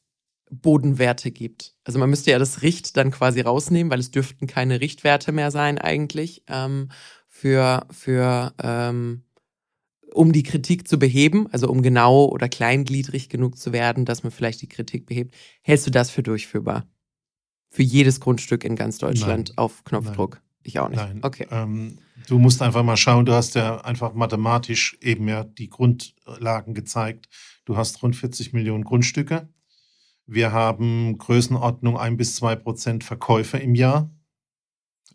Bodenwerte 0.51 1.31
gibt? 1.31 1.75
Also 1.83 1.97
man 1.97 2.09
müsste 2.09 2.31
ja 2.31 2.37
das 2.37 2.61
Richt 2.61 2.95
dann 2.95 3.11
quasi 3.11 3.41
rausnehmen, 3.41 3.91
weil 3.91 3.99
es 3.99 4.11
dürften 4.11 4.45
keine 4.45 4.81
Richtwerte 4.81 5.31
mehr 5.31 5.49
sein 5.49 5.79
eigentlich 5.79 6.43
ähm, 6.47 6.89
für, 7.27 7.87
für 7.89 8.53
ähm, 8.61 9.23
um 10.13 10.31
die 10.31 10.43
Kritik 10.43 10.87
zu 10.87 10.99
beheben, 10.99 11.47
also 11.51 11.69
um 11.69 11.81
genau 11.81 12.25
oder 12.25 12.49
kleingliedrig 12.49 13.29
genug 13.29 13.57
zu 13.57 13.73
werden, 13.73 14.05
dass 14.05 14.23
man 14.23 14.31
vielleicht 14.31 14.61
die 14.61 14.69
Kritik 14.69 15.05
behebt. 15.05 15.35
Hältst 15.61 15.87
du 15.87 15.91
das 15.91 16.09
für 16.09 16.23
durchführbar? 16.23 16.87
Für 17.69 17.83
jedes 17.83 18.19
Grundstück 18.19 18.63
in 18.63 18.75
ganz 18.75 18.97
Deutschland 18.97 19.49
Nein. 19.49 19.57
auf 19.57 19.83
Knopfdruck? 19.83 20.35
Nein. 20.35 20.43
Ich 20.63 20.79
auch 20.79 20.89
nicht. 20.89 20.99
Nein. 20.99 21.19
Okay. 21.23 21.47
Ähm, 21.49 21.97
du 22.27 22.37
musst 22.37 22.61
einfach 22.61 22.83
mal 22.83 22.97
schauen, 22.97 23.25
du 23.25 23.33
hast 23.33 23.55
ja 23.55 23.81
einfach 23.81 24.13
mathematisch 24.13 24.97
eben 25.01 25.27
ja 25.27 25.43
die 25.43 25.69
Grundlagen 25.69 26.73
gezeigt. 26.73 27.29
Du 27.65 27.77
hast 27.77 28.03
rund 28.03 28.15
40 28.15 28.53
Millionen 28.53 28.83
Grundstücke. 28.83 29.49
Wir 30.27 30.51
haben 30.51 31.17
Größenordnung 31.17 31.97
ein 31.97 32.17
bis 32.17 32.35
zwei 32.35 32.55
Prozent 32.55 33.03
Verkäufe 33.03 33.57
im 33.57 33.75
Jahr. 33.75 34.11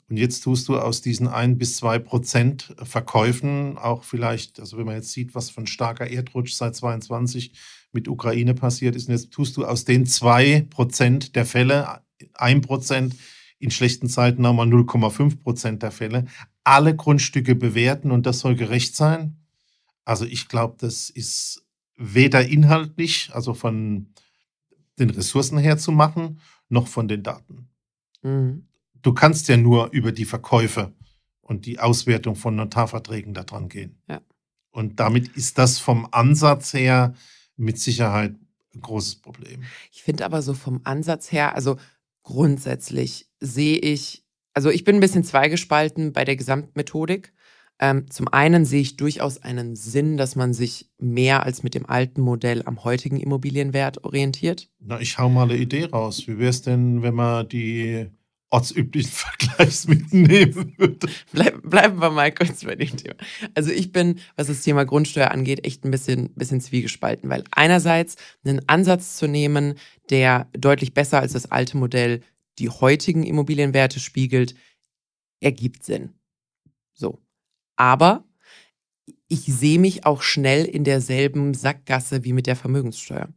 Und 0.09 0.19
jetzt 0.19 0.41
tust 0.43 0.69
du 0.69 0.79
aus 0.79 1.03
diesen 1.03 1.27
ein 1.27 1.59
bis 1.59 1.77
zwei 1.79 1.99
Prozent 1.99 2.75
Verkäufen 2.83 3.77
auch 3.77 4.05
vielleicht, 4.05 4.61
also 4.61 4.79
wenn 4.79 4.87
man 4.87 4.95
jetzt 4.95 5.11
sieht, 5.11 5.35
was 5.35 5.51
von 5.51 5.67
starker 5.67 6.09
Erdrutsch 6.09 6.53
seit 6.53 6.77
22 6.77 7.53
mit 7.93 8.07
Ukraine 8.07 8.55
passiert 8.55 8.95
ist, 8.95 9.09
und 9.09 9.15
jetzt 9.15 9.33
tust 9.33 9.57
du 9.57 9.65
aus 9.65 9.85
den 9.85 10.07
zwei 10.07 10.65
Prozent 10.71 11.35
der 11.35 11.45
Fälle, 11.45 12.03
ein 12.35 12.61
Prozent 12.61 13.17
in 13.59 13.71
schlechten 13.71 14.09
Zeiten 14.09 14.43
nochmal 14.43 14.69
0,5 14.69 15.43
Prozent 15.43 15.83
der 15.83 15.91
Fälle, 15.91 16.27
alle 16.63 16.95
Grundstücke 16.95 17.57
bewerten 17.57 18.11
und 18.13 18.27
das 18.27 18.41
soll 18.41 18.55
gerecht 18.55 18.95
sein. 18.95 19.39
Also 20.05 20.25
ich 20.25 20.47
glaube, 20.49 20.77
das 20.79 21.11
ist 21.11 21.67
weder 21.97 22.47
inhaltlich, 22.47 23.31
also 23.33 23.55
von 23.55 24.13
den 25.01 25.11
Ressourcen 25.11 25.59
her 25.59 25.79
zu 25.79 25.91
machen, 25.91 26.41
noch 26.69 26.87
von 26.87 27.09
den 27.09 27.25
Daten. 27.25 27.69
Mhm 28.23 28.69
du 29.07 29.13
kannst 29.13 29.47
ja 29.49 29.57
nur 29.57 29.93
über 29.93 30.11
die 30.11 30.25
Verkäufe 30.25 30.93
und 31.41 31.65
die 31.65 31.79
Auswertung 31.79 32.35
von 32.35 32.57
Notarverträgen 32.57 33.35
daran 33.35 33.69
gehen. 33.69 34.03
Ja. 34.09 34.21
Und 34.73 34.99
damit 34.99 35.29
ist 35.37 35.59
das 35.59 35.79
vom 35.79 36.09
Ansatz 36.11 36.75
her 36.75 37.15
mit 37.57 37.79
Sicherheit 37.79 38.35
ein 38.75 38.81
großes 38.81 39.23
Problem. 39.23 39.63
Ich 39.93 40.03
finde 40.03 40.25
aber 40.25 40.43
so 40.43 40.55
vom 40.55 40.81
Ansatz 40.83 41.31
her, 41.31 41.55
also 41.55 41.77
grundsätzlich 42.25 43.31
sehe 43.39 43.79
ich, 43.79 44.25
also 44.55 44.71
ich 44.71 44.83
bin 44.83 44.97
ein 44.97 45.01
bisschen 45.01 45.23
zweigespalten 45.23 46.13
bei 46.13 46.25
der 46.25 46.35
Gesamtmethodik. 46.35 47.33
Ähm, 47.79 48.11
zum 48.11 48.27
einen 48.29 48.65
sehe 48.65 48.81
ich 48.81 48.97
durchaus 48.97 49.39
einen 49.39 49.77
Sinn, 49.77 50.17
dass 50.17 50.35
man 50.35 50.53
sich 50.53 50.91
mehr 50.99 51.45
als 51.45 51.63
mit 51.63 51.75
dem 51.75 51.87
alten 51.87 52.23
Modell 52.23 52.63
am 52.65 52.83
heutigen 52.83 53.21
Immobilienwert 53.21 54.03
orientiert. 54.03 54.69
Na, 54.81 55.01
ich 55.01 55.17
hau 55.19 55.29
mal 55.29 55.45
eine 55.45 55.57
Idee 55.57 55.85
raus. 55.85 56.27
Wie 56.27 56.39
wäre 56.39 56.51
es 56.51 56.63
denn, 56.63 57.03
wenn 57.03 57.15
man 57.15 57.49
die 57.49 58.11
ortsüblichen 58.51 59.11
Vergleichs 59.13 59.89
mitnehmen 59.89 60.75
würde. 60.77 61.09
Bleib, 61.33 61.63
bleiben 61.63 62.01
wir 62.01 62.11
mal 62.11 62.33
kurz 62.33 62.65
bei 62.65 62.75
dem 62.75 62.97
Thema. 62.97 63.17
Also 63.55 63.71
ich 63.71 63.93
bin, 63.93 64.21
was 64.37 64.47
das 64.47 64.63
Thema 64.63 64.85
Grundsteuer 64.85 65.31
angeht, 65.31 65.65
echt 65.65 65.85
ein 65.85 65.91
bisschen, 65.91 66.33
bisschen 66.35 66.61
zwiegespalten, 66.61 67.29
weil 67.29 67.45
einerseits 67.51 68.17
einen 68.45 68.67
Ansatz 68.69 69.17
zu 69.17 69.27
nehmen, 69.27 69.75
der 70.11 70.49
deutlich 70.53 70.95
besser 70.95 71.21
als 71.21 71.33
das 71.33 71.51
alte 71.51 71.77
Modell 71.77 72.21
die 72.59 72.71
heutigen 72.71 73.23
Immobilienwerte 73.23 74.01
spiegelt, 74.01 74.55
ergibt 75.41 75.85
Sinn. 75.85 76.15
So. 76.95 77.21
Aber 77.77 78.25
ich 79.29 79.45
sehe 79.45 79.79
mich 79.79 80.07
auch 80.07 80.23
schnell 80.23 80.65
in 80.65 80.85
derselben 80.85 81.53
Sackgasse 81.53 82.25
wie 82.25 82.33
mit 82.33 82.47
der 82.47 82.57
Vermögenssteuer 82.57 83.29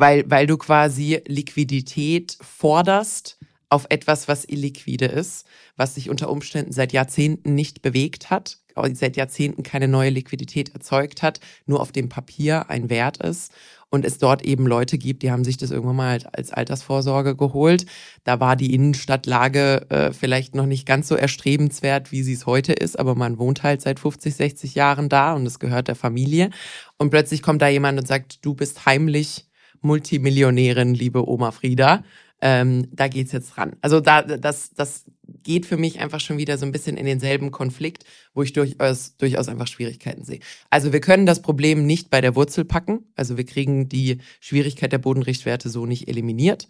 weil, 0.00 0.28
weil 0.30 0.46
du 0.46 0.56
quasi 0.56 1.20
Liquidität 1.26 2.36
forderst 2.40 3.38
auf 3.68 3.86
etwas, 3.88 4.28
was 4.28 4.44
illiquide 4.44 5.06
ist, 5.06 5.46
was 5.76 5.94
sich 5.94 6.08
unter 6.08 6.30
Umständen 6.30 6.72
seit 6.72 6.92
Jahrzehnten 6.92 7.54
nicht 7.54 7.82
bewegt 7.82 8.30
hat, 8.30 8.58
seit 8.92 9.16
Jahrzehnten 9.16 9.62
keine 9.62 9.88
neue 9.88 10.10
Liquidität 10.10 10.74
erzeugt 10.74 11.22
hat, 11.22 11.40
nur 11.66 11.80
auf 11.80 11.90
dem 11.90 12.08
Papier 12.08 12.70
ein 12.70 12.90
Wert 12.90 13.18
ist 13.18 13.52
und 13.94 14.04
es 14.04 14.18
dort 14.18 14.42
eben 14.42 14.66
Leute 14.66 14.98
gibt, 14.98 15.22
die 15.22 15.30
haben 15.30 15.44
sich 15.44 15.56
das 15.56 15.70
irgendwann 15.70 15.96
mal 15.96 16.18
als 16.32 16.52
Altersvorsorge 16.52 17.36
geholt. 17.36 17.86
Da 18.24 18.40
war 18.40 18.56
die 18.56 18.74
Innenstadtlage 18.74 19.88
äh, 19.88 20.12
vielleicht 20.12 20.54
noch 20.56 20.66
nicht 20.66 20.86
ganz 20.86 21.06
so 21.06 21.14
erstrebenswert, 21.14 22.10
wie 22.10 22.24
sie 22.24 22.32
es 22.32 22.46
heute 22.46 22.72
ist, 22.72 22.98
aber 22.98 23.14
man 23.14 23.38
wohnt 23.38 23.62
halt 23.62 23.82
seit 23.82 24.00
50, 24.00 24.34
60 24.34 24.74
Jahren 24.74 25.08
da 25.08 25.34
und 25.34 25.46
es 25.46 25.60
gehört 25.60 25.86
der 25.88 25.94
Familie. 25.94 26.50
Und 26.98 27.10
plötzlich 27.10 27.40
kommt 27.40 27.62
da 27.62 27.68
jemand 27.68 27.98
und 28.00 28.08
sagt, 28.08 28.44
du 28.44 28.54
bist 28.54 28.84
heimlich 28.84 29.46
Multimillionärin, 29.84 30.94
liebe 30.94 31.28
Oma 31.28 31.52
Frieda. 31.52 32.02
Ähm, 32.40 32.88
da 32.92 33.08
geht's 33.08 33.32
jetzt 33.32 33.50
dran. 33.50 33.76
Also 33.80 34.00
da, 34.00 34.22
das, 34.22 34.72
das 34.74 35.04
geht 35.42 35.66
für 35.66 35.76
mich 35.76 36.00
einfach 36.00 36.20
schon 36.20 36.36
wieder 36.36 36.58
so 36.58 36.66
ein 36.66 36.72
bisschen 36.72 36.96
in 36.96 37.06
denselben 37.06 37.50
Konflikt, 37.50 38.04
wo 38.34 38.42
ich 38.42 38.52
durchaus, 38.52 39.16
durchaus 39.16 39.48
einfach 39.48 39.66
Schwierigkeiten 39.66 40.24
sehe. 40.24 40.40
Also 40.68 40.92
wir 40.92 41.00
können 41.00 41.26
das 41.26 41.40
Problem 41.40 41.86
nicht 41.86 42.10
bei 42.10 42.20
der 42.20 42.34
Wurzel 42.34 42.64
packen. 42.64 43.06
Also 43.14 43.36
wir 43.36 43.46
kriegen 43.46 43.88
die 43.88 44.18
Schwierigkeit 44.40 44.92
der 44.92 44.98
Bodenrichtwerte 44.98 45.70
so 45.70 45.86
nicht 45.86 46.08
eliminiert. 46.08 46.68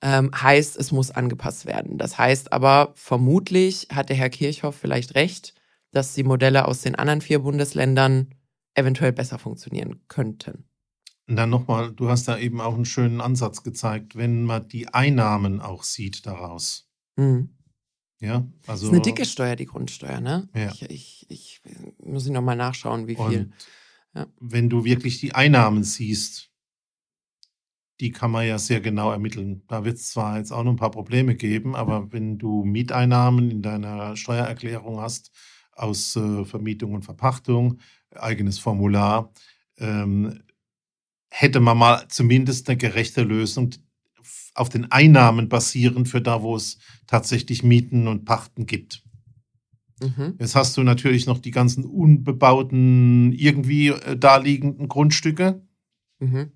Ähm, 0.00 0.30
heißt, 0.34 0.76
es 0.76 0.92
muss 0.92 1.10
angepasst 1.10 1.66
werden. 1.66 1.98
Das 1.98 2.18
heißt 2.18 2.52
aber, 2.52 2.92
vermutlich 2.94 3.88
hat 3.92 4.08
der 4.08 4.16
Herr 4.16 4.30
Kirchhoff 4.30 4.76
vielleicht 4.76 5.14
recht, 5.14 5.54
dass 5.92 6.14
die 6.14 6.24
Modelle 6.24 6.66
aus 6.66 6.82
den 6.82 6.94
anderen 6.94 7.20
vier 7.20 7.40
Bundesländern 7.40 8.34
eventuell 8.74 9.12
besser 9.12 9.38
funktionieren 9.38 10.00
könnten. 10.08 10.64
Und 11.26 11.36
dann 11.36 11.50
nochmal, 11.50 11.92
du 11.92 12.08
hast 12.08 12.28
da 12.28 12.38
eben 12.38 12.60
auch 12.60 12.74
einen 12.74 12.84
schönen 12.84 13.20
Ansatz 13.20 13.62
gezeigt, 13.62 14.16
wenn 14.16 14.44
man 14.44 14.68
die 14.68 14.88
Einnahmen 14.88 15.60
auch 15.60 15.82
sieht 15.82 16.26
daraus. 16.26 16.90
Mhm. 17.16 17.50
Ja, 18.20 18.46
also. 18.66 18.66
Das 18.66 18.82
ist 18.82 18.88
eine 18.90 19.02
dicke 19.02 19.24
Steuer, 19.24 19.56
die 19.56 19.66
Grundsteuer, 19.66 20.20
ne? 20.20 20.48
Ja. 20.54 20.70
Ich, 20.70 20.90
ich, 20.90 21.26
ich 21.28 21.62
muss 21.98 22.28
nochmal 22.28 22.56
nachschauen, 22.56 23.06
wie 23.06 23.16
viel. 23.16 23.52
Ja. 24.14 24.26
Wenn 24.40 24.70
du 24.70 24.84
wirklich 24.84 25.18
die 25.18 25.34
Einnahmen 25.34 25.82
siehst, 25.82 26.50
die 28.00 28.10
kann 28.10 28.30
man 28.30 28.46
ja 28.46 28.58
sehr 28.58 28.80
genau 28.80 29.10
ermitteln. 29.10 29.62
Da 29.68 29.84
wird 29.84 29.96
es 29.96 30.10
zwar 30.10 30.38
jetzt 30.38 30.52
auch 30.52 30.64
noch 30.64 30.72
ein 30.72 30.76
paar 30.76 30.90
Probleme 30.90 31.34
geben, 31.34 31.74
aber 31.74 32.12
wenn 32.12 32.38
du 32.38 32.64
Mieteinnahmen 32.64 33.50
in 33.50 33.62
deiner 33.62 34.16
Steuererklärung 34.16 35.00
hast 35.00 35.30
aus 35.72 36.16
äh, 36.16 36.44
Vermietung 36.44 36.94
und 36.94 37.02
Verpachtung, 37.02 37.78
eigenes 38.10 38.58
Formular, 38.58 39.32
ähm, 39.78 40.43
hätte 41.36 41.58
man 41.58 41.76
mal 41.76 42.06
zumindest 42.08 42.68
eine 42.68 42.76
gerechte 42.76 43.22
Lösung 43.22 43.70
auf 44.54 44.68
den 44.68 44.92
Einnahmen 44.92 45.48
basierend 45.48 46.08
für 46.08 46.20
da, 46.20 46.42
wo 46.42 46.54
es 46.54 46.78
tatsächlich 47.08 47.64
Mieten 47.64 48.06
und 48.06 48.24
Pachten 48.24 48.66
gibt. 48.66 49.02
Mhm. 50.00 50.36
Jetzt 50.38 50.54
hast 50.54 50.76
du 50.76 50.84
natürlich 50.84 51.26
noch 51.26 51.38
die 51.38 51.50
ganzen 51.50 51.84
unbebauten, 51.84 53.32
irgendwie 53.32 53.88
äh, 53.88 54.16
daliegenden 54.16 54.88
Grundstücke. 54.88 55.66
Mhm. 56.20 56.52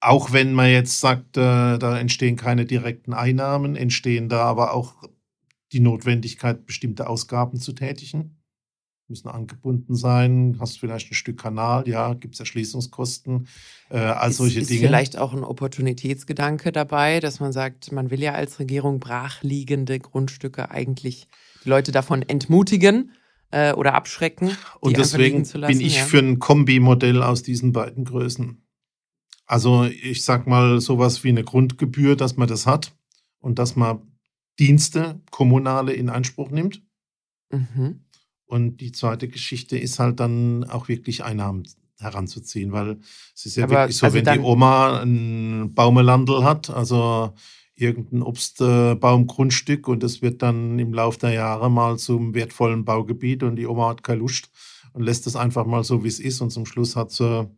Auch 0.00 0.32
wenn 0.32 0.52
man 0.52 0.70
jetzt 0.70 1.00
sagt, 1.00 1.38
äh, 1.38 1.78
da 1.78 1.98
entstehen 1.98 2.36
keine 2.36 2.66
direkten 2.66 3.14
Einnahmen, 3.14 3.74
entstehen 3.74 4.28
da 4.28 4.42
aber 4.42 4.74
auch 4.74 5.02
die 5.72 5.80
Notwendigkeit, 5.80 6.66
bestimmte 6.66 7.08
Ausgaben 7.08 7.58
zu 7.58 7.72
tätigen. 7.72 8.43
Müssen 9.08 9.28
angebunden 9.28 9.94
sein, 9.94 10.56
hast 10.58 10.78
vielleicht 10.78 11.10
ein 11.10 11.14
Stück 11.14 11.38
Kanal, 11.38 11.86
ja, 11.86 12.14
gibt 12.14 12.34
es 12.34 12.40
Erschließungskosten, 12.40 13.48
äh, 13.90 13.98
all 13.98 14.30
ist, 14.30 14.38
solche 14.38 14.60
ist 14.60 14.70
Dinge. 14.70 14.80
vielleicht 14.80 15.18
auch 15.18 15.34
ein 15.34 15.44
Opportunitätsgedanke 15.44 16.72
dabei, 16.72 17.20
dass 17.20 17.38
man 17.38 17.52
sagt, 17.52 17.92
man 17.92 18.10
will 18.10 18.22
ja 18.22 18.32
als 18.32 18.58
Regierung 18.58 19.00
brachliegende 19.00 20.00
Grundstücke 20.00 20.70
eigentlich 20.70 21.28
die 21.64 21.68
Leute 21.68 21.92
davon 21.92 22.22
entmutigen 22.22 23.12
äh, 23.50 23.72
oder 23.74 23.94
abschrecken. 23.94 24.56
Und 24.80 24.96
deswegen 24.96 25.44
lassen, 25.44 25.78
bin 25.78 25.80
ich 25.80 25.96
ja. 25.96 26.04
für 26.04 26.18
ein 26.18 26.38
Kombimodell 26.38 27.22
aus 27.22 27.42
diesen 27.42 27.72
beiden 27.72 28.04
Größen. 28.04 28.62
Also 29.46 29.84
ich 29.84 30.24
sag 30.24 30.46
mal 30.46 30.80
sowas 30.80 31.22
wie 31.24 31.28
eine 31.28 31.44
Grundgebühr, 31.44 32.16
dass 32.16 32.36
man 32.36 32.48
das 32.48 32.66
hat 32.66 32.96
und 33.38 33.58
dass 33.58 33.76
man 33.76 34.00
Dienste, 34.58 35.20
kommunale 35.30 35.92
in 35.92 36.08
Anspruch 36.08 36.50
nimmt. 36.50 36.82
Mhm. 37.50 38.03
Und 38.46 38.78
die 38.78 38.92
zweite 38.92 39.28
Geschichte 39.28 39.78
ist 39.78 39.98
halt 39.98 40.20
dann 40.20 40.64
auch 40.64 40.88
wirklich 40.88 41.24
Einnahmen 41.24 41.64
heranzuziehen, 41.98 42.72
weil 42.72 42.98
es 43.34 43.46
ist 43.46 43.56
ja 43.56 43.64
Aber, 43.64 43.74
wirklich 43.74 43.96
so, 43.96 44.06
also 44.06 44.16
wenn 44.16 44.24
die 44.24 44.40
Oma 44.40 45.00
ein 45.02 45.72
Baumelandel 45.74 46.44
hat, 46.44 46.70
also 46.70 47.32
irgendein 47.76 48.22
Obstbaumgrundstück 48.22 49.88
und 49.88 50.04
es 50.04 50.22
wird 50.22 50.42
dann 50.42 50.78
im 50.78 50.92
Laufe 50.92 51.18
der 51.18 51.32
Jahre 51.32 51.70
mal 51.70 51.98
zum 51.98 52.34
wertvollen 52.34 52.84
Baugebiet 52.84 53.42
und 53.42 53.56
die 53.56 53.66
Oma 53.66 53.88
hat 53.88 54.02
keine 54.02 54.20
Lust 54.20 54.50
und 54.92 55.02
lässt 55.02 55.26
es 55.26 55.34
einfach 55.34 55.66
mal 55.66 55.82
so, 55.82 56.04
wie 56.04 56.08
es 56.08 56.20
ist 56.20 56.40
und 56.40 56.50
zum 56.50 56.66
Schluss 56.66 56.94
hat 56.94 57.10
sie 57.10 57.48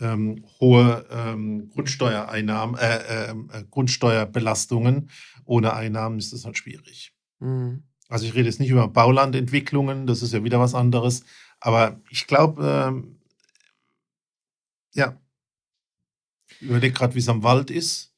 ähm, 0.00 0.44
hohe 0.60 1.04
ähm, 1.10 1.68
Grundsteuereinnahmen, 1.70 2.76
äh, 2.78 3.30
ähm, 3.30 3.50
äh, 3.52 3.64
Grundsteuerbelastungen. 3.70 5.10
Ohne 5.44 5.74
Einnahmen 5.74 6.18
ist 6.18 6.32
das 6.32 6.44
halt 6.44 6.56
schwierig. 6.56 7.12
Mhm. 7.40 7.82
Also 8.08 8.24
ich 8.24 8.34
rede 8.34 8.46
jetzt 8.48 8.58
nicht 8.60 8.70
über 8.70 8.88
Baulandentwicklungen, 8.88 10.06
das 10.06 10.22
ist 10.22 10.32
ja 10.32 10.42
wieder 10.42 10.58
was 10.60 10.74
anderes. 10.74 11.24
Aber 11.60 12.00
ich 12.10 12.26
glaube, 12.26 12.64
ähm, 12.88 13.20
ja, 14.94 15.20
ich 16.48 16.62
überlege 16.62 16.94
gerade, 16.94 17.14
wie 17.14 17.18
es 17.18 17.28
am 17.28 17.42
Wald 17.42 17.70
ist. 17.70 18.14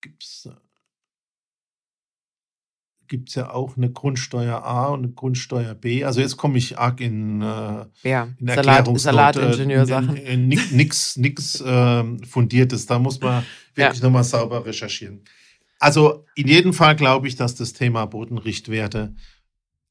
Gibt 0.00 0.22
es 0.22 0.48
gibt's 3.06 3.34
ja 3.34 3.50
auch 3.50 3.76
eine 3.76 3.92
Grundsteuer 3.92 4.64
A 4.64 4.86
und 4.86 5.04
eine 5.04 5.12
Grundsteuer 5.12 5.74
B. 5.74 6.04
Also 6.04 6.20
jetzt 6.22 6.36
komme 6.38 6.56
ich 6.56 6.78
arg 6.78 7.00
in, 7.00 7.42
äh, 7.42 7.44
Ja, 8.02 8.24
in 8.38 8.46
Salat, 8.46 8.78
Erklärungsnot. 8.78 9.34
Salatingenieursachen. 9.34 10.16
Äh, 10.16 10.32
n- 10.32 10.50
n- 10.52 10.68
nix 10.76 11.16
nix 11.16 11.62
ähm, 11.64 12.22
Fundiertes. 12.24 12.86
Da 12.86 12.98
muss 12.98 13.20
man 13.20 13.44
wirklich 13.74 14.02
nochmal 14.02 14.24
sauber 14.24 14.64
recherchieren. 14.64 15.22
Also 15.78 16.24
in 16.34 16.48
jedem 16.48 16.72
Fall 16.72 16.96
glaube 16.96 17.28
ich, 17.28 17.36
dass 17.36 17.54
das 17.54 17.72
Thema 17.72 18.06
Bodenrichtwerte 18.06 19.14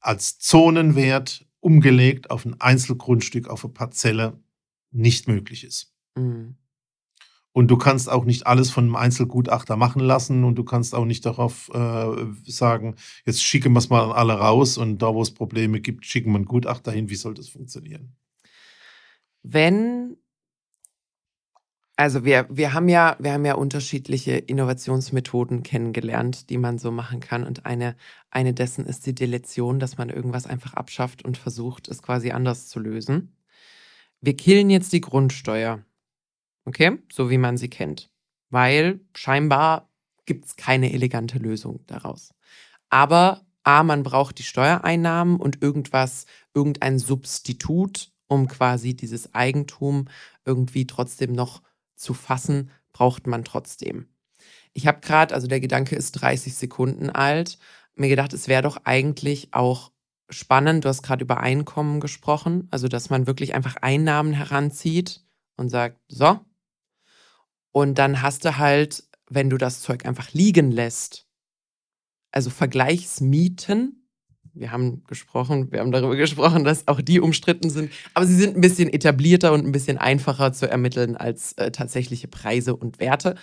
als 0.00 0.38
Zonenwert 0.38 1.46
umgelegt 1.60 2.30
auf 2.30 2.44
ein 2.44 2.60
Einzelgrundstück, 2.60 3.48
auf 3.48 3.64
eine 3.64 3.72
Parzelle 3.72 4.38
nicht 4.90 5.28
möglich 5.28 5.64
ist. 5.64 5.94
Mhm. 6.16 6.56
Und 7.52 7.68
du 7.68 7.76
kannst 7.76 8.10
auch 8.10 8.24
nicht 8.24 8.48
alles 8.48 8.70
von 8.70 8.84
einem 8.84 8.96
Einzelgutachter 8.96 9.76
machen 9.76 10.00
lassen 10.00 10.42
und 10.42 10.56
du 10.56 10.64
kannst 10.64 10.92
auch 10.92 11.04
nicht 11.04 11.24
darauf 11.24 11.70
äh, 11.72 12.26
sagen, 12.46 12.96
jetzt 13.24 13.44
schicken 13.44 13.72
wir 13.72 13.78
es 13.78 13.90
mal 13.90 14.02
an 14.02 14.10
alle 14.10 14.32
raus 14.32 14.76
und 14.76 14.98
da, 14.98 15.14
wo 15.14 15.22
es 15.22 15.32
Probleme 15.32 15.80
gibt, 15.80 16.04
schicken 16.04 16.32
wir 16.32 16.36
einen 16.36 16.46
Gutachter 16.46 16.90
hin. 16.90 17.08
Wie 17.08 17.14
soll 17.14 17.34
das 17.34 17.48
funktionieren? 17.48 18.16
Wenn, 19.44 20.16
also 21.96 22.24
wir, 22.24 22.46
wir 22.50 22.72
haben 22.72 22.88
ja, 22.88 23.16
wir 23.20 23.32
haben 23.32 23.44
ja 23.44 23.54
unterschiedliche 23.54 24.32
Innovationsmethoden 24.32 25.62
kennengelernt, 25.62 26.50
die 26.50 26.58
man 26.58 26.78
so 26.78 26.90
machen 26.90 27.20
kann. 27.20 27.44
Und 27.44 27.66
eine, 27.66 27.96
eine 28.30 28.52
dessen 28.52 28.86
ist 28.86 29.06
die 29.06 29.14
Deletion, 29.14 29.78
dass 29.78 29.96
man 29.96 30.10
irgendwas 30.10 30.46
einfach 30.46 30.74
abschafft 30.74 31.24
und 31.24 31.38
versucht, 31.38 31.88
es 31.88 32.02
quasi 32.02 32.32
anders 32.32 32.68
zu 32.68 32.80
lösen. 32.80 33.36
Wir 34.20 34.36
killen 34.36 34.70
jetzt 34.70 34.92
die 34.92 35.00
Grundsteuer. 35.00 35.84
Okay? 36.64 36.98
So 37.12 37.30
wie 37.30 37.38
man 37.38 37.56
sie 37.56 37.68
kennt. 37.68 38.10
Weil 38.50 39.00
scheinbar 39.14 39.88
gibt 40.26 40.46
es 40.46 40.56
keine 40.56 40.92
elegante 40.92 41.38
Lösung 41.38 41.80
daraus. 41.86 42.34
Aber 42.88 43.44
A, 43.62 43.82
man 43.82 44.02
braucht 44.02 44.38
die 44.38 44.42
Steuereinnahmen 44.42 45.36
und 45.36 45.62
irgendwas, 45.62 46.26
irgendein 46.54 46.98
Substitut, 46.98 48.12
um 48.26 48.48
quasi 48.48 48.94
dieses 48.94 49.34
Eigentum 49.34 50.08
irgendwie 50.44 50.86
trotzdem 50.86 51.32
noch 51.32 51.62
zu 51.96 52.14
fassen, 52.14 52.70
braucht 52.92 53.26
man 53.26 53.44
trotzdem. 53.44 54.08
Ich 54.72 54.86
habe 54.86 55.00
gerade, 55.00 55.34
also 55.34 55.46
der 55.46 55.60
Gedanke 55.60 55.96
ist 55.96 56.12
30 56.12 56.54
Sekunden 56.54 57.10
alt, 57.10 57.58
mir 57.94 58.08
gedacht, 58.08 58.32
es 58.32 58.48
wäre 58.48 58.62
doch 58.62 58.78
eigentlich 58.84 59.54
auch 59.54 59.92
spannend, 60.30 60.84
du 60.84 60.88
hast 60.88 61.02
gerade 61.02 61.22
über 61.24 61.40
Einkommen 61.40 62.00
gesprochen, 62.00 62.66
also 62.70 62.88
dass 62.88 63.10
man 63.10 63.26
wirklich 63.26 63.54
einfach 63.54 63.76
Einnahmen 63.76 64.32
heranzieht 64.32 65.24
und 65.56 65.68
sagt, 65.68 66.00
so. 66.08 66.40
Und 67.72 67.98
dann 67.98 68.22
hast 68.22 68.44
du 68.44 68.56
halt, 68.56 69.04
wenn 69.28 69.50
du 69.50 69.58
das 69.58 69.80
Zeug 69.80 70.06
einfach 70.06 70.32
liegen 70.32 70.70
lässt, 70.70 71.28
also 72.30 72.50
Vergleichsmieten, 72.50 74.03
wir 74.54 74.70
haben 74.72 75.04
gesprochen, 75.04 75.70
wir 75.72 75.80
haben 75.80 75.92
darüber 75.92 76.16
gesprochen, 76.16 76.64
dass 76.64 76.88
auch 76.88 77.00
die 77.00 77.20
umstritten 77.20 77.70
sind, 77.70 77.90
aber 78.14 78.26
sie 78.26 78.36
sind 78.36 78.56
ein 78.56 78.60
bisschen 78.60 78.92
etablierter 78.92 79.52
und 79.52 79.66
ein 79.66 79.72
bisschen 79.72 79.98
einfacher 79.98 80.52
zu 80.52 80.68
ermitteln 80.70 81.16
als 81.16 81.52
äh, 81.54 81.70
tatsächliche 81.70 82.28
Preise 82.28 82.76
und 82.76 83.00
Werte. 83.00 83.34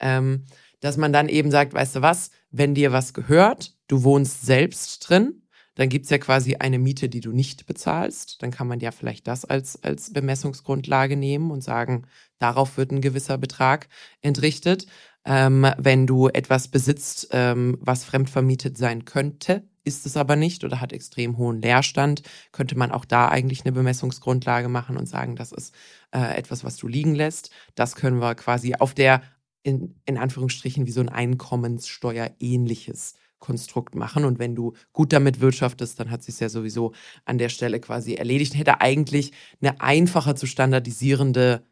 Ähm, 0.00 0.44
dass 0.80 0.96
man 0.96 1.12
dann 1.12 1.28
eben 1.28 1.50
sagt, 1.50 1.74
weißt 1.74 1.96
du 1.96 2.02
was, 2.02 2.30
wenn 2.50 2.74
dir 2.74 2.92
was 2.92 3.12
gehört, 3.12 3.74
du 3.88 4.04
wohnst 4.04 4.46
selbst 4.46 5.08
drin, 5.08 5.42
dann 5.74 5.88
gibt's 5.88 6.10
ja 6.10 6.18
quasi 6.18 6.56
eine 6.56 6.78
Miete, 6.78 7.08
die 7.08 7.20
du 7.20 7.30
nicht 7.30 7.66
bezahlst. 7.66 8.42
Dann 8.42 8.50
kann 8.50 8.66
man 8.66 8.80
ja 8.80 8.90
vielleicht 8.90 9.28
das 9.28 9.44
als, 9.44 9.80
als 9.84 10.12
Bemessungsgrundlage 10.12 11.16
nehmen 11.16 11.52
und 11.52 11.62
sagen, 11.62 12.06
darauf 12.40 12.76
wird 12.76 12.90
ein 12.90 13.00
gewisser 13.00 13.38
Betrag 13.38 13.88
entrichtet. 14.20 14.86
Ähm, 15.24 15.66
wenn 15.78 16.08
du 16.08 16.26
etwas 16.28 16.66
besitzt, 16.66 17.28
ähm, 17.30 17.78
was 17.80 18.02
fremdvermietet 18.02 18.76
sein 18.76 19.04
könnte, 19.04 19.67
ist 19.88 20.06
es 20.06 20.16
aber 20.16 20.36
nicht 20.36 20.62
oder 20.62 20.80
hat 20.80 20.92
extrem 20.92 21.38
hohen 21.38 21.60
Leerstand, 21.60 22.22
könnte 22.52 22.78
man 22.78 22.92
auch 22.92 23.04
da 23.04 23.28
eigentlich 23.28 23.64
eine 23.64 23.72
Bemessungsgrundlage 23.72 24.68
machen 24.68 24.96
und 24.96 25.06
sagen, 25.06 25.34
das 25.34 25.50
ist 25.50 25.74
äh, 26.14 26.36
etwas, 26.36 26.62
was 26.62 26.76
du 26.76 26.86
liegen 26.86 27.14
lässt. 27.14 27.50
Das 27.74 27.96
können 27.96 28.20
wir 28.20 28.34
quasi 28.36 28.74
auf 28.74 28.94
der, 28.94 29.22
in, 29.62 29.96
in 30.04 30.18
Anführungsstrichen, 30.18 30.86
wie 30.86 30.92
so 30.92 31.00
ein 31.00 31.08
Einkommenssteuer-ähnliches 31.08 33.14
Konstrukt 33.38 33.94
machen. 33.94 34.24
Und 34.24 34.38
wenn 34.38 34.54
du 34.54 34.74
gut 34.92 35.12
damit 35.12 35.40
wirtschaftest, 35.40 35.98
dann 35.98 36.10
hat 36.10 36.22
sich 36.22 36.38
ja 36.40 36.48
sowieso 36.48 36.92
an 37.24 37.38
der 37.38 37.48
Stelle 37.48 37.80
quasi 37.80 38.14
erledigt. 38.14 38.56
Hätte 38.56 38.80
eigentlich 38.80 39.32
eine 39.60 39.80
einfacher 39.80 40.36
zu 40.36 40.46
standardisierende 40.46 41.64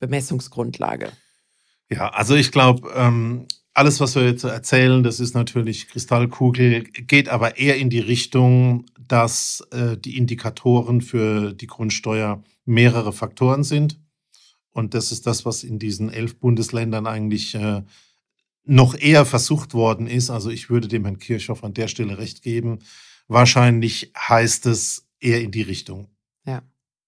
Bemessungsgrundlage. 0.00 1.12
Ja, 1.88 2.08
also 2.08 2.34
ich 2.34 2.52
glaube, 2.52 2.90
ähm, 2.94 3.46
alles, 3.74 4.00
was 4.00 4.14
wir 4.14 4.24
jetzt 4.24 4.44
erzählen, 4.44 5.02
das 5.02 5.20
ist 5.20 5.34
natürlich 5.34 5.88
Kristallkugel, 5.88 6.82
geht 6.82 7.28
aber 7.28 7.58
eher 7.58 7.76
in 7.76 7.90
die 7.90 8.00
Richtung, 8.00 8.86
dass 8.98 9.66
äh, 9.70 9.96
die 9.96 10.16
Indikatoren 10.16 11.00
für 11.00 11.52
die 11.52 11.66
Grundsteuer 11.66 12.42
mehrere 12.64 13.12
Faktoren 13.12 13.64
sind. 13.64 14.00
Und 14.72 14.94
das 14.94 15.12
ist 15.12 15.26
das, 15.26 15.44
was 15.44 15.64
in 15.64 15.78
diesen 15.78 16.10
elf 16.10 16.38
Bundesländern 16.38 17.06
eigentlich 17.06 17.54
äh, 17.54 17.82
noch 18.64 18.94
eher 18.94 19.24
versucht 19.24 19.74
worden 19.74 20.06
ist. 20.06 20.30
Also 20.30 20.50
ich 20.50 20.70
würde 20.70 20.88
dem 20.88 21.04
Herrn 21.04 21.18
Kirchhoff 21.18 21.64
an 21.64 21.74
der 21.74 21.88
Stelle 21.88 22.18
recht 22.18 22.42
geben. 22.42 22.80
Wahrscheinlich 23.26 24.12
heißt 24.16 24.66
es 24.66 25.08
eher 25.20 25.40
in 25.40 25.50
die 25.50 25.62
Richtung. 25.62 26.08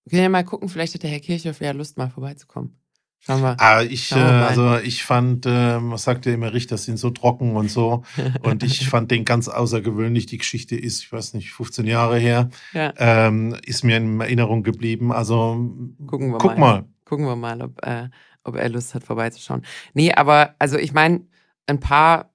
Wir 0.05 0.11
können 0.11 0.23
ja 0.23 0.29
mal 0.29 0.45
gucken, 0.45 0.69
vielleicht 0.69 0.95
hat 0.95 1.03
der 1.05 1.11
Herr 1.11 1.21
Kirchhoff 1.21 1.61
ja 1.61 1.71
Lust, 1.73 1.97
mal 1.97 2.11
vorbeizukommen. 2.11 2.77
Schauen 3.25 3.41
wir. 3.43 3.57
Ah, 3.61 3.83
ich, 3.83 4.11
äh, 4.11 4.17
wir 4.17 4.25
mal. 4.25 4.47
also 4.49 4.77
ich 4.79 5.05
fand, 5.05 5.47
äh, 5.47 5.79
man 5.79 5.97
sagt 5.97 6.27
ja 6.27 6.33
immer, 6.35 6.53
Richter 6.53 6.77
sind 6.77 6.97
so 6.97 7.11
trocken 7.11 7.55
und 7.55 7.71
so. 7.71 8.03
Und 8.43 8.65
ich 8.65 8.89
fand 8.89 9.11
den 9.13 9.25
ganz 9.25 9.49
außergewöhnlich. 9.49 10.27
Die 10.27 10.39
Geschichte 10.39 10.75
ist, 10.77 11.03
ich 11.03 11.13
weiß 11.13 11.35
nicht, 11.35 11.53
15 11.53 11.87
Jahre 11.87 12.19
her, 12.19 12.51
Ja, 12.73 12.93
ähm, 12.97 13.57
ist 13.65 13.85
mir 13.85 13.97
in 13.97 14.21
Erinnerung 14.21 14.65
geblieben. 14.65 15.13
Also 15.13 15.71
gucken 16.07 16.33
wir 16.33 16.39
guck 16.39 16.59
mal. 16.59 16.81
mal. 16.81 16.85
Gucken 17.05 17.27
wir 17.27 17.37
mal, 17.37 17.63
ob, 17.63 17.85
äh, 17.87 18.09
ob 18.43 18.57
er 18.57 18.69
Lust 18.69 18.95
hat, 18.95 19.05
vorbeizuschauen. 19.05 19.63
Nee, 19.95 20.13
aber 20.13 20.57
also 20.59 20.77
ich 20.77 20.93
meine, 20.93 21.21
ein 21.67 21.79
paar, 21.79 22.33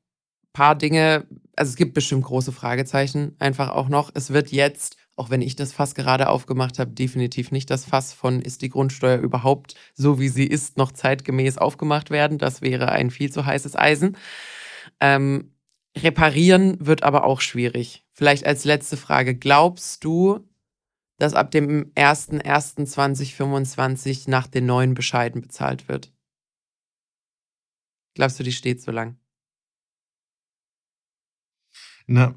paar 0.54 0.76
Dinge, 0.76 1.28
also 1.58 1.70
es 1.70 1.76
gibt 1.76 1.96
bestimmt 1.96 2.24
große 2.24 2.52
Fragezeichen 2.54 3.36
einfach 3.40 3.70
auch 3.72 3.90
noch. 3.90 4.12
Es 4.14 4.32
wird 4.32 4.52
jetzt, 4.52 4.96
auch 5.18 5.30
wenn 5.32 5.42
ich 5.42 5.56
das 5.56 5.74
Fass 5.74 5.96
gerade 5.96 6.30
aufgemacht 6.30 6.78
habe, 6.80 6.92
definitiv 6.92 7.52
nicht 7.52 7.70
das 7.72 7.86
Fass 7.86 8.14
von, 8.14 8.42
ist 8.42 8.62
die 8.62 8.70
Grundsteuer 8.70 9.18
überhaupt 9.18 9.74
so, 9.96 10.20
wie 10.20 10.30
sie 10.30 10.46
ist, 10.46 10.78
noch 10.78 10.92
zeitgemäß 10.92 11.58
aufgemacht 11.58 12.12
werden. 12.12 12.38
Das 12.38 12.62
wäre 12.62 12.92
ein 12.92 13.10
viel 13.10 13.32
zu 13.32 13.44
heißes 13.46 13.76
Eisen. 13.76 14.16
Ähm, 15.00 15.56
reparieren 15.98 16.78
wird 16.86 17.02
aber 17.02 17.24
auch 17.24 17.42
schwierig. 17.42 18.06
Vielleicht 18.14 18.46
als 18.46 18.64
letzte 18.64 18.96
Frage, 18.96 19.34
glaubst 19.36 20.04
du, 20.04 20.48
dass 21.18 21.34
ab 21.34 21.50
dem 21.50 21.92
01.01.2025 21.96 24.30
nach 24.30 24.46
den 24.46 24.68
neuen 24.68 24.94
Bescheiden 24.94 25.42
bezahlt 25.42 25.88
wird? 25.88 26.14
Glaubst 28.14 28.40
du, 28.40 28.44
die 28.44 28.52
steht 28.52 28.82
so 28.82 28.92
lang? 28.92 29.18
Na, 32.08 32.36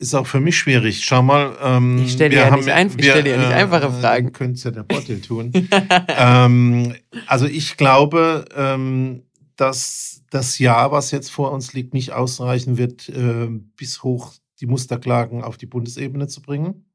ist 0.00 0.14
auch 0.14 0.26
für 0.26 0.40
mich 0.40 0.56
schwierig. 0.58 1.04
Schau 1.04 1.22
mal. 1.22 1.56
Ähm, 1.62 1.98
Ich 2.04 2.12
stell 2.12 2.30
dir 2.30 2.36
wir 2.36 2.42
ja 2.46 2.50
haben- 2.50 2.60
nicht 2.64 2.72
ein- 2.72 2.88
ich 2.88 2.96
wir, 2.98 3.10
stell 3.10 3.22
dir 3.22 3.30
ja 3.32 3.36
nicht 3.38 3.52
einfache 3.52 3.92
Fragen. 3.92 4.32
Könnte 4.32 4.54
es 4.54 4.64
ja 4.64 4.70
der 4.70 4.82
Bottel 4.82 5.20
tun. 5.20 5.52
ähm, 6.08 6.94
also 7.26 7.46
ich 7.46 7.76
glaube, 7.76 8.46
ähm, 8.56 9.22
dass 9.56 10.22
das 10.30 10.58
Jahr, 10.58 10.90
was 10.90 11.10
jetzt 11.10 11.30
vor 11.30 11.52
uns 11.52 11.72
liegt, 11.74 11.92
nicht 11.94 12.12
ausreichen 12.12 12.78
wird, 12.78 13.08
äh, 13.10 13.48
bis 13.76 14.02
hoch 14.02 14.32
die 14.60 14.66
Musterklagen 14.66 15.42
auf 15.44 15.56
die 15.58 15.66
Bundesebene 15.66 16.28
zu 16.28 16.40
bringen. 16.42 16.86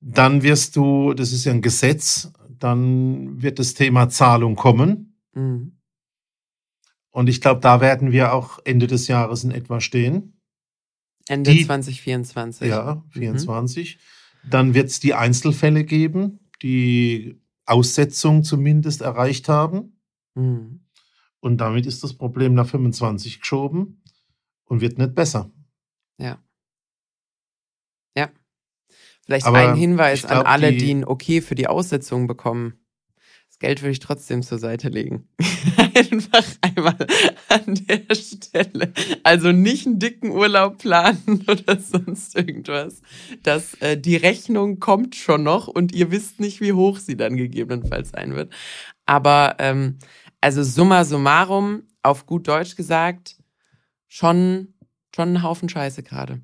Dann 0.00 0.42
wirst 0.44 0.76
du, 0.76 1.14
das 1.14 1.32
ist 1.32 1.44
ja 1.44 1.52
ein 1.52 1.62
Gesetz, 1.62 2.32
dann 2.48 3.42
wird 3.42 3.58
das 3.58 3.74
Thema 3.74 4.08
Zahlung 4.08 4.54
kommen. 4.54 5.16
Mhm. 5.34 5.72
Und 7.10 7.28
ich 7.28 7.40
glaube, 7.40 7.60
da 7.60 7.80
werden 7.80 8.12
wir 8.12 8.32
auch 8.32 8.60
Ende 8.64 8.86
des 8.86 9.08
Jahres 9.08 9.42
in 9.42 9.50
etwa 9.50 9.80
stehen. 9.80 10.37
Ende 11.28 11.52
Die- 11.52 11.64
2024. 11.64 12.68
Ja, 12.68 13.04
24. 13.10 13.98
Dann 14.48 14.74
wird 14.74 14.88
es 14.88 15.00
die 15.00 15.14
Einzelfälle 15.14 15.84
geben, 15.84 16.40
die 16.62 17.40
Aussetzung 17.66 18.44
zumindest 18.44 19.02
erreicht 19.02 19.48
haben. 19.48 20.00
Mhm. 20.34 20.80
Und 21.40 21.58
damit 21.58 21.86
ist 21.86 22.02
das 22.02 22.14
Problem 22.14 22.54
nach 22.54 22.66
25 22.68 23.40
geschoben 23.40 24.02
und 24.64 24.80
wird 24.80 24.98
nicht 24.98 25.14
besser. 25.14 25.50
Ja. 26.18 26.42
Ja. 28.16 28.30
Vielleicht 29.24 29.46
Aber 29.46 29.58
ein 29.58 29.76
Hinweis 29.76 30.20
ich 30.20 30.24
an 30.30 30.36
glaub, 30.38 30.48
alle, 30.48 30.72
die- 30.72 30.78
die 30.78 30.94
ein 30.94 31.04
Okay 31.04 31.40
für 31.42 31.54
die 31.54 31.66
Aussetzung 31.68 32.26
bekommen. 32.26 32.74
Das 33.48 33.58
Geld 33.58 33.82
würde 33.82 33.92
ich 33.92 33.98
trotzdem 34.00 34.42
zur 34.42 34.58
Seite 34.58 34.88
legen. 34.88 35.28
Einfach 35.98 36.44
einmal 36.60 37.06
an 37.48 37.74
der 37.74 38.14
Stelle. 38.14 38.92
Also 39.24 39.50
nicht 39.52 39.86
einen 39.86 39.98
dicken 39.98 40.30
Urlaub 40.30 40.78
planen 40.78 41.44
oder 41.48 41.78
sonst 41.80 42.36
irgendwas. 42.36 43.02
Das, 43.42 43.74
äh, 43.74 43.98
die 43.98 44.16
Rechnung 44.16 44.78
kommt 44.78 45.16
schon 45.16 45.42
noch 45.42 45.66
und 45.66 45.92
ihr 45.92 46.10
wisst 46.10 46.40
nicht, 46.40 46.60
wie 46.60 46.72
hoch 46.72 46.98
sie 46.98 47.16
dann 47.16 47.36
gegebenenfalls 47.36 48.10
sein 48.10 48.34
wird. 48.34 48.52
Aber 49.06 49.56
ähm, 49.58 49.98
also 50.40 50.62
summa 50.62 51.04
summarum, 51.04 51.82
auf 52.02 52.26
gut 52.26 52.46
Deutsch 52.46 52.76
gesagt, 52.76 53.36
schon, 54.06 54.74
schon 55.14 55.34
ein 55.34 55.42
Haufen 55.42 55.68
Scheiße 55.68 56.02
gerade. 56.02 56.40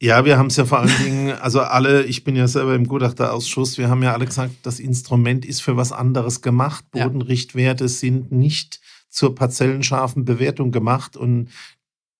Ja, 0.00 0.24
wir 0.24 0.38
haben 0.38 0.46
es 0.46 0.56
ja 0.56 0.64
vor 0.64 0.78
allen 0.78 0.96
Dingen, 1.02 1.30
also 1.32 1.60
alle, 1.60 2.04
ich 2.04 2.22
bin 2.22 2.36
ja 2.36 2.46
selber 2.46 2.74
im 2.76 2.86
Gutachterausschuss, 2.86 3.78
wir 3.78 3.88
haben 3.88 4.02
ja 4.02 4.12
alle 4.12 4.26
gesagt, 4.26 4.54
das 4.62 4.78
Instrument 4.78 5.44
ist 5.44 5.60
für 5.60 5.76
was 5.76 5.90
anderes 5.90 6.40
gemacht. 6.40 6.84
Ja. 6.94 7.08
Bodenrichtwerte 7.08 7.88
sind 7.88 8.30
nicht 8.30 8.80
zur 9.10 9.34
parzellenscharfen 9.34 10.24
Bewertung 10.24 10.70
gemacht 10.70 11.16
und 11.16 11.48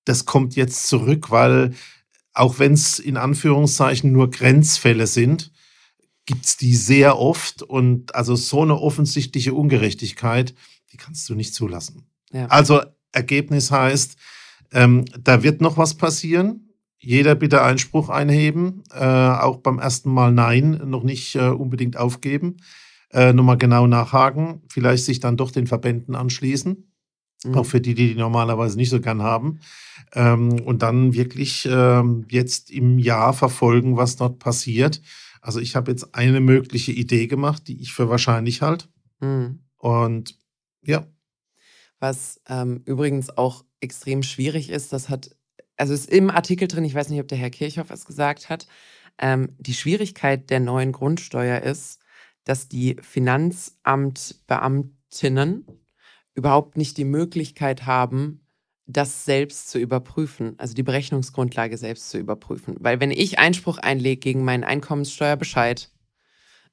das 0.04 0.24
kommt 0.24 0.56
jetzt 0.56 0.88
zurück, 0.88 1.30
weil 1.30 1.72
auch 2.32 2.58
wenn 2.58 2.72
es 2.72 2.98
in 2.98 3.16
Anführungszeichen 3.16 4.10
nur 4.10 4.30
Grenzfälle 4.30 5.06
sind, 5.06 5.52
gibt 6.26 6.46
es 6.46 6.56
die 6.56 6.74
sehr 6.74 7.18
oft 7.18 7.62
und 7.62 8.14
also 8.14 8.34
so 8.36 8.62
eine 8.62 8.78
offensichtliche 8.78 9.54
Ungerechtigkeit, 9.54 10.54
die 10.92 10.96
kannst 10.96 11.28
du 11.28 11.34
nicht 11.34 11.54
zulassen. 11.54 12.06
Ja. 12.32 12.46
Also 12.46 12.82
Ergebnis 13.12 13.70
heißt, 13.70 14.16
ähm, 14.72 15.04
da 15.18 15.42
wird 15.42 15.60
noch 15.60 15.76
was 15.76 15.94
passieren. 15.94 16.67
Jeder 17.00 17.34
bitte 17.34 17.62
Einspruch 17.62 18.08
einheben, 18.08 18.82
äh, 18.92 19.04
auch 19.04 19.58
beim 19.58 19.78
ersten 19.78 20.12
Mal 20.12 20.32
Nein 20.32 20.80
noch 20.84 21.04
nicht 21.04 21.36
äh, 21.36 21.48
unbedingt 21.48 21.96
aufgeben, 21.96 22.56
äh, 23.12 23.32
nochmal 23.32 23.56
genau 23.58 23.86
nachhaken, 23.86 24.62
vielleicht 24.68 25.04
sich 25.04 25.20
dann 25.20 25.36
doch 25.36 25.50
den 25.50 25.66
Verbänden 25.66 26.14
anschließen, 26.14 26.84
Mhm. 27.44 27.54
auch 27.54 27.66
für 27.66 27.80
die, 27.80 27.94
die 27.94 28.14
die 28.14 28.18
normalerweise 28.18 28.76
nicht 28.76 28.90
so 28.90 29.00
gern 29.00 29.22
haben, 29.22 29.60
ähm, 30.12 30.60
und 30.60 30.82
dann 30.82 31.14
wirklich 31.14 31.68
ähm, 31.70 32.26
jetzt 32.28 32.70
im 32.70 32.98
Jahr 32.98 33.32
verfolgen, 33.32 33.96
was 33.96 34.16
dort 34.16 34.40
passiert. 34.40 35.00
Also 35.40 35.60
ich 35.60 35.76
habe 35.76 35.92
jetzt 35.92 36.16
eine 36.16 36.40
mögliche 36.40 36.90
Idee 36.90 37.28
gemacht, 37.28 37.68
die 37.68 37.80
ich 37.80 37.92
für 37.92 38.08
wahrscheinlich 38.08 38.60
halte. 38.62 38.86
Mhm. 39.20 39.60
Und 39.76 40.36
ja, 40.84 41.06
Was 42.00 42.40
ähm, 42.48 42.82
übrigens 42.86 43.30
auch 43.36 43.64
extrem 43.80 44.22
schwierig 44.24 44.70
ist, 44.70 44.92
das 44.92 45.08
hat, 45.08 45.30
also 45.78 45.94
ist 45.94 46.10
im 46.10 46.30
Artikel 46.30 46.68
drin, 46.68 46.84
ich 46.84 46.94
weiß 46.94 47.08
nicht, 47.08 47.20
ob 47.20 47.28
der 47.28 47.38
Herr 47.38 47.50
Kirchhoff 47.50 47.90
es 47.90 48.04
gesagt 48.04 48.50
hat, 48.50 48.66
ähm, 49.18 49.54
die 49.58 49.74
Schwierigkeit 49.74 50.50
der 50.50 50.60
neuen 50.60 50.92
Grundsteuer 50.92 51.62
ist, 51.62 52.00
dass 52.44 52.68
die 52.68 52.96
Finanzamtbeamtinnen 53.00 55.66
überhaupt 56.34 56.76
nicht 56.76 56.96
die 56.96 57.04
Möglichkeit 57.04 57.86
haben, 57.86 58.40
das 58.86 59.24
selbst 59.24 59.68
zu 59.68 59.78
überprüfen, 59.78 60.54
also 60.56 60.74
die 60.74 60.82
Berechnungsgrundlage 60.82 61.76
selbst 61.76 62.10
zu 62.10 62.18
überprüfen. 62.18 62.76
Weil 62.80 63.00
wenn 63.00 63.10
ich 63.10 63.38
Einspruch 63.38 63.78
einlege 63.78 64.18
gegen 64.18 64.44
meinen 64.44 64.64
Einkommenssteuerbescheid, 64.64 65.90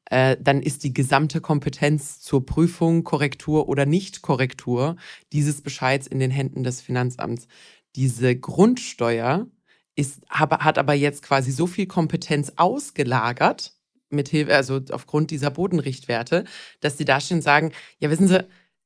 äh, 0.05 0.37
dann 0.39 0.61
ist 0.61 0.83
die 0.83 0.93
gesamte 0.93 1.41
Kompetenz 1.41 2.21
zur 2.21 2.45
Prüfung, 2.45 3.03
Korrektur 3.03 3.67
oder 3.67 3.85
Nichtkorrektur 3.85 4.95
dieses 5.33 5.61
Bescheids 5.61 6.07
in 6.07 6.19
den 6.19 6.31
Händen 6.31 6.63
des 6.63 6.79
Finanzamts. 6.79 7.47
Diese 7.95 8.35
Grundsteuer 8.35 9.47
ist, 9.95 10.21
hat 10.29 10.77
aber 10.77 10.93
jetzt 10.93 11.23
quasi 11.23 11.51
so 11.51 11.67
viel 11.67 11.87
Kompetenz 11.87 12.53
ausgelagert, 12.57 13.73
mit 14.09 14.29
Hilfe, 14.29 14.55
also 14.55 14.81
aufgrund 14.91 15.31
dieser 15.31 15.49
Bodenrichtwerte, 15.49 16.45
dass 16.79 16.95
die 16.95 17.05
da 17.05 17.19
stehen 17.19 17.37
und 17.37 17.41
sagen, 17.41 17.71
ja, 17.99 18.09
wissen 18.09 18.27
Sie, 18.27 18.45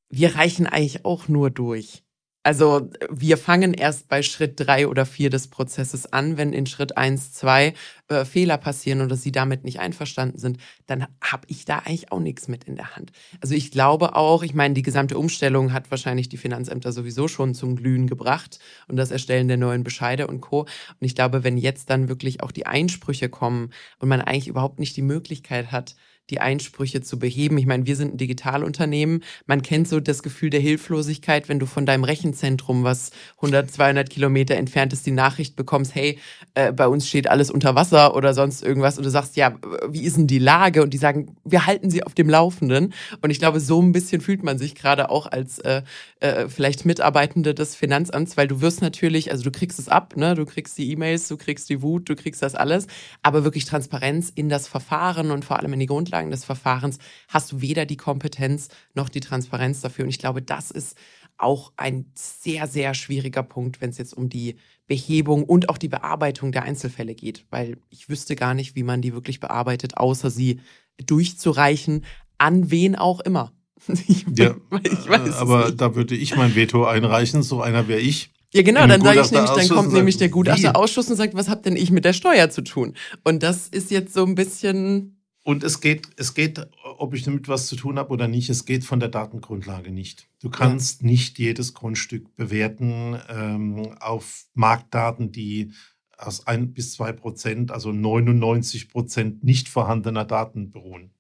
wir 0.09 0.35
reichen 0.35 0.65
eigentlich 0.65 1.05
auch 1.05 1.27
nur 1.27 1.49
durch. 1.49 2.03
Also 2.49 2.89
wir 3.11 3.37
fangen 3.37 3.75
erst 3.75 4.07
bei 4.07 4.23
Schritt 4.23 4.59
drei 4.59 4.87
oder 4.87 5.05
vier 5.05 5.29
des 5.29 5.49
Prozesses 5.49 6.11
an, 6.11 6.35
wenn 6.35 6.51
in 6.51 6.65
Schritt 6.65 6.97
eins, 6.97 7.31
zwei 7.31 7.75
äh, 8.07 8.25
Fehler 8.25 8.57
passieren 8.57 9.01
oder 9.01 9.15
Sie 9.15 9.31
damit 9.31 9.65
nicht 9.65 9.79
einverstanden 9.79 10.39
sind, 10.39 10.57
dann 10.87 11.05
habe 11.21 11.43
ich 11.45 11.65
da 11.65 11.77
eigentlich 11.77 12.11
auch 12.11 12.19
nichts 12.19 12.47
mit 12.47 12.63
in 12.63 12.75
der 12.75 12.95
Hand. 12.95 13.11
Also 13.39 13.53
ich 13.53 13.69
glaube 13.69 14.15
auch, 14.15 14.41
ich 14.41 14.55
meine, 14.55 14.73
die 14.73 14.81
gesamte 14.81 15.19
Umstellung 15.19 15.73
hat 15.73 15.91
wahrscheinlich 15.91 16.27
die 16.27 16.37
Finanzämter 16.37 16.91
sowieso 16.91 17.27
schon 17.27 17.53
zum 17.53 17.75
Glühen 17.75 18.07
gebracht 18.07 18.57
und 18.87 18.95
das 18.95 19.11
Erstellen 19.11 19.47
der 19.47 19.57
neuen 19.57 19.83
Bescheide 19.83 20.25
und 20.25 20.41
Co. 20.41 20.61
Und 20.61 20.69
ich 21.01 21.13
glaube, 21.13 21.43
wenn 21.43 21.55
jetzt 21.55 21.91
dann 21.91 22.09
wirklich 22.09 22.41
auch 22.41 22.51
die 22.51 22.65
Einsprüche 22.65 23.29
kommen 23.29 23.69
und 23.99 24.09
man 24.09 24.21
eigentlich 24.21 24.47
überhaupt 24.47 24.79
nicht 24.79 24.97
die 24.97 25.03
Möglichkeit 25.03 25.71
hat, 25.71 25.95
die 26.29 26.39
Einsprüche 26.39 27.01
zu 27.01 27.19
beheben. 27.19 27.57
Ich 27.57 27.65
meine, 27.65 27.85
wir 27.85 27.95
sind 27.95 28.15
ein 28.15 28.17
Digitalunternehmen. 28.17 29.23
Man 29.45 29.61
kennt 29.61 29.87
so 29.87 29.99
das 29.99 30.23
Gefühl 30.23 30.49
der 30.49 30.59
Hilflosigkeit, 30.59 31.49
wenn 31.49 31.59
du 31.59 31.65
von 31.65 31.85
deinem 31.85 32.03
Rechenzentrum, 32.03 32.83
was 32.83 33.11
100, 33.37 33.71
200 33.71 34.09
Kilometer 34.09 34.55
entfernt 34.55 34.93
ist, 34.93 35.05
die 35.05 35.11
Nachricht 35.11 35.55
bekommst, 35.55 35.95
hey, 35.95 36.19
äh, 36.53 36.71
bei 36.71 36.87
uns 36.87 37.07
steht 37.07 37.29
alles 37.29 37.51
unter 37.51 37.75
Wasser 37.75 38.15
oder 38.15 38.33
sonst 38.33 38.63
irgendwas. 38.63 38.97
Und 38.97 39.05
du 39.05 39.09
sagst, 39.09 39.35
ja, 39.35 39.55
wie 39.89 40.03
ist 40.03 40.17
denn 40.17 40.27
die 40.27 40.39
Lage? 40.39 40.83
Und 40.83 40.93
die 40.93 40.97
sagen, 40.97 41.35
wir 41.43 41.65
halten 41.65 41.89
sie 41.89 42.03
auf 42.03 42.13
dem 42.13 42.29
Laufenden. 42.29 42.93
Und 43.21 43.29
ich 43.29 43.39
glaube, 43.39 43.59
so 43.59 43.81
ein 43.81 43.91
bisschen 43.91 44.21
fühlt 44.21 44.43
man 44.43 44.57
sich 44.57 44.75
gerade 44.75 45.09
auch 45.09 45.27
als 45.27 45.59
äh, 45.59 45.81
äh, 46.19 46.47
vielleicht 46.47 46.85
Mitarbeitende 46.85 47.53
des 47.53 47.75
Finanzamts, 47.75 48.37
weil 48.37 48.47
du 48.47 48.61
wirst 48.61 48.81
natürlich, 48.81 49.31
also 49.31 49.43
du 49.43 49.51
kriegst 49.51 49.79
es 49.79 49.89
ab, 49.89 50.15
ne? 50.15 50.35
du 50.35 50.45
kriegst 50.45 50.77
die 50.77 50.91
E-Mails, 50.91 51.27
du 51.27 51.37
kriegst 51.37 51.69
die 51.69 51.81
Wut, 51.81 52.09
du 52.09 52.15
kriegst 52.15 52.41
das 52.41 52.55
alles, 52.55 52.87
aber 53.23 53.43
wirklich 53.43 53.65
Transparenz 53.65 54.31
in 54.33 54.49
das 54.49 54.67
Verfahren 54.67 55.31
und 55.31 55.45
vor 55.45 55.59
allem 55.59 55.73
in 55.73 55.79
die 55.79 55.85
Grundlagen 56.19 56.31
des 56.31 56.45
Verfahrens 56.45 56.99
hast 57.27 57.51
du 57.51 57.61
weder 57.61 57.85
die 57.85 57.97
Kompetenz 57.97 58.69
noch 58.93 59.09
die 59.09 59.21
Transparenz 59.21 59.81
dafür. 59.81 60.03
Und 60.03 60.09
ich 60.09 60.19
glaube, 60.19 60.41
das 60.41 60.71
ist 60.71 60.97
auch 61.37 61.71
ein 61.77 62.11
sehr, 62.15 62.67
sehr 62.67 62.93
schwieriger 62.93 63.43
Punkt, 63.43 63.79
wenn 63.79 63.91
es 63.91 63.97
jetzt 63.97 64.13
um 64.13 64.27
die 64.27 64.55
Behebung 64.87 65.43
und 65.43 65.69
auch 65.69 65.77
die 65.77 65.87
Bearbeitung 65.87 66.51
der 66.51 66.63
Einzelfälle 66.63 67.15
geht, 67.15 67.45
weil 67.49 67.77
ich 67.89 68.09
wüsste 68.09 68.35
gar 68.35 68.53
nicht, 68.53 68.75
wie 68.75 68.83
man 68.83 69.01
die 69.01 69.13
wirklich 69.13 69.39
bearbeitet, 69.39 69.97
außer 69.97 70.29
sie 70.29 70.59
durchzureichen, 71.05 72.03
an 72.37 72.71
wen 72.71 72.95
auch 72.95 73.21
immer. 73.21 73.53
Ich, 74.07 74.25
ja, 74.35 74.55
ich 74.83 75.07
weiß 75.09 75.35
aber 75.35 75.71
da 75.71 75.95
würde 75.95 76.13
ich 76.13 76.35
mein 76.35 76.53
Veto 76.53 76.83
einreichen, 76.83 77.43
so 77.43 77.61
einer 77.61 77.87
wäre 77.87 78.01
ich. 78.01 78.33
Ja, 78.53 78.63
genau, 78.63 78.85
dann 78.87 79.01
sage 79.01 79.21
ich 79.21 79.31
nämlich, 79.31 79.51
dann 79.51 79.69
kommt 79.69 79.93
nämlich 79.93 80.17
der 80.17 80.29
Gutachterausschuss 80.29 81.09
und 81.09 81.15
sagt, 81.15 81.35
was 81.35 81.49
habt 81.49 81.65
denn 81.65 81.77
ich 81.77 81.91
mit 81.91 82.03
der 82.03 82.13
Steuer 82.13 82.49
zu 82.49 82.61
tun? 82.61 82.95
Und 83.23 83.41
das 83.41 83.69
ist 83.69 83.89
jetzt 83.91 84.13
so 84.13 84.25
ein 84.25 84.35
bisschen. 84.35 85.18
Und 85.49 85.63
es 85.63 85.81
geht, 85.81 86.09
es 86.17 86.35
geht, 86.35 86.69
ob 86.83 87.15
ich 87.15 87.23
damit 87.23 87.47
was 87.47 87.65
zu 87.65 87.75
tun 87.75 87.97
habe 87.97 88.13
oder 88.13 88.27
nicht, 88.27 88.51
es 88.51 88.65
geht 88.65 88.83
von 88.83 88.99
der 88.99 89.09
Datengrundlage 89.09 89.89
nicht. 89.89 90.29
Du 90.43 90.51
kannst 90.51 91.01
ja. 91.01 91.07
nicht 91.07 91.39
jedes 91.39 91.73
Grundstück 91.73 92.35
bewerten 92.35 93.19
ähm, 93.29 93.97
auf 93.99 94.45
Marktdaten, 94.53 95.31
die 95.31 95.71
aus 96.15 96.45
ein 96.45 96.71
bis 96.73 96.93
zwei 96.93 97.13
Prozent, 97.13 97.71
also 97.71 97.91
99 97.91 98.89
Prozent 98.89 99.43
nicht 99.43 99.69
vorhandener 99.69 100.23
Daten 100.23 100.69
beruhen. 100.69 101.15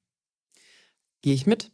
Gehe 1.23 1.33
ich 1.33 1.47
mit? 1.47 1.71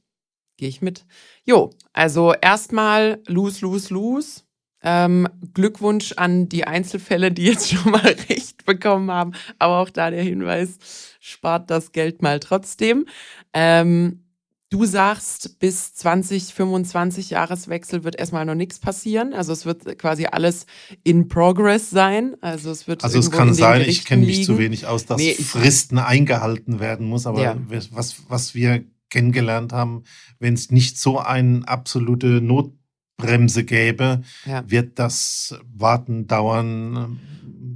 Gehe 0.55 0.69
ich 0.69 0.81
mit? 0.81 1.05
Jo, 1.43 1.71
also 1.91 2.33
erstmal 2.41 3.21
lose, 3.27 3.65
lose, 3.65 3.93
lose. 3.93 4.43
Ähm, 4.87 5.27
Glückwunsch 5.53 6.13
an 6.15 6.47
die 6.47 6.65
Einzelfälle, 6.65 7.31
die 7.31 7.43
jetzt 7.43 7.69
schon 7.73 7.91
mal 7.91 8.15
Recht 8.29 8.65
bekommen 8.65 9.11
haben. 9.11 9.31
Aber 9.59 9.79
auch 9.79 9.89
da 9.89 10.11
der 10.11 10.23
Hinweis, 10.23 10.77
spart 11.19 11.69
das 11.69 11.91
Geld 11.91 12.21
mal 12.21 12.39
trotzdem. 12.39 13.05
Ähm, 13.53 14.21
du 14.69 14.85
sagst, 14.85 15.59
bis 15.59 15.93
2025 15.95 17.31
Jahreswechsel 17.31 18.03
wird 18.03 18.17
erstmal 18.17 18.45
noch 18.45 18.55
nichts 18.55 18.79
passieren. 18.79 19.33
Also 19.33 19.53
es 19.53 19.65
wird 19.65 19.97
quasi 19.97 20.25
alles 20.25 20.65
in 21.03 21.27
Progress 21.27 21.89
sein. 21.89 22.35
Also 22.41 22.71
es 22.71 22.87
wird. 22.87 23.03
Also 23.03 23.19
es 23.19 23.31
kann 23.31 23.53
sein, 23.53 23.81
ich 23.81 24.05
kenne 24.05 24.25
mich 24.25 24.45
zu 24.45 24.57
wenig 24.57 24.85
aus, 24.87 25.05
dass 25.05 25.17
nee, 25.17 25.33
Fristen 25.33 25.97
eingehalten 25.97 26.79
werden 26.79 27.07
muss. 27.07 27.25
Aber 27.25 27.41
ja. 27.41 27.57
was, 27.91 28.15
was 28.27 28.53
wir 28.53 28.83
kennengelernt 29.09 29.71
haben, 29.71 30.03
wenn 30.39 30.53
es 30.53 30.71
nicht 30.71 30.99
so 30.99 31.19
eine 31.19 31.67
absolute 31.67 32.41
Not 32.41 32.73
Bremse 33.17 33.63
gäbe, 33.63 34.21
ja. 34.45 34.69
wird 34.69 34.99
das 34.99 35.57
Warten, 35.73 36.27
Dauern, 36.27 37.19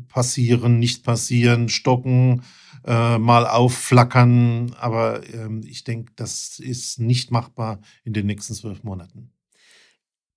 passieren, 0.09 0.79
nicht 0.79 1.03
passieren, 1.03 1.69
stocken, 1.69 2.43
äh, 2.85 3.17
mal 3.17 3.47
aufflackern. 3.47 4.75
Aber 4.79 5.27
ähm, 5.33 5.61
ich 5.65 5.83
denke, 5.83 6.11
das 6.15 6.59
ist 6.59 6.99
nicht 6.99 7.31
machbar 7.31 7.79
in 8.03 8.13
den 8.13 8.25
nächsten 8.25 8.53
zwölf 8.53 8.83
Monaten. 8.83 9.31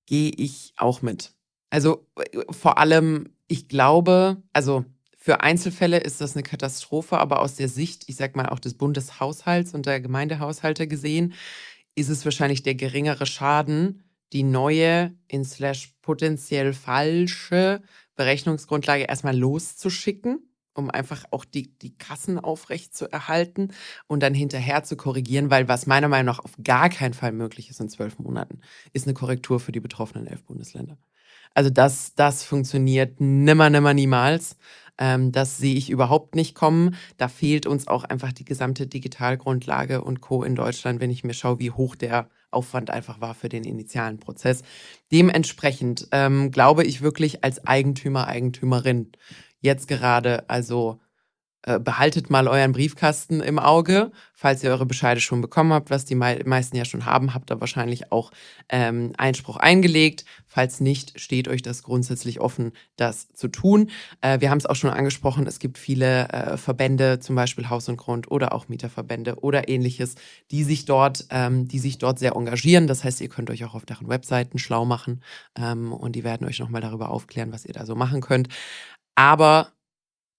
Gehe 0.06 0.30
ich 0.30 0.72
auch 0.76 1.02
mit. 1.02 1.34
Also 1.70 2.06
vor 2.50 2.78
allem, 2.78 3.30
ich 3.48 3.68
glaube, 3.68 4.42
also 4.52 4.84
für 5.16 5.40
Einzelfälle 5.40 5.98
ist 5.98 6.20
das 6.20 6.34
eine 6.34 6.42
Katastrophe, 6.42 7.16
aber 7.16 7.40
aus 7.40 7.54
der 7.54 7.68
Sicht, 7.68 8.04
ich 8.08 8.16
sag 8.16 8.34
mal, 8.34 8.48
auch 8.48 8.58
des 8.58 8.74
Bundeshaushalts 8.74 9.72
und 9.72 9.86
der 9.86 10.00
Gemeindehaushalte 10.00 10.88
gesehen, 10.88 11.34
ist 11.94 12.08
es 12.08 12.24
wahrscheinlich 12.24 12.62
der 12.62 12.74
geringere 12.74 13.24
Schaden, 13.24 14.02
die 14.32 14.42
neue, 14.42 15.14
in 15.28 15.44
slash 15.44 15.94
potenziell 16.02 16.72
falsche 16.72 17.82
Berechnungsgrundlage 18.16 19.04
erstmal 19.04 19.36
loszuschicken, 19.36 20.40
um 20.74 20.90
einfach 20.90 21.24
auch 21.30 21.44
die, 21.44 21.76
die 21.78 21.96
Kassen 21.96 22.38
aufrecht 22.38 22.94
zu 22.94 23.10
erhalten 23.10 23.68
und 24.06 24.22
dann 24.22 24.34
hinterher 24.34 24.84
zu 24.84 24.96
korrigieren, 24.96 25.50
weil 25.50 25.68
was 25.68 25.86
meiner 25.86 26.08
Meinung 26.08 26.26
nach 26.26 26.44
auf 26.44 26.52
gar 26.62 26.88
keinen 26.88 27.14
Fall 27.14 27.32
möglich 27.32 27.68
ist 27.70 27.80
in 27.80 27.88
zwölf 27.88 28.18
Monaten, 28.18 28.60
ist 28.92 29.06
eine 29.06 29.14
Korrektur 29.14 29.60
für 29.60 29.72
die 29.72 29.80
betroffenen 29.80 30.26
elf 30.26 30.42
Bundesländer. 30.44 30.98
Also 31.54 31.68
das, 31.68 32.14
das 32.14 32.44
funktioniert 32.44 33.20
nimmer, 33.20 33.68
nimmer, 33.68 33.92
niemals. 33.92 34.56
Ähm, 34.98 35.32
das 35.32 35.58
sehe 35.58 35.74
ich 35.74 35.90
überhaupt 35.90 36.34
nicht 36.34 36.54
kommen. 36.54 36.96
Da 37.18 37.28
fehlt 37.28 37.66
uns 37.66 37.88
auch 37.88 38.04
einfach 38.04 38.32
die 38.32 38.44
gesamte 38.44 38.86
Digitalgrundlage 38.86 40.02
und 40.02 40.22
Co. 40.22 40.42
in 40.44 40.54
Deutschland, 40.54 41.00
wenn 41.00 41.10
ich 41.10 41.24
mir 41.24 41.34
schaue, 41.34 41.58
wie 41.58 41.70
hoch 41.70 41.94
der 41.94 42.28
Aufwand 42.52 42.90
einfach 42.90 43.20
war 43.20 43.34
für 43.34 43.48
den 43.48 43.64
initialen 43.64 44.18
Prozess. 44.18 44.62
Dementsprechend 45.10 46.08
ähm, 46.12 46.50
glaube 46.50 46.84
ich 46.84 47.02
wirklich 47.02 47.44
als 47.44 47.66
Eigentümer, 47.66 48.26
Eigentümerin 48.26 49.12
jetzt 49.60 49.88
gerade, 49.88 50.48
also 50.48 51.00
äh, 51.64 51.78
behaltet 51.78 52.28
mal 52.28 52.48
euren 52.48 52.72
Briefkasten 52.72 53.40
im 53.40 53.60
Auge, 53.60 54.10
falls 54.34 54.64
ihr 54.64 54.70
eure 54.70 54.84
Bescheide 54.84 55.20
schon 55.20 55.40
bekommen 55.40 55.72
habt, 55.72 55.90
was 55.90 56.04
die 56.04 56.16
meisten 56.16 56.76
ja 56.76 56.84
schon 56.84 57.06
haben, 57.06 57.34
habt 57.34 57.52
ihr 57.52 57.60
wahrscheinlich 57.60 58.10
auch 58.10 58.32
ähm, 58.68 59.12
Einspruch 59.16 59.58
eingelegt. 59.58 60.24
Falls 60.54 60.80
nicht, 60.80 61.18
steht 61.18 61.48
euch 61.48 61.62
das 61.62 61.82
grundsätzlich 61.82 62.38
offen, 62.38 62.72
das 62.96 63.32
zu 63.32 63.48
tun. 63.48 63.88
Äh, 64.20 64.40
wir 64.40 64.50
haben 64.50 64.58
es 64.58 64.66
auch 64.66 64.76
schon 64.76 64.90
angesprochen, 64.90 65.46
es 65.46 65.58
gibt 65.58 65.78
viele 65.78 66.28
äh, 66.28 66.58
Verbände, 66.58 67.20
zum 67.20 67.36
Beispiel 67.36 67.70
Haus 67.70 67.88
und 67.88 67.96
Grund 67.96 68.30
oder 68.30 68.52
auch 68.52 68.68
Mieterverbände 68.68 69.36
oder 69.36 69.70
ähnliches, 69.70 70.14
die 70.50 70.62
sich 70.64 70.84
dort, 70.84 71.24
ähm, 71.30 71.68
die 71.68 71.78
sich 71.78 71.96
dort 71.96 72.18
sehr 72.18 72.36
engagieren. 72.36 72.86
Das 72.86 73.02
heißt, 73.02 73.22
ihr 73.22 73.30
könnt 73.30 73.48
euch 73.48 73.64
auch 73.64 73.74
auf 73.74 73.86
deren 73.86 74.10
Webseiten 74.10 74.58
schlau 74.58 74.84
machen 74.84 75.22
ähm, 75.56 75.90
und 75.90 76.16
die 76.16 76.22
werden 76.22 76.46
euch 76.46 76.58
nochmal 76.58 76.82
darüber 76.82 77.08
aufklären, 77.08 77.50
was 77.50 77.64
ihr 77.64 77.72
da 77.72 77.86
so 77.86 77.94
machen 77.94 78.20
könnt. 78.20 78.48
Aber 79.14 79.72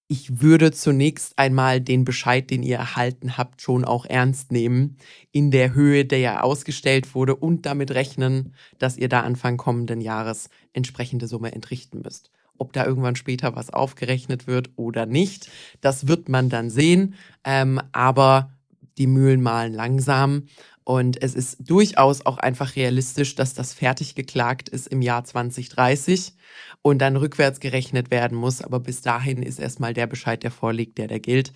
ich 0.07 0.41
würde 0.41 0.71
zunächst 0.71 1.39
einmal 1.39 1.81
den 1.81 2.05
Bescheid, 2.05 2.49
den 2.49 2.61
ihr 2.61 2.77
erhalten 2.77 3.37
habt, 3.37 3.61
schon 3.61 3.85
auch 3.85 4.05
ernst 4.05 4.51
nehmen, 4.51 4.97
in 5.31 5.49
der 5.49 5.73
Höhe, 5.73 6.05
der 6.05 6.19
ja 6.19 6.41
ausgestellt 6.41 7.15
wurde 7.15 7.35
und 7.35 7.65
damit 7.65 7.91
rechnen, 7.91 8.53
dass 8.79 8.97
ihr 8.97 9.09
da 9.09 9.21
Anfang 9.21 9.57
kommenden 9.57 10.01
Jahres 10.01 10.49
entsprechende 10.73 11.27
Summe 11.27 11.53
entrichten 11.53 12.01
müsst. 12.01 12.31
Ob 12.57 12.73
da 12.73 12.85
irgendwann 12.85 13.15
später 13.15 13.55
was 13.55 13.71
aufgerechnet 13.71 14.45
wird 14.45 14.71
oder 14.75 15.05
nicht, 15.05 15.49
das 15.81 16.07
wird 16.07 16.29
man 16.29 16.49
dann 16.49 16.69
sehen. 16.69 17.15
Ähm, 17.43 17.81
aber 17.91 18.51
die 18.97 19.07
Mühlen 19.07 19.41
malen 19.41 19.73
langsam 19.73 20.43
und 20.85 21.21
es 21.21 21.33
ist 21.33 21.69
durchaus 21.69 22.25
auch 22.25 22.37
einfach 22.37 22.75
realistisch, 22.75 23.35
dass 23.35 23.53
das 23.53 23.73
fertig 23.73 24.15
geklagt 24.15 24.69
ist 24.69 24.87
im 24.87 25.01
Jahr 25.01 25.23
2030 25.23 26.33
und 26.81 26.99
dann 26.99 27.15
rückwärts 27.15 27.59
gerechnet 27.59 28.11
werden 28.11 28.37
muss. 28.37 28.61
Aber 28.61 28.79
bis 28.79 29.01
dahin 29.01 29.43
ist 29.43 29.59
erstmal 29.59 29.93
der 29.93 30.07
Bescheid, 30.07 30.43
der 30.43 30.51
vorliegt, 30.51 30.97
der 30.97 31.07
der 31.07 31.19
gilt. 31.19 31.53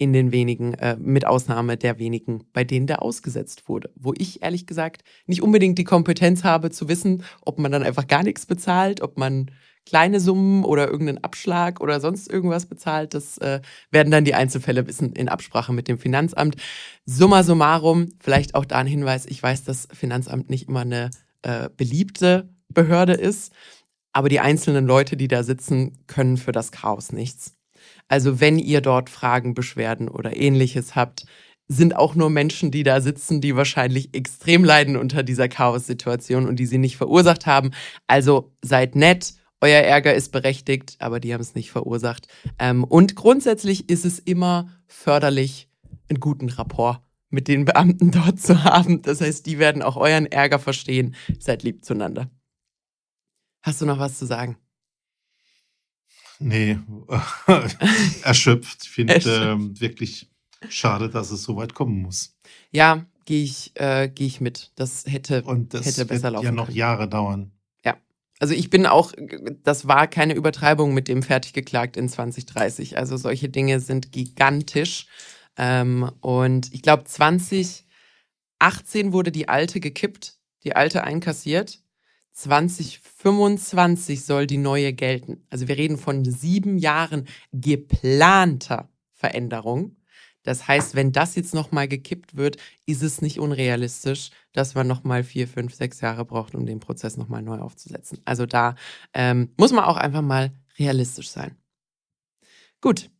In 0.00 0.12
den 0.12 0.30
wenigen, 0.30 0.74
äh, 0.74 0.96
mit 0.96 1.26
Ausnahme 1.26 1.76
der 1.76 1.98
wenigen, 1.98 2.44
bei 2.52 2.62
denen 2.62 2.86
der 2.86 3.02
ausgesetzt 3.02 3.68
wurde. 3.68 3.90
Wo 3.96 4.14
ich 4.16 4.42
ehrlich 4.42 4.66
gesagt 4.66 5.02
nicht 5.26 5.42
unbedingt 5.42 5.76
die 5.78 5.84
Kompetenz 5.84 6.44
habe 6.44 6.70
zu 6.70 6.88
wissen, 6.88 7.24
ob 7.44 7.58
man 7.58 7.72
dann 7.72 7.82
einfach 7.82 8.06
gar 8.06 8.22
nichts 8.22 8.46
bezahlt, 8.46 9.00
ob 9.00 9.18
man 9.18 9.50
kleine 9.88 10.20
Summen 10.20 10.64
oder 10.64 10.86
irgendeinen 10.88 11.24
Abschlag 11.24 11.80
oder 11.80 11.98
sonst 11.98 12.30
irgendwas 12.30 12.66
bezahlt. 12.66 13.14
Das 13.14 13.38
äh, 13.38 13.62
werden 13.90 14.10
dann 14.10 14.26
die 14.26 14.34
Einzelfälle 14.34 14.86
wissen 14.86 15.14
in 15.14 15.30
Absprache 15.30 15.72
mit 15.72 15.88
dem 15.88 15.98
Finanzamt. 15.98 16.56
Summa 17.06 17.42
summarum, 17.42 18.10
vielleicht 18.20 18.54
auch 18.54 18.66
da 18.66 18.76
ein 18.76 18.86
Hinweis, 18.86 19.24
ich 19.24 19.42
weiß, 19.42 19.64
dass 19.64 19.88
Finanzamt 19.90 20.50
nicht 20.50 20.68
immer 20.68 20.80
eine 20.80 21.10
äh, 21.40 21.70
beliebte 21.74 22.50
Behörde 22.68 23.14
ist, 23.14 23.54
aber 24.12 24.28
die 24.28 24.40
einzelnen 24.40 24.86
Leute, 24.86 25.16
die 25.16 25.28
da 25.28 25.42
sitzen, 25.42 26.04
können 26.06 26.36
für 26.36 26.52
das 26.52 26.70
Chaos 26.70 27.10
nichts. 27.10 27.56
Also 28.08 28.40
wenn 28.40 28.58
ihr 28.58 28.82
dort 28.82 29.08
Fragen, 29.08 29.54
Beschwerden 29.54 30.08
oder 30.08 30.36
ähnliches 30.36 30.96
habt, 30.96 31.24
sind 31.66 31.96
auch 31.96 32.14
nur 32.14 32.28
Menschen, 32.28 32.70
die 32.70 32.82
da 32.82 33.00
sitzen, 33.00 33.40
die 33.40 33.56
wahrscheinlich 33.56 34.14
extrem 34.14 34.64
leiden 34.64 34.96
unter 34.98 35.22
dieser 35.22 35.48
Chaos-Situation 35.48 36.46
und 36.46 36.56
die 36.56 36.66
sie 36.66 36.78
nicht 36.78 36.98
verursacht 36.98 37.46
haben. 37.46 37.70
Also 38.06 38.52
seid 38.62 38.96
nett, 38.96 39.34
euer 39.60 39.82
Ärger 39.82 40.14
ist 40.14 40.30
berechtigt, 40.30 40.96
aber 40.98 41.20
die 41.20 41.32
haben 41.34 41.40
es 41.40 41.54
nicht 41.54 41.70
verursacht. 41.70 42.28
Ähm, 42.58 42.84
und 42.84 43.16
grundsätzlich 43.16 43.88
ist 43.88 44.04
es 44.04 44.18
immer 44.18 44.68
förderlich, 44.86 45.68
einen 46.08 46.20
guten 46.20 46.48
Rapport 46.48 47.02
mit 47.30 47.48
den 47.48 47.64
Beamten 47.64 48.10
dort 48.12 48.40
zu 48.40 48.64
haben. 48.64 49.02
Das 49.02 49.20
heißt, 49.20 49.46
die 49.46 49.58
werden 49.58 49.82
auch 49.82 49.96
euren 49.96 50.26
Ärger 50.26 50.58
verstehen. 50.58 51.14
Seid 51.38 51.62
lieb 51.62 51.84
zueinander. 51.84 52.30
Hast 53.62 53.80
du 53.80 53.86
noch 53.86 53.98
was 53.98 54.18
zu 54.18 54.26
sagen? 54.26 54.56
Nee, 56.38 56.78
erschöpft. 58.22 58.84
Ich 58.84 58.90
finde 58.90 59.14
äh, 59.14 59.80
wirklich 59.80 60.30
schade, 60.68 61.10
dass 61.10 61.32
es 61.32 61.42
so 61.42 61.56
weit 61.56 61.74
kommen 61.74 62.00
muss. 62.00 62.36
Ja, 62.70 63.06
gehe 63.24 63.42
ich, 63.42 63.72
äh, 63.74 64.08
geh 64.08 64.26
ich 64.26 64.40
mit. 64.40 64.72
Das 64.76 65.04
hätte, 65.06 65.42
Und 65.42 65.74
das 65.74 65.84
hätte 65.84 66.06
besser 66.06 66.24
wird 66.24 66.34
laufen 66.34 66.44
ja 66.44 66.52
noch 66.52 66.66
können. 66.66 66.76
Jahre 66.76 67.08
dauern. 67.08 67.52
Also 68.40 68.54
ich 68.54 68.70
bin 68.70 68.86
auch, 68.86 69.12
das 69.64 69.88
war 69.88 70.06
keine 70.06 70.34
Übertreibung 70.34 70.94
mit 70.94 71.08
dem 71.08 71.22
fertiggeklagt 71.22 71.96
in 71.96 72.08
2030. 72.08 72.96
Also 72.96 73.16
solche 73.16 73.48
Dinge 73.48 73.80
sind 73.80 74.12
gigantisch. 74.12 75.06
Ähm, 75.56 76.10
und 76.20 76.72
ich 76.72 76.82
glaube, 76.82 77.04
2018 77.04 77.84
wurde 79.12 79.32
die 79.32 79.48
alte 79.48 79.80
gekippt, 79.80 80.38
die 80.64 80.76
alte 80.76 81.04
einkassiert. 81.04 81.80
2025 82.32 84.24
soll 84.24 84.46
die 84.46 84.58
neue 84.58 84.92
gelten. 84.92 85.44
Also 85.50 85.66
wir 85.66 85.76
reden 85.76 85.98
von 85.98 86.24
sieben 86.24 86.78
Jahren 86.78 87.26
geplanter 87.52 88.88
Veränderung. 89.12 89.96
Das 90.42 90.66
heißt, 90.66 90.94
wenn 90.94 91.12
das 91.12 91.34
jetzt 91.34 91.54
nochmal 91.54 91.88
gekippt 91.88 92.36
wird, 92.36 92.56
ist 92.86 93.02
es 93.02 93.20
nicht 93.20 93.38
unrealistisch, 93.38 94.30
dass 94.52 94.74
man 94.74 94.86
nochmal 94.86 95.24
vier, 95.24 95.48
fünf, 95.48 95.74
sechs 95.74 96.00
Jahre 96.00 96.24
braucht, 96.24 96.54
um 96.54 96.66
den 96.66 96.80
Prozess 96.80 97.16
nochmal 97.16 97.42
neu 97.42 97.58
aufzusetzen. 97.58 98.20
Also 98.24 98.46
da 98.46 98.74
ähm, 99.14 99.52
muss 99.56 99.72
man 99.72 99.84
auch 99.84 99.96
einfach 99.96 100.22
mal 100.22 100.52
realistisch 100.78 101.28
sein. 101.30 101.56
Gut. 102.80 103.10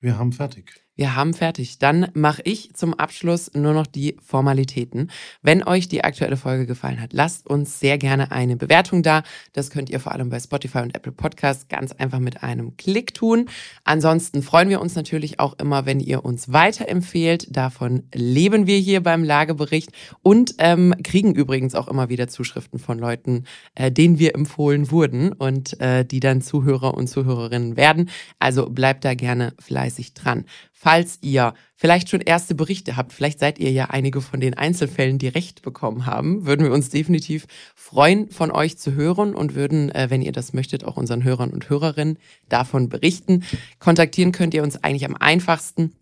Wir 0.00 0.18
haben 0.18 0.32
fertig. 0.32 0.82
Wir 1.02 1.16
haben 1.16 1.34
fertig. 1.34 1.80
Dann 1.80 2.12
mache 2.14 2.42
ich 2.44 2.74
zum 2.74 2.94
Abschluss 2.94 3.50
nur 3.54 3.72
noch 3.72 3.88
die 3.88 4.16
Formalitäten. 4.24 5.10
Wenn 5.42 5.64
euch 5.64 5.88
die 5.88 6.04
aktuelle 6.04 6.36
Folge 6.36 6.64
gefallen 6.64 7.00
hat, 7.00 7.12
lasst 7.12 7.48
uns 7.48 7.80
sehr 7.80 7.98
gerne 7.98 8.30
eine 8.30 8.56
Bewertung 8.56 9.02
da. 9.02 9.24
Das 9.52 9.70
könnt 9.70 9.90
ihr 9.90 9.98
vor 9.98 10.12
allem 10.12 10.30
bei 10.30 10.38
Spotify 10.38 10.78
und 10.78 10.94
Apple 10.94 11.10
Podcasts 11.10 11.66
ganz 11.66 11.90
einfach 11.90 12.20
mit 12.20 12.44
einem 12.44 12.76
Klick 12.76 13.14
tun. 13.14 13.48
Ansonsten 13.82 14.44
freuen 14.44 14.68
wir 14.68 14.80
uns 14.80 14.94
natürlich 14.94 15.40
auch 15.40 15.58
immer, 15.58 15.86
wenn 15.86 15.98
ihr 15.98 16.24
uns 16.24 16.52
weiterempfehlt. 16.52 17.48
Davon 17.50 18.04
leben 18.14 18.68
wir 18.68 18.78
hier 18.78 19.02
beim 19.02 19.24
Lagebericht 19.24 19.90
und 20.22 20.54
ähm, 20.58 20.94
kriegen 21.02 21.34
übrigens 21.34 21.74
auch 21.74 21.88
immer 21.88 22.10
wieder 22.10 22.28
Zuschriften 22.28 22.78
von 22.78 23.00
Leuten, 23.00 23.42
äh, 23.74 23.90
denen 23.90 24.20
wir 24.20 24.36
empfohlen 24.36 24.92
wurden 24.92 25.32
und 25.32 25.80
äh, 25.80 26.04
die 26.04 26.20
dann 26.20 26.42
Zuhörer 26.42 26.94
und 26.94 27.08
Zuhörerinnen 27.08 27.76
werden. 27.76 28.08
Also 28.38 28.70
bleibt 28.70 29.04
da 29.04 29.14
gerne 29.14 29.52
fleißig 29.58 30.14
dran. 30.14 30.44
Falls 30.84 31.18
ihr 31.20 31.54
vielleicht 31.76 32.08
schon 32.08 32.20
erste 32.20 32.56
Berichte 32.56 32.96
habt, 32.96 33.12
vielleicht 33.12 33.38
seid 33.38 33.60
ihr 33.60 33.70
ja 33.70 33.90
einige 33.90 34.20
von 34.20 34.40
den 34.40 34.54
Einzelfällen, 34.54 35.18
die 35.18 35.28
Recht 35.28 35.62
bekommen 35.62 36.06
haben, 36.06 36.44
würden 36.44 36.66
wir 36.66 36.72
uns 36.72 36.88
definitiv 36.90 37.46
freuen, 37.76 38.32
von 38.32 38.50
euch 38.50 38.78
zu 38.78 38.92
hören 38.94 39.32
und 39.32 39.54
würden, 39.54 39.92
äh, 39.92 40.10
wenn 40.10 40.22
ihr 40.22 40.32
das 40.32 40.54
möchtet, 40.54 40.82
auch 40.82 40.96
unseren 40.96 41.22
Hörern 41.22 41.52
und 41.52 41.70
Hörerinnen 41.70 42.18
davon 42.48 42.88
berichten. 42.88 43.44
Kontaktieren 43.78 44.32
könnt 44.32 44.54
ihr 44.54 44.64
uns 44.64 44.82
eigentlich 44.82 45.04
am 45.04 45.14
einfachsten 45.14 45.92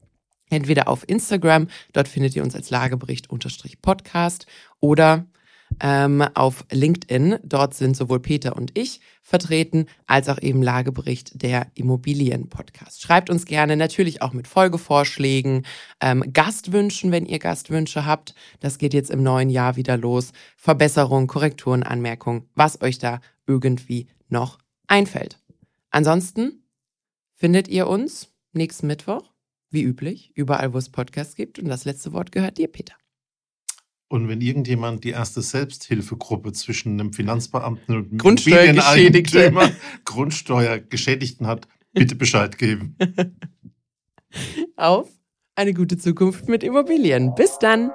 entweder 0.48 0.88
auf 0.88 1.06
Instagram, 1.06 1.68
dort 1.92 2.08
findet 2.08 2.34
ihr 2.34 2.42
uns 2.42 2.54
als 2.54 2.70
Lagebericht-Podcast 2.70 4.46
oder 4.80 5.26
ähm, 5.80 6.22
auf 6.34 6.64
LinkedIn. 6.70 7.38
Dort 7.42 7.74
sind 7.74 7.96
sowohl 7.96 8.20
Peter 8.20 8.56
und 8.56 8.76
ich 8.78 9.00
vertreten, 9.22 9.86
als 10.06 10.28
auch 10.28 10.40
eben 10.40 10.62
Lagebericht 10.62 11.42
der 11.42 11.66
Immobilien-Podcast. 11.74 13.02
Schreibt 13.02 13.30
uns 13.30 13.46
gerne 13.46 13.76
natürlich 13.76 14.22
auch 14.22 14.32
mit 14.32 14.48
Folgevorschlägen, 14.48 15.66
ähm, 16.00 16.24
Gastwünschen, 16.32 17.12
wenn 17.12 17.26
ihr 17.26 17.38
Gastwünsche 17.38 18.06
habt. 18.06 18.34
Das 18.60 18.78
geht 18.78 18.94
jetzt 18.94 19.10
im 19.10 19.22
neuen 19.22 19.50
Jahr 19.50 19.76
wieder 19.76 19.96
los. 19.96 20.32
Verbesserungen, 20.56 21.26
Korrekturen, 21.26 21.82
Anmerkungen, 21.82 22.48
was 22.54 22.80
euch 22.82 22.98
da 22.98 23.20
irgendwie 23.46 24.08
noch 24.28 24.58
einfällt. 24.86 25.38
Ansonsten 25.90 26.64
findet 27.34 27.68
ihr 27.68 27.88
uns 27.88 28.30
nächsten 28.52 28.86
Mittwoch, 28.86 29.32
wie 29.70 29.82
üblich, 29.82 30.32
überall, 30.34 30.74
wo 30.74 30.78
es 30.78 30.90
Podcasts 30.90 31.36
gibt. 31.36 31.58
Und 31.58 31.68
das 31.68 31.84
letzte 31.84 32.12
Wort 32.12 32.32
gehört 32.32 32.58
dir, 32.58 32.68
Peter. 32.68 32.99
Und 34.10 34.28
wenn 34.28 34.40
irgendjemand 34.40 35.04
die 35.04 35.10
erste 35.10 35.40
Selbsthilfegruppe 35.40 36.52
zwischen 36.52 36.98
einem 36.98 37.12
Finanzbeamten 37.12 37.94
und 37.94 38.08
einem 38.08 38.18
Grundsteuergeschädigten 38.18 39.56
Grundsteuergeschädigten 40.04 41.46
hat, 41.46 41.68
bitte 41.92 42.16
Bescheid 42.16 42.58
geben. 42.58 42.96
Auf 44.76 45.08
eine 45.54 45.74
gute 45.74 45.96
Zukunft 45.96 46.48
mit 46.48 46.64
Immobilien. 46.64 47.36
Bis 47.36 47.56
dann! 47.60 47.92